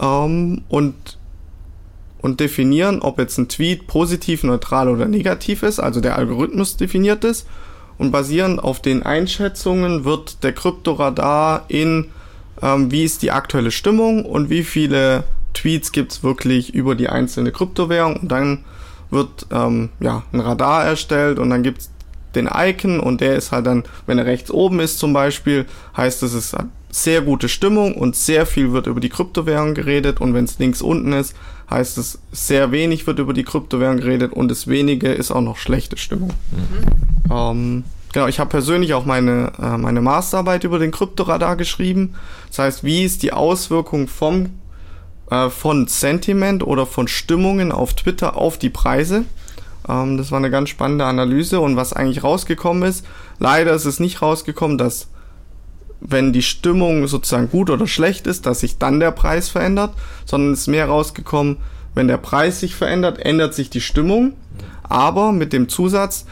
ähm, 0.00 0.62
und 0.68 1.18
und 2.22 2.38
definieren, 2.40 3.00
ob 3.00 3.18
jetzt 3.18 3.38
ein 3.38 3.48
Tweet 3.48 3.86
positiv, 3.86 4.44
neutral 4.44 4.90
oder 4.90 5.06
negativ 5.06 5.62
ist. 5.62 5.80
Also 5.80 6.02
der 6.02 6.16
Algorithmus 6.16 6.76
definiert 6.76 7.24
es. 7.24 7.46
Und 8.00 8.12
basierend 8.12 8.64
auf 8.64 8.80
den 8.80 9.02
Einschätzungen 9.02 10.06
wird 10.06 10.42
der 10.42 10.54
Kryptoradar 10.54 11.66
in, 11.68 12.06
ähm, 12.62 12.90
wie 12.90 13.04
ist 13.04 13.20
die 13.20 13.30
aktuelle 13.30 13.70
Stimmung 13.70 14.24
und 14.24 14.48
wie 14.48 14.64
viele 14.64 15.24
Tweets 15.52 15.92
gibt's 15.92 16.22
wirklich 16.22 16.72
über 16.72 16.94
die 16.94 17.10
einzelne 17.10 17.52
Kryptowährung. 17.52 18.16
Und 18.16 18.32
dann 18.32 18.64
wird 19.10 19.46
ähm, 19.52 19.90
ja, 20.00 20.22
ein 20.32 20.40
Radar 20.40 20.86
erstellt 20.86 21.38
und 21.38 21.50
dann 21.50 21.62
gibt's 21.62 21.90
den 22.34 22.48
Icon 22.52 23.00
und 23.00 23.20
der 23.20 23.36
ist 23.36 23.52
halt 23.52 23.66
dann, 23.66 23.84
wenn 24.06 24.18
er 24.18 24.26
rechts 24.26 24.50
oben 24.50 24.80
ist 24.80 24.98
zum 24.98 25.12
Beispiel, 25.12 25.66
heißt 25.96 26.22
es, 26.22 26.32
es 26.32 26.52
hat 26.52 26.66
sehr 26.90 27.22
gute 27.22 27.48
Stimmung 27.48 27.94
und 27.94 28.16
sehr 28.16 28.46
viel 28.46 28.72
wird 28.72 28.86
über 28.86 29.00
die 29.00 29.08
Kryptowährung 29.08 29.74
geredet 29.74 30.20
und 30.20 30.34
wenn 30.34 30.44
es 30.44 30.58
links 30.58 30.82
unten 30.82 31.12
ist, 31.12 31.34
heißt 31.70 31.98
es, 31.98 32.18
sehr 32.32 32.72
wenig 32.72 33.06
wird 33.06 33.18
über 33.18 33.32
die 33.32 33.44
Kryptowährung 33.44 33.98
geredet 33.98 34.32
und 34.32 34.50
das 34.50 34.66
wenige 34.66 35.08
ist 35.08 35.30
auch 35.30 35.40
noch 35.40 35.56
schlechte 35.56 35.96
Stimmung. 35.96 36.32
Ähm, 37.30 37.84
genau, 38.12 38.26
ich 38.26 38.40
habe 38.40 38.50
persönlich 38.50 38.94
auch 38.94 39.04
meine, 39.04 39.52
äh, 39.62 39.76
meine 39.76 40.00
Masterarbeit 40.00 40.64
über 40.64 40.78
den 40.78 40.90
Kryptoradar 40.90 41.56
geschrieben. 41.56 42.14
Das 42.48 42.58
heißt, 42.58 42.84
wie 42.84 43.04
ist 43.04 43.22
die 43.22 43.32
Auswirkung 43.32 44.08
vom, 44.08 44.50
äh, 45.30 45.48
von 45.48 45.86
Sentiment 45.86 46.66
oder 46.66 46.86
von 46.86 47.06
Stimmungen 47.06 47.70
auf 47.70 47.94
Twitter 47.94 48.36
auf 48.36 48.58
die 48.58 48.70
Preise? 48.70 49.24
Ähm, 49.88 50.16
das 50.16 50.30
war 50.30 50.38
eine 50.38 50.50
ganz 50.50 50.68
spannende 50.68 51.04
Analyse 51.04 51.60
und 51.60 51.76
was 51.76 51.92
eigentlich 51.92 52.24
rausgekommen 52.24 52.82
ist, 52.82 53.06
leider 53.38 53.72
ist 53.72 53.84
es 53.84 54.00
nicht 54.00 54.22
rausgekommen, 54.22 54.78
dass 54.78 55.08
wenn 56.00 56.32
die 56.32 56.42
Stimmung 56.42 57.06
sozusagen 57.06 57.50
gut 57.50 57.68
oder 57.70 57.86
schlecht 57.86 58.26
ist, 58.26 58.46
dass 58.46 58.60
sich 58.60 58.78
dann 58.78 59.00
der 59.00 59.10
Preis 59.10 59.48
verändert, 59.48 59.92
sondern 60.24 60.54
es 60.54 60.60
ist 60.60 60.66
mehr 60.68 60.86
rausgekommen, 60.86 61.58
wenn 61.94 62.08
der 62.08 62.16
Preis 62.16 62.60
sich 62.60 62.74
verändert, 62.74 63.18
ändert 63.18 63.54
sich 63.54 63.68
die 63.68 63.80
Stimmung, 63.80 64.34
aber 64.82 65.32
mit 65.32 65.52
dem 65.52 65.68
Zusatz, 65.68 66.24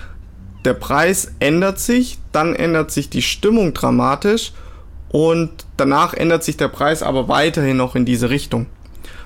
der 0.65 0.75
Preis 0.75 1.33
ändert 1.39 1.79
sich, 1.79 2.19
dann 2.33 2.55
ändert 2.55 2.91
sich 2.91 3.11
die 3.11 3.23
Stimmung 3.23 3.75
dramatisch 3.75 4.53
und 5.11 5.51
danach 5.77 6.15
ändert 6.15 6.45
sich 6.45 6.57
der 6.57 6.69
Preis 6.69 7.03
aber 7.03 7.29
weiterhin 7.29 7.77
noch 7.77 7.95
in 7.95 8.05
diese 8.05 8.31
Richtung. 8.31 8.67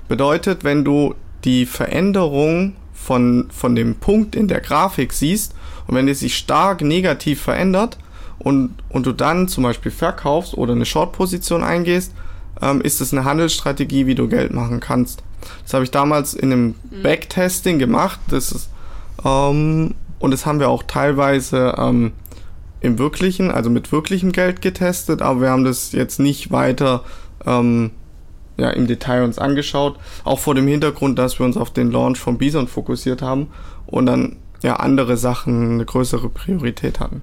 Bedeutet, 0.09 0.65
wenn 0.65 0.85
du 0.85 1.15
die 1.45 1.67
Veränderung 1.67 2.75
von, 3.03 3.49
von 3.51 3.75
dem 3.75 3.97
Punkt 3.97 4.37
in 4.37 4.49
der 4.49 4.61
Grafik 4.61 5.13
siehst 5.13 5.55
und 5.87 5.95
wenn 5.95 6.09
es 6.09 6.21
sich 6.21 6.37
stark 6.37 6.83
negativ 6.83 7.43
verändert 7.43 7.99
und, 8.39 8.75
und 8.89 9.07
du 9.07 9.13
dann 9.13 9.49
zum 9.49 9.65
Beispiel 9.65 9.93
verkaufst 9.93 10.55
oder 10.55 10.73
eine 10.73 10.87
Short-Position 10.87 11.63
eingehst, 11.63 12.13
ähm, 12.61 12.81
ist 12.81 13.01
es 13.01 13.13
eine 13.13 13.25
Handelsstrategie, 13.25 14.07
wie 14.07 14.15
du 14.15 14.29
Geld 14.29 14.53
machen 14.53 14.81
kannst. 14.81 15.23
Das 15.65 15.75
habe 15.75 15.85
ich 15.85 15.91
damals 15.91 16.35
in 16.35 16.53
einem 16.53 16.75
Backtesting 17.03 17.79
gemacht. 17.79 18.21
Das 18.29 18.53
ist, 18.53 18.71
ähm, 19.25 19.95
und 20.19 20.31
das 20.31 20.47
haben 20.47 20.61
wir 20.61 20.69
auch 20.69 20.85
teilweise 20.85 21.75
ähm, 21.77 22.13
im 22.81 22.99
wirklichen, 22.99 23.51
also 23.51 23.71
mit 23.71 23.91
wirklichem 23.93 24.33
Geld 24.33 24.63
getestet, 24.63 25.23
aber 25.23 25.41
wir 25.41 25.51
haben 25.51 25.65
das 25.65 25.93
jetzt 25.93 26.21
nicht 26.21 26.53
weiter 26.53 27.05
ähm, 27.45 27.91
ja, 28.63 28.71
im 28.71 28.87
Detail 28.87 29.25
uns 29.25 29.39
angeschaut. 29.39 29.97
Auch 30.25 30.39
vor 30.39 30.55
dem 30.55 30.69
Hintergrund, 30.69 31.19
dass 31.19 31.39
wir 31.39 31.45
uns 31.45 31.57
auf 31.57 31.73
den 31.73 31.91
Launch 31.91 32.19
von 32.19 32.39
Bison 32.39 32.69
fokussiert 32.69 33.21
haben 33.21 33.49
und 33.87 34.07
dann 34.07 34.37
ja 34.63 34.77
andere 34.77 35.17
Sachen 35.17 35.73
eine 35.73 35.85
größere 35.85 36.29
Priorität 36.29 37.01
hatten. 37.01 37.23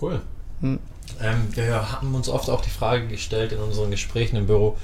Cool. 0.00 0.20
Hm. 0.60 0.80
Ähm, 1.22 1.48
wir 1.54 1.92
haben 1.92 2.14
uns 2.14 2.28
oft 2.28 2.50
auch 2.50 2.60
die 2.60 2.70
Frage 2.70 3.06
gestellt 3.06 3.52
in 3.52 3.58
unseren 3.58 3.90
Gesprächen 3.90 4.36
im 4.36 4.46
Büro, 4.46 4.76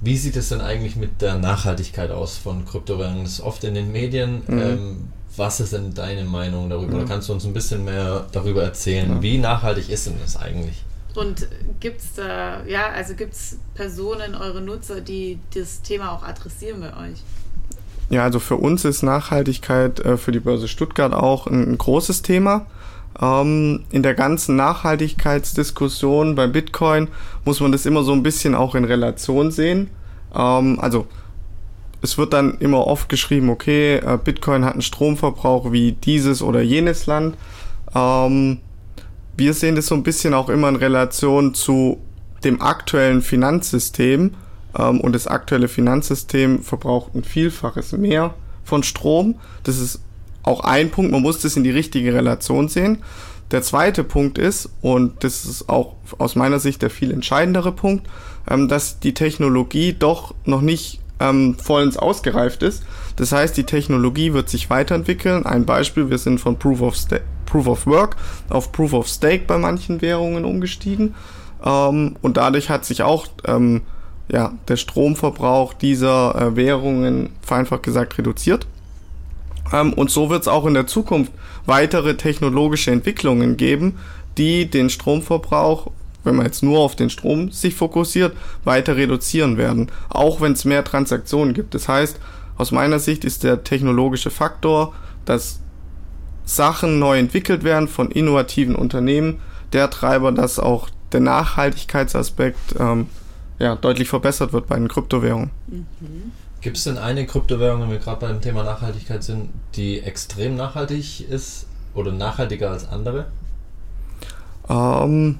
wie 0.00 0.16
sieht 0.18 0.36
es 0.36 0.50
denn 0.50 0.60
eigentlich 0.60 0.96
mit 0.96 1.22
der 1.22 1.36
Nachhaltigkeit 1.36 2.10
aus 2.10 2.36
von 2.36 2.66
Kryptowährungen? 2.66 3.24
Das 3.24 3.34
ist 3.34 3.40
oft 3.40 3.64
in 3.64 3.74
den 3.74 3.90
Medien. 3.90 4.42
Mhm. 4.46 4.58
Ähm, 4.58 4.96
was 5.36 5.60
ist 5.60 5.72
denn 5.72 5.94
deine 5.94 6.24
Meinung 6.24 6.68
darüber? 6.68 6.96
Oder 6.96 7.06
kannst 7.06 7.28
du 7.28 7.32
uns 7.32 7.44
ein 7.44 7.54
bisschen 7.54 7.84
mehr 7.84 8.26
darüber 8.32 8.62
erzählen? 8.62 9.08
Ja. 9.08 9.22
Wie 9.22 9.38
nachhaltig 9.38 9.88
ist 9.88 10.06
denn 10.06 10.14
das 10.22 10.36
eigentlich? 10.36 10.84
Und 11.14 11.48
gibt's 11.80 12.14
da, 12.14 12.64
ja, 12.66 12.88
also 12.88 13.14
gibt's 13.14 13.58
Personen, 13.74 14.34
eure 14.34 14.60
Nutzer, 14.60 15.00
die 15.00 15.38
das 15.54 15.82
Thema 15.82 16.12
auch 16.12 16.22
adressieren 16.24 16.80
bei 16.80 17.10
euch? 17.10 17.22
Ja, 18.10 18.24
also 18.24 18.40
für 18.40 18.56
uns 18.56 18.84
ist 18.84 19.02
Nachhaltigkeit 19.02 20.00
äh, 20.00 20.16
für 20.16 20.32
die 20.32 20.40
Börse 20.40 20.68
Stuttgart 20.68 21.12
auch 21.12 21.46
ein, 21.46 21.72
ein 21.72 21.78
großes 21.78 22.22
Thema. 22.22 22.66
Ähm, 23.20 23.84
in 23.90 24.02
der 24.02 24.14
ganzen 24.14 24.56
Nachhaltigkeitsdiskussion 24.56 26.34
bei 26.34 26.46
Bitcoin 26.46 27.08
muss 27.44 27.60
man 27.60 27.72
das 27.72 27.86
immer 27.86 28.02
so 28.02 28.12
ein 28.12 28.22
bisschen 28.22 28.54
auch 28.54 28.74
in 28.74 28.84
Relation 28.84 29.50
sehen. 29.50 29.90
Ähm, 30.34 30.78
also 30.80 31.06
es 32.02 32.18
wird 32.18 32.32
dann 32.32 32.58
immer 32.58 32.86
oft 32.86 33.08
geschrieben, 33.08 33.48
okay, 33.48 33.96
äh, 33.96 34.18
Bitcoin 34.22 34.64
hat 34.64 34.74
einen 34.74 34.82
Stromverbrauch 34.82 35.72
wie 35.72 35.92
dieses 35.92 36.42
oder 36.42 36.60
jenes 36.60 37.06
Land. 37.06 37.36
Ähm, 37.94 38.58
wir 39.36 39.54
sehen 39.54 39.74
das 39.74 39.86
so 39.86 39.94
ein 39.94 40.02
bisschen 40.02 40.34
auch 40.34 40.48
immer 40.48 40.68
in 40.68 40.76
Relation 40.76 41.54
zu 41.54 42.00
dem 42.44 42.60
aktuellen 42.60 43.22
Finanzsystem. 43.22 44.32
Ähm, 44.78 45.00
und 45.00 45.14
das 45.14 45.26
aktuelle 45.26 45.68
Finanzsystem 45.68 46.62
verbraucht 46.62 47.14
ein 47.14 47.24
Vielfaches 47.24 47.92
mehr 47.92 48.34
von 48.64 48.82
Strom. 48.82 49.36
Das 49.62 49.78
ist 49.78 50.00
auch 50.42 50.60
ein 50.60 50.90
Punkt, 50.90 51.10
man 51.10 51.22
muss 51.22 51.40
das 51.40 51.56
in 51.56 51.64
die 51.64 51.70
richtige 51.70 52.12
Relation 52.14 52.68
sehen. 52.68 52.98
Der 53.50 53.62
zweite 53.62 54.04
Punkt 54.04 54.38
ist, 54.38 54.70
und 54.80 55.22
das 55.22 55.44
ist 55.44 55.68
auch 55.68 55.96
aus 56.18 56.34
meiner 56.34 56.58
Sicht 56.58 56.82
der 56.82 56.90
viel 56.90 57.10
entscheidendere 57.12 57.72
Punkt, 57.72 58.06
ähm, 58.48 58.68
dass 58.68 59.00
die 59.00 59.14
Technologie 59.14 59.94
doch 59.98 60.34
noch 60.44 60.60
nicht 60.60 61.00
ähm, 61.20 61.56
vollends 61.56 61.96
ausgereift 61.96 62.62
ist. 62.62 62.82
Das 63.16 63.32
heißt, 63.32 63.56
die 63.56 63.64
Technologie 63.64 64.32
wird 64.32 64.48
sich 64.48 64.70
weiterentwickeln. 64.70 65.46
Ein 65.46 65.66
Beispiel, 65.66 66.10
wir 66.10 66.18
sind 66.18 66.40
von 66.40 66.58
Proof 66.58 66.80
of, 66.80 66.96
Sta 66.96 67.18
Proof 67.46 67.66
of 67.66 67.86
Work 67.86 68.16
auf 68.48 68.72
Proof 68.72 68.92
of 68.92 69.08
Stake 69.08 69.44
bei 69.46 69.58
manchen 69.58 70.02
Währungen 70.02 70.44
umgestiegen. 70.44 71.14
Ähm, 71.64 72.16
und 72.22 72.36
dadurch 72.36 72.70
hat 72.70 72.84
sich 72.84 73.02
auch 73.02 73.26
ähm, 73.46 73.82
ja, 74.28 74.52
der 74.68 74.76
Stromverbrauch 74.76 75.74
dieser 75.74 76.34
äh, 76.34 76.56
Währungen 76.56 77.30
vereinfacht 77.42 77.82
gesagt 77.82 78.18
reduziert. 78.18 78.66
Ähm, 79.72 79.92
und 79.92 80.10
so 80.10 80.30
wird 80.30 80.42
es 80.42 80.48
auch 80.48 80.66
in 80.66 80.74
der 80.74 80.86
Zukunft 80.86 81.32
weitere 81.66 82.16
technologische 82.16 82.90
Entwicklungen 82.90 83.56
geben, 83.56 83.98
die 84.38 84.68
den 84.68 84.90
Stromverbrauch, 84.90 85.90
wenn 86.24 86.36
man 86.36 86.46
jetzt 86.46 86.62
nur 86.62 86.80
auf 86.80 86.96
den 86.96 87.10
Strom 87.10 87.50
sich 87.50 87.74
fokussiert, 87.74 88.36
weiter 88.64 88.96
reduzieren 88.96 89.56
werden, 89.56 89.90
auch 90.08 90.40
wenn 90.40 90.52
es 90.52 90.64
mehr 90.64 90.84
Transaktionen 90.84 91.54
gibt. 91.54 91.74
Das 91.74 91.88
heißt, 91.88 92.18
aus 92.56 92.72
meiner 92.72 92.98
Sicht 92.98 93.24
ist 93.24 93.44
der 93.44 93.64
technologische 93.64 94.30
Faktor, 94.30 94.94
dass 95.24 95.60
Sachen 96.44 96.98
neu 96.98 97.18
entwickelt 97.18 97.64
werden 97.64 97.88
von 97.88 98.10
innovativen 98.10 98.76
Unternehmen, 98.76 99.40
der 99.72 99.90
Treiber, 99.90 100.32
dass 100.32 100.58
auch 100.58 100.88
der 101.12 101.20
Nachhaltigkeitsaspekt 101.20 102.76
ähm, 102.78 103.08
ja, 103.58 103.76
deutlich 103.76 104.08
verbessert 104.08 104.52
wird 104.52 104.66
bei 104.66 104.76
den 104.76 104.88
Kryptowährungen. 104.88 105.50
Mhm. 105.66 106.32
Gibt 106.60 106.76
es 106.76 106.84
denn 106.84 106.98
eine 106.98 107.26
Kryptowährung, 107.26 107.82
wenn 107.82 107.90
wir 107.90 107.98
gerade 107.98 108.26
beim 108.26 108.40
Thema 108.40 108.62
Nachhaltigkeit 108.62 109.22
sind, 109.22 109.50
die 109.76 110.00
extrem 110.00 110.56
nachhaltig 110.56 111.28
ist 111.28 111.66
oder 111.94 112.10
nachhaltiger 112.10 112.70
als 112.70 112.88
andere? 112.88 113.26
Ähm, 114.68 115.38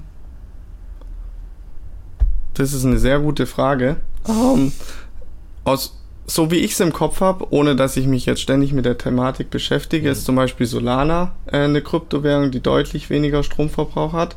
das 2.53 2.73
ist 2.73 2.85
eine 2.85 2.99
sehr 2.99 3.19
gute 3.19 3.47
Frage. 3.47 3.97
Ähm, 4.27 4.71
aus, 5.63 5.97
so 6.27 6.49
wie 6.51 6.57
ich 6.57 6.71
es 6.71 6.79
im 6.79 6.91
Kopf 6.93 7.21
habe, 7.21 7.51
ohne 7.51 7.75
dass 7.75 7.97
ich 7.97 8.07
mich 8.07 8.25
jetzt 8.25 8.41
ständig 8.41 8.73
mit 8.73 8.85
der 8.85 8.97
Thematik 8.97 9.49
beschäftige, 9.49 10.07
mhm. 10.07 10.11
ist 10.11 10.25
zum 10.25 10.35
Beispiel 10.35 10.65
Solana 10.65 11.33
äh, 11.45 11.57
eine 11.57 11.81
Kryptowährung, 11.81 12.51
die 12.51 12.61
deutlich 12.61 13.09
weniger 13.09 13.43
Stromverbrauch 13.43 14.13
hat. 14.13 14.35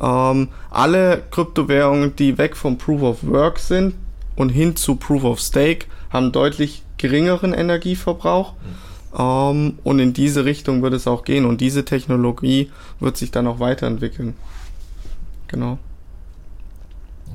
Ähm, 0.00 0.48
alle 0.70 1.22
Kryptowährungen, 1.30 2.16
die 2.16 2.38
weg 2.38 2.56
vom 2.56 2.78
Proof 2.78 3.02
of 3.02 3.18
Work 3.22 3.58
sind 3.58 3.94
und 4.34 4.48
hin 4.48 4.76
zu 4.76 4.96
Proof 4.96 5.24
of 5.24 5.40
Stake, 5.40 5.86
haben 6.10 6.32
deutlich 6.32 6.82
geringeren 6.96 7.52
Energieverbrauch. 7.52 8.54
Ähm, 9.16 9.78
und 9.84 9.98
in 9.98 10.12
diese 10.12 10.44
Richtung 10.44 10.82
wird 10.82 10.94
es 10.94 11.06
auch 11.06 11.24
gehen. 11.24 11.44
Und 11.44 11.60
diese 11.60 11.84
Technologie 11.84 12.70
wird 12.98 13.16
sich 13.16 13.30
dann 13.30 13.46
auch 13.46 13.60
weiterentwickeln. 13.60 14.34
Genau. 15.48 15.78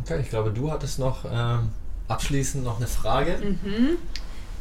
Okay, 0.04 0.20
ich 0.22 0.30
glaube, 0.30 0.52
du 0.52 0.72
hattest 0.72 1.00
noch 1.00 1.26
ähm, 1.32 1.70
abschließend 2.08 2.64
noch 2.64 2.78
eine 2.78 2.88
Frage. 2.88 3.38
Mhm. 3.42 3.98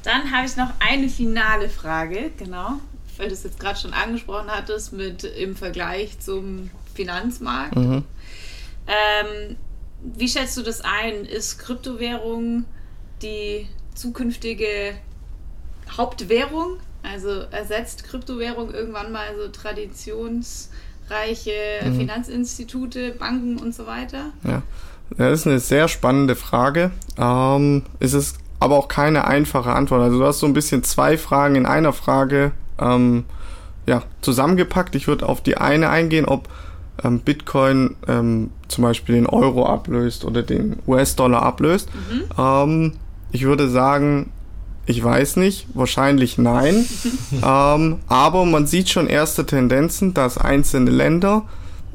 Dann 0.03 0.31
habe 0.31 0.47
ich 0.47 0.57
noch 0.57 0.71
eine 0.81 1.09
finale 1.09 1.69
Frage, 1.69 2.31
genau, 2.39 2.81
weil 3.17 3.29
du 3.29 3.35
es 3.35 3.43
jetzt 3.43 3.59
gerade 3.59 3.79
schon 3.79 3.95
angesprochen 3.95 4.49
hattest 4.49 4.93
mit 4.93 5.25
im 5.25 5.57
Vergleich 5.57 6.21
zum 6.21 6.71
Finanzmarkt. 6.95 7.77
Mhm. 7.77 8.05
Ähm, 8.87 9.57
wie 10.03 10.29
schätzt 10.29 10.57
du 10.59 10.63
das 10.63 10.83
ein? 10.83 11.25
Ist 11.25 11.59
Kryptowährung 11.59 12.67
die 13.23 13.67
zukünftige 13.95 14.95
Hauptwährung? 15.91 16.79
Also 17.03 17.31
ersetzt 17.51 18.05
Kryptowährung 18.05 18.73
irgendwann 18.73 19.13
mal 19.13 19.29
so 19.37 19.49
traditionsreiche 19.49 20.71
mhm. 21.85 21.97
Finanzinstitute, 21.97 23.13
Banken 23.13 23.59
und 23.59 23.75
so 23.75 23.87
weiter? 23.87 24.33
Ja, 24.43 24.63
das 25.17 25.41
ist 25.41 25.47
eine 25.47 25.59
sehr 25.61 25.89
spannende 25.89 26.35
Frage. 26.35 26.91
Ähm, 27.19 27.83
es 28.01 28.15
ist 28.15 28.39
aber 28.61 28.77
auch 28.77 28.89
keine 28.89 29.27
einfache 29.27 29.73
Antwort. 29.73 30.03
Also 30.03 30.19
du 30.19 30.25
hast 30.25 30.41
so 30.41 30.47
ein 30.47 30.55
bisschen 30.55 30.83
zwei 30.83 31.19
Fragen 31.19 31.55
in 31.55 31.67
einer 31.67 31.93
Frage 31.93 32.53
ähm, 32.79 33.25
ja, 33.87 34.03
zusammengepackt. 34.23 34.95
Ich 34.95 35.07
würde 35.07 35.29
auf 35.29 35.43
die 35.43 35.57
eine 35.57 35.91
eingehen, 35.91 36.25
ob 36.25 36.49
ähm, 37.03 37.21
Bitcoin 37.21 37.97
ähm, 38.09 38.51
zum 38.69 38.83
Beispiel 38.83 39.17
den 39.17 39.27
Euro 39.27 39.67
ablöst 39.67 40.25
oder 40.25 40.43
den 40.43 40.77
US-Dollar 40.87 41.43
ablöst. 41.43 41.89
Mhm. 41.95 42.23
Ähm, 42.39 42.93
ich 43.33 43.45
würde 43.45 43.69
sagen, 43.69 44.31
ich 44.87 45.03
weiß 45.03 45.37
nicht, 45.37 45.67
wahrscheinlich 45.75 46.39
nein. 46.39 46.85
ähm, 47.33 47.97
aber 48.07 48.45
man 48.45 48.67
sieht 48.67 48.91
schon 48.91 49.07
erste 49.07 49.47
Tendenzen, 49.47 50.15
dass 50.15 50.39
einzelne 50.39 50.91
Länder 50.91 51.43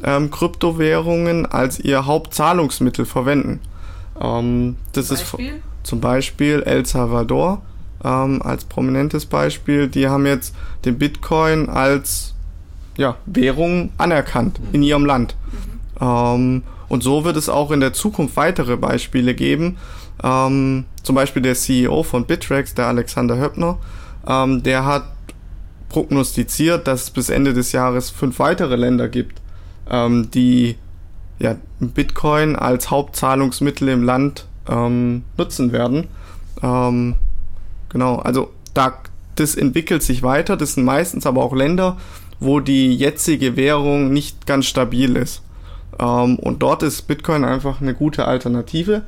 ähm, 0.04 0.32
Kryptowährungen 0.32 1.46
als 1.46 1.80
ihr 1.80 2.06
Hauptzahlungsmittel 2.06 3.06
verwenden. 3.06 3.60
Ähm, 4.20 4.76
das 4.94 5.08
zum 5.08 5.16
ist 5.16 5.32
Beispiel? 5.32 5.62
zum 5.84 6.02
Beispiel 6.02 6.64
El 6.66 6.86
Salvador 6.86 7.62
ähm, 8.04 8.42
als 8.42 8.66
prominentes 8.66 9.26
Beispiel. 9.26 9.88
Die 9.88 10.08
haben 10.08 10.26
jetzt 10.26 10.56
den 10.86 10.98
Bitcoin 10.98 11.70
als 11.70 12.34
ja, 12.98 13.16
Währung 13.26 13.92
anerkannt 13.98 14.60
mhm. 14.60 14.68
in 14.74 14.84
ihrem 14.84 15.06
Land. 15.06 15.36
Mhm. 16.00 16.06
Ähm, 16.06 16.64
und 16.88 17.04
so 17.04 17.24
wird 17.24 17.38
es 17.38 17.50
auch 17.50 17.72
in 17.72 17.80
der 17.80 17.94
Zukunft 17.94 18.36
weitere 18.36 18.76
Beispiele 18.76 19.36
geben. 19.36 19.78
Ähm, 20.24 20.86
zum 21.04 21.16
Beispiel 21.16 21.42
der 21.42 21.56
CEO 21.56 22.04
von 22.04 22.26
Bittrex, 22.26 22.74
der 22.74 22.88
Alexander 22.88 23.40
Höppner, 23.40 23.78
ähm, 24.28 24.64
der 24.64 24.86
hat 24.86 25.04
prognostiziert, 25.88 26.88
dass 26.88 27.04
es 27.04 27.10
bis 27.10 27.30
Ende 27.30 27.54
des 27.54 27.72
Jahres 27.72 28.10
fünf 28.10 28.40
weitere 28.40 28.76
Länder 28.76 29.08
gibt, 29.08 29.42
ähm, 29.90 30.30
die 30.32 30.78
ja, 31.40 31.56
Bitcoin 31.80 32.56
als 32.56 32.92
Hauptzahlungsmittel 32.92 33.90
im 33.90 34.04
Land 34.04 34.46
ähm, 34.68 35.24
nutzen 35.38 35.72
werden. 35.72 36.08
Ähm, 36.62 37.16
genau, 37.90 38.18
also 38.18 38.52
da, 38.74 38.94
das 39.36 39.56
entwickelt 39.56 40.04
sich 40.04 40.22
weiter. 40.22 40.58
Das 40.58 40.74
sind 40.74 40.84
meistens 40.84 41.26
aber 41.26 41.44
auch 41.44 41.56
Länder, 41.56 41.98
wo 42.40 42.60
die 42.60 42.94
jetzige 42.96 43.56
Währung 43.56 44.12
nicht 44.12 44.46
ganz 44.46 44.66
stabil 44.66 45.16
ist. 45.16 45.42
Ähm, 46.00 46.38
und 46.38 46.62
dort 46.62 46.84
ist 46.84 47.04
Bitcoin 47.04 47.44
einfach 47.44 47.82
eine 47.82 47.94
gute 47.94 48.26
Alternative. 48.26 49.04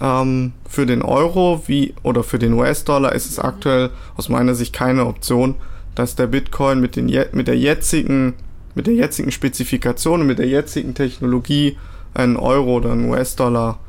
Ähm, 0.00 0.52
für 0.68 0.86
den 0.86 1.02
Euro 1.02 1.62
wie 1.66 1.94
oder 2.02 2.22
für 2.22 2.38
den 2.38 2.52
US-Dollar 2.54 3.12
ist 3.12 3.30
es 3.30 3.38
aktuell 3.38 3.90
aus 4.16 4.28
meiner 4.28 4.54
Sicht 4.54 4.74
keine 4.74 5.06
Option, 5.06 5.54
dass 5.94 6.16
der 6.16 6.26
Bitcoin 6.26 6.80
mit, 6.80 6.96
den, 6.96 7.06
mit 7.32 7.48
der 7.48 7.56
jetzigen 7.56 8.34
mit 8.76 8.86
der 8.86 8.94
jetzigen 8.94 9.32
Spezifikation 9.32 10.20
und 10.20 10.26
mit 10.28 10.38
der 10.38 10.46
jetzigen 10.46 10.94
Technologie 10.94 11.76
einen 12.14 12.36
Euro 12.36 12.76
oder 12.76 12.92
einen 12.92 13.08
US-Dollar 13.10 13.80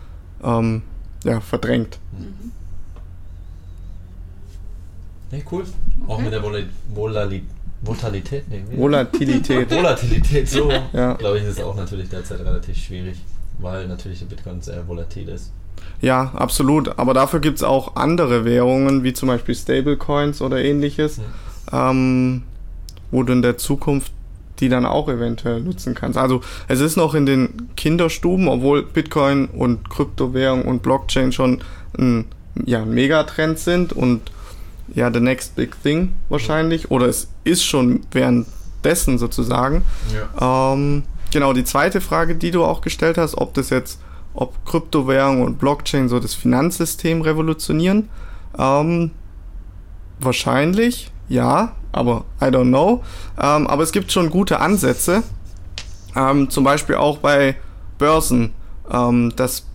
ähm, 0.44 0.82
ja, 1.24 1.40
verdrängt. 1.42 2.00
Mhm. 2.14 2.52
Nee, 5.30 5.44
cool. 5.52 5.64
Okay. 5.64 6.12
Auch 6.12 6.22
mit 6.22 6.32
der 6.32 6.42
Vol 6.42 6.66
Vol 6.94 7.42
Volatilität, 7.82 8.50
nee, 8.50 8.64
Volatilität. 8.76 9.70
Volatilität, 9.78 10.50
so. 10.50 10.72
ja. 10.94 11.14
Glaube 11.14 11.38
ich, 11.38 11.44
ist 11.44 11.62
auch 11.62 11.76
natürlich 11.76 12.10
derzeit 12.10 12.40
relativ 12.40 12.76
schwierig, 12.76 13.18
weil 13.60 13.88
natürlich 13.88 14.20
der 14.20 14.26
Bitcoin 14.26 14.62
sehr 14.62 14.88
volatil 14.88 15.30
ist. 15.30 15.52
Ja, 16.02 16.32
absolut. 16.34 16.98
Aber 16.98 17.14
dafür 17.14 17.40
gibt 17.40 17.58
es 17.58 17.64
auch 17.64 17.96
andere 17.96 18.46
Währungen, 18.46 19.04
wie 19.04 19.14
zum 19.14 19.28
Beispiel 19.28 19.54
Stablecoins 19.54 20.42
oder 20.42 20.64
ähnliches, 20.64 21.20
ja. 21.72 21.92
ähm, 21.92 22.44
wo 23.12 23.22
du 23.22 23.34
in 23.34 23.42
der 23.44 23.58
Zukunft 23.58 24.12
die 24.60 24.70
dann 24.70 24.86
auch 24.86 25.10
eventuell 25.10 25.62
nutzen 25.62 25.96
kannst. 25.96 26.18
Also 26.18 26.42
es 26.68 26.80
ist 26.80 26.96
noch 26.96 27.14
in 27.14 27.26
den 27.26 27.70
Kinderstuben, 27.76 28.48
obwohl 28.48 28.84
Bitcoin 28.84 29.46
und 29.46 29.90
Kryptowährung 29.90 30.64
und 30.64 30.82
Blockchain 30.82 31.32
schon 31.32 31.62
ein, 31.98 32.26
ja, 32.66 32.82
ein 32.82 32.94
Megatrend 32.94 33.60
sind 33.60 33.94
und 33.94 34.32
ja, 34.94 35.12
the 35.14 35.20
next 35.20 35.56
big 35.56 35.82
thing 35.84 36.14
wahrscheinlich. 36.30 36.92
Oder 36.92 37.08
es 37.08 37.28
ist 37.44 37.64
schon 37.64 38.02
währenddessen 38.12 39.18
sozusagen. 39.18 39.84
Ja. 40.14 40.74
Ähm, 40.74 41.04
genau, 41.32 41.54
die 41.54 41.64
zweite 41.64 42.02
Frage, 42.02 42.36
die 42.36 42.52
du 42.52 42.64
auch 42.64 42.82
gestellt 42.82 43.18
hast, 43.18 43.36
ob 43.36 43.54
das 43.54 43.70
jetzt, 43.70 44.00
ob 44.34 44.66
Kryptowährung 44.66 45.44
und 45.44 45.60
Blockchain 45.60 46.10
so 46.10 46.20
das 46.20 46.34
Finanzsystem 46.34 47.22
revolutionieren. 47.22 48.10
Ähm, 48.58 49.12
wahrscheinlich, 50.20 51.12
ja, 51.30 51.74
aber 51.92 52.26
I 52.42 52.46
don't 52.46 52.70
know. 52.70 53.04
Ähm, 53.42 53.68
aber 53.68 53.84
es 53.84 53.92
gibt 53.92 54.12
schon 54.12 54.30
gute 54.30 54.60
Ansätze. 54.60 55.24
Ähm, 56.16 56.50
zum 56.50 56.64
Beispiel 56.64 56.96
auch 56.96 57.20
bei 57.20 57.56
Börsen. 57.98 58.54
Ähm, 58.92 59.34
dass 59.36 59.66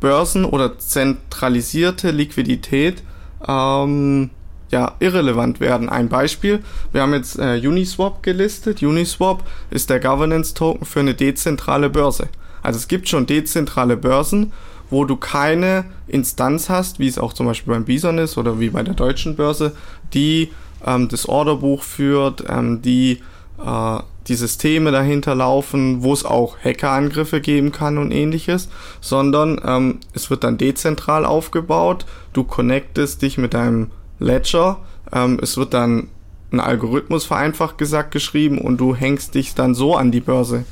Börsen 0.00 0.44
oder 0.44 0.78
zentralisierte 0.78 2.10
Liquidität 2.10 3.02
ähm, 3.46 4.30
ja, 4.70 4.92
irrelevant 4.98 5.60
werden. 5.60 5.88
Ein 5.88 6.08
Beispiel, 6.08 6.62
wir 6.92 7.02
haben 7.02 7.14
jetzt 7.14 7.38
äh, 7.38 7.60
Uniswap 7.64 8.22
gelistet. 8.22 8.82
Uniswap 8.82 9.44
ist 9.70 9.88
der 9.88 10.00
Governance-Token 10.00 10.84
für 10.84 11.00
eine 11.00 11.14
dezentrale 11.14 11.90
Börse. 11.90 12.28
Also 12.62 12.78
es 12.78 12.88
gibt 12.88 13.08
schon 13.08 13.26
dezentrale 13.26 13.96
Börsen, 13.96 14.52
wo 14.90 15.04
du 15.04 15.16
keine 15.16 15.84
Instanz 16.06 16.68
hast, 16.68 16.98
wie 16.98 17.08
es 17.08 17.18
auch 17.18 17.32
zum 17.32 17.46
Beispiel 17.46 17.72
beim 17.72 17.84
Bison 17.84 18.18
ist 18.18 18.36
oder 18.36 18.58
wie 18.60 18.70
bei 18.70 18.82
der 18.82 18.94
deutschen 18.94 19.36
Börse, 19.36 19.72
die 20.12 20.50
ähm, 20.84 21.08
das 21.08 21.28
Orderbuch 21.28 21.82
führt, 21.82 22.44
ähm, 22.48 22.82
die 22.82 23.20
äh, 23.64 23.98
die 24.28 24.34
Systeme 24.34 24.90
dahinter 24.90 25.34
laufen, 25.34 26.02
wo 26.02 26.12
es 26.12 26.24
auch 26.24 26.56
Hackerangriffe 26.58 27.40
geben 27.40 27.72
kann 27.72 27.98
und 27.98 28.10
ähnliches, 28.10 28.68
sondern 29.00 29.60
ähm, 29.64 30.00
es 30.14 30.30
wird 30.30 30.44
dann 30.44 30.58
dezentral 30.58 31.24
aufgebaut. 31.24 32.06
Du 32.32 32.44
connectest 32.44 33.22
dich 33.22 33.36
mit 33.36 33.54
deinem 33.54 33.90
Ledger. 34.18 34.78
Ähm, 35.12 35.38
es 35.42 35.56
wird 35.56 35.74
dann 35.74 36.08
ein 36.52 36.60
Algorithmus 36.60 37.24
vereinfacht 37.24 37.78
gesagt 37.78 38.12
geschrieben 38.12 38.58
und 38.58 38.78
du 38.78 38.94
hängst 38.94 39.34
dich 39.34 39.54
dann 39.54 39.74
so 39.74 39.94
an 39.96 40.10
die 40.10 40.20
Börse 40.20 40.64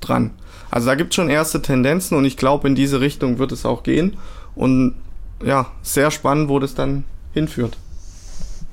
dran. 0.00 0.32
Also 0.70 0.88
da 0.88 0.94
gibt 0.94 1.12
es 1.12 1.14
schon 1.14 1.30
erste 1.30 1.62
Tendenzen 1.62 2.16
und 2.16 2.24
ich 2.24 2.36
glaube, 2.36 2.66
in 2.66 2.74
diese 2.74 3.00
Richtung 3.00 3.38
wird 3.38 3.52
es 3.52 3.64
auch 3.64 3.82
gehen. 3.82 4.16
Und 4.54 4.94
ja, 5.44 5.66
sehr 5.82 6.10
spannend, 6.10 6.48
wo 6.48 6.58
das 6.58 6.74
dann 6.74 7.04
hinführt. 7.32 7.76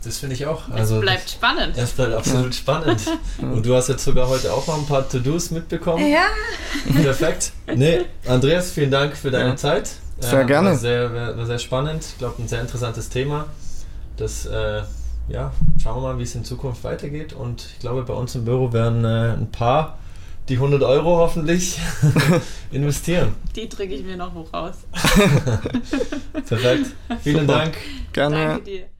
Das 0.04 0.18
finde 0.18 0.36
ich 0.36 0.46
auch. 0.46 0.70
Also, 0.70 0.96
es 0.96 1.02
bleibt 1.02 1.30
spannend. 1.30 1.78
Es 1.78 1.92
bleibt 1.92 2.14
absolut 2.14 2.54
spannend. 2.54 3.02
Und 3.40 3.66
du 3.66 3.74
hast 3.74 3.88
jetzt 3.88 4.04
sogar 4.04 4.28
heute 4.28 4.52
auch 4.52 4.68
noch 4.68 4.78
ein 4.78 4.86
paar 4.86 5.08
To-Dos 5.08 5.52
mitbekommen. 5.52 6.06
Ja. 6.12 6.26
Perfekt. 7.02 7.54
Nee, 7.74 8.02
Andreas, 8.28 8.72
vielen 8.72 8.92
Dank 8.92 9.16
für 9.16 9.32
deine 9.32 9.52
ja. 9.52 9.56
Zeit. 9.56 9.92
Sehr 10.20 10.42
äh, 10.42 10.46
gerne. 10.46 10.70
War 10.72 10.78
sehr, 10.78 11.38
war 11.38 11.46
sehr 11.46 11.60
spannend. 11.60 12.04
Ich 12.04 12.18
glaube, 12.18 12.42
ein 12.42 12.48
sehr 12.48 12.62
interessantes 12.62 13.10
Thema. 13.10 13.46
Das, 14.18 14.46
äh, 14.46 14.82
ja, 15.30 15.52
schauen 15.82 16.02
wir 16.02 16.14
mal, 16.14 16.20
wie 16.20 16.24
es 16.24 16.36
in 16.36 16.44
Zukunft 16.44 16.84
weitergeht. 16.84 17.34
Und 17.34 17.66
ich 17.74 17.80
glaube, 17.80 18.04
bei 18.04 18.14
uns 18.14 18.36
im 18.36 18.44
Büro 18.44 18.74
werden 18.74 19.06
äh, 19.06 19.34
ein 19.34 19.52
paar 19.52 19.98
die 20.50 20.56
100 20.56 20.84
Euro 20.84 21.18
hoffentlich 21.18 21.80
investieren. 22.72 23.36
Die 23.56 23.70
drücke 23.70 23.94
ich 23.94 24.04
mir 24.04 24.18
noch 24.18 24.34
hoch 24.34 24.52
raus. 24.54 24.76
Perfekt. 26.46 26.88
Vielen 27.22 27.48
Super. 27.48 27.60
Dank. 27.60 27.78
Gerne. 28.12 28.36
Danke 28.36 28.64
dir. 28.64 28.93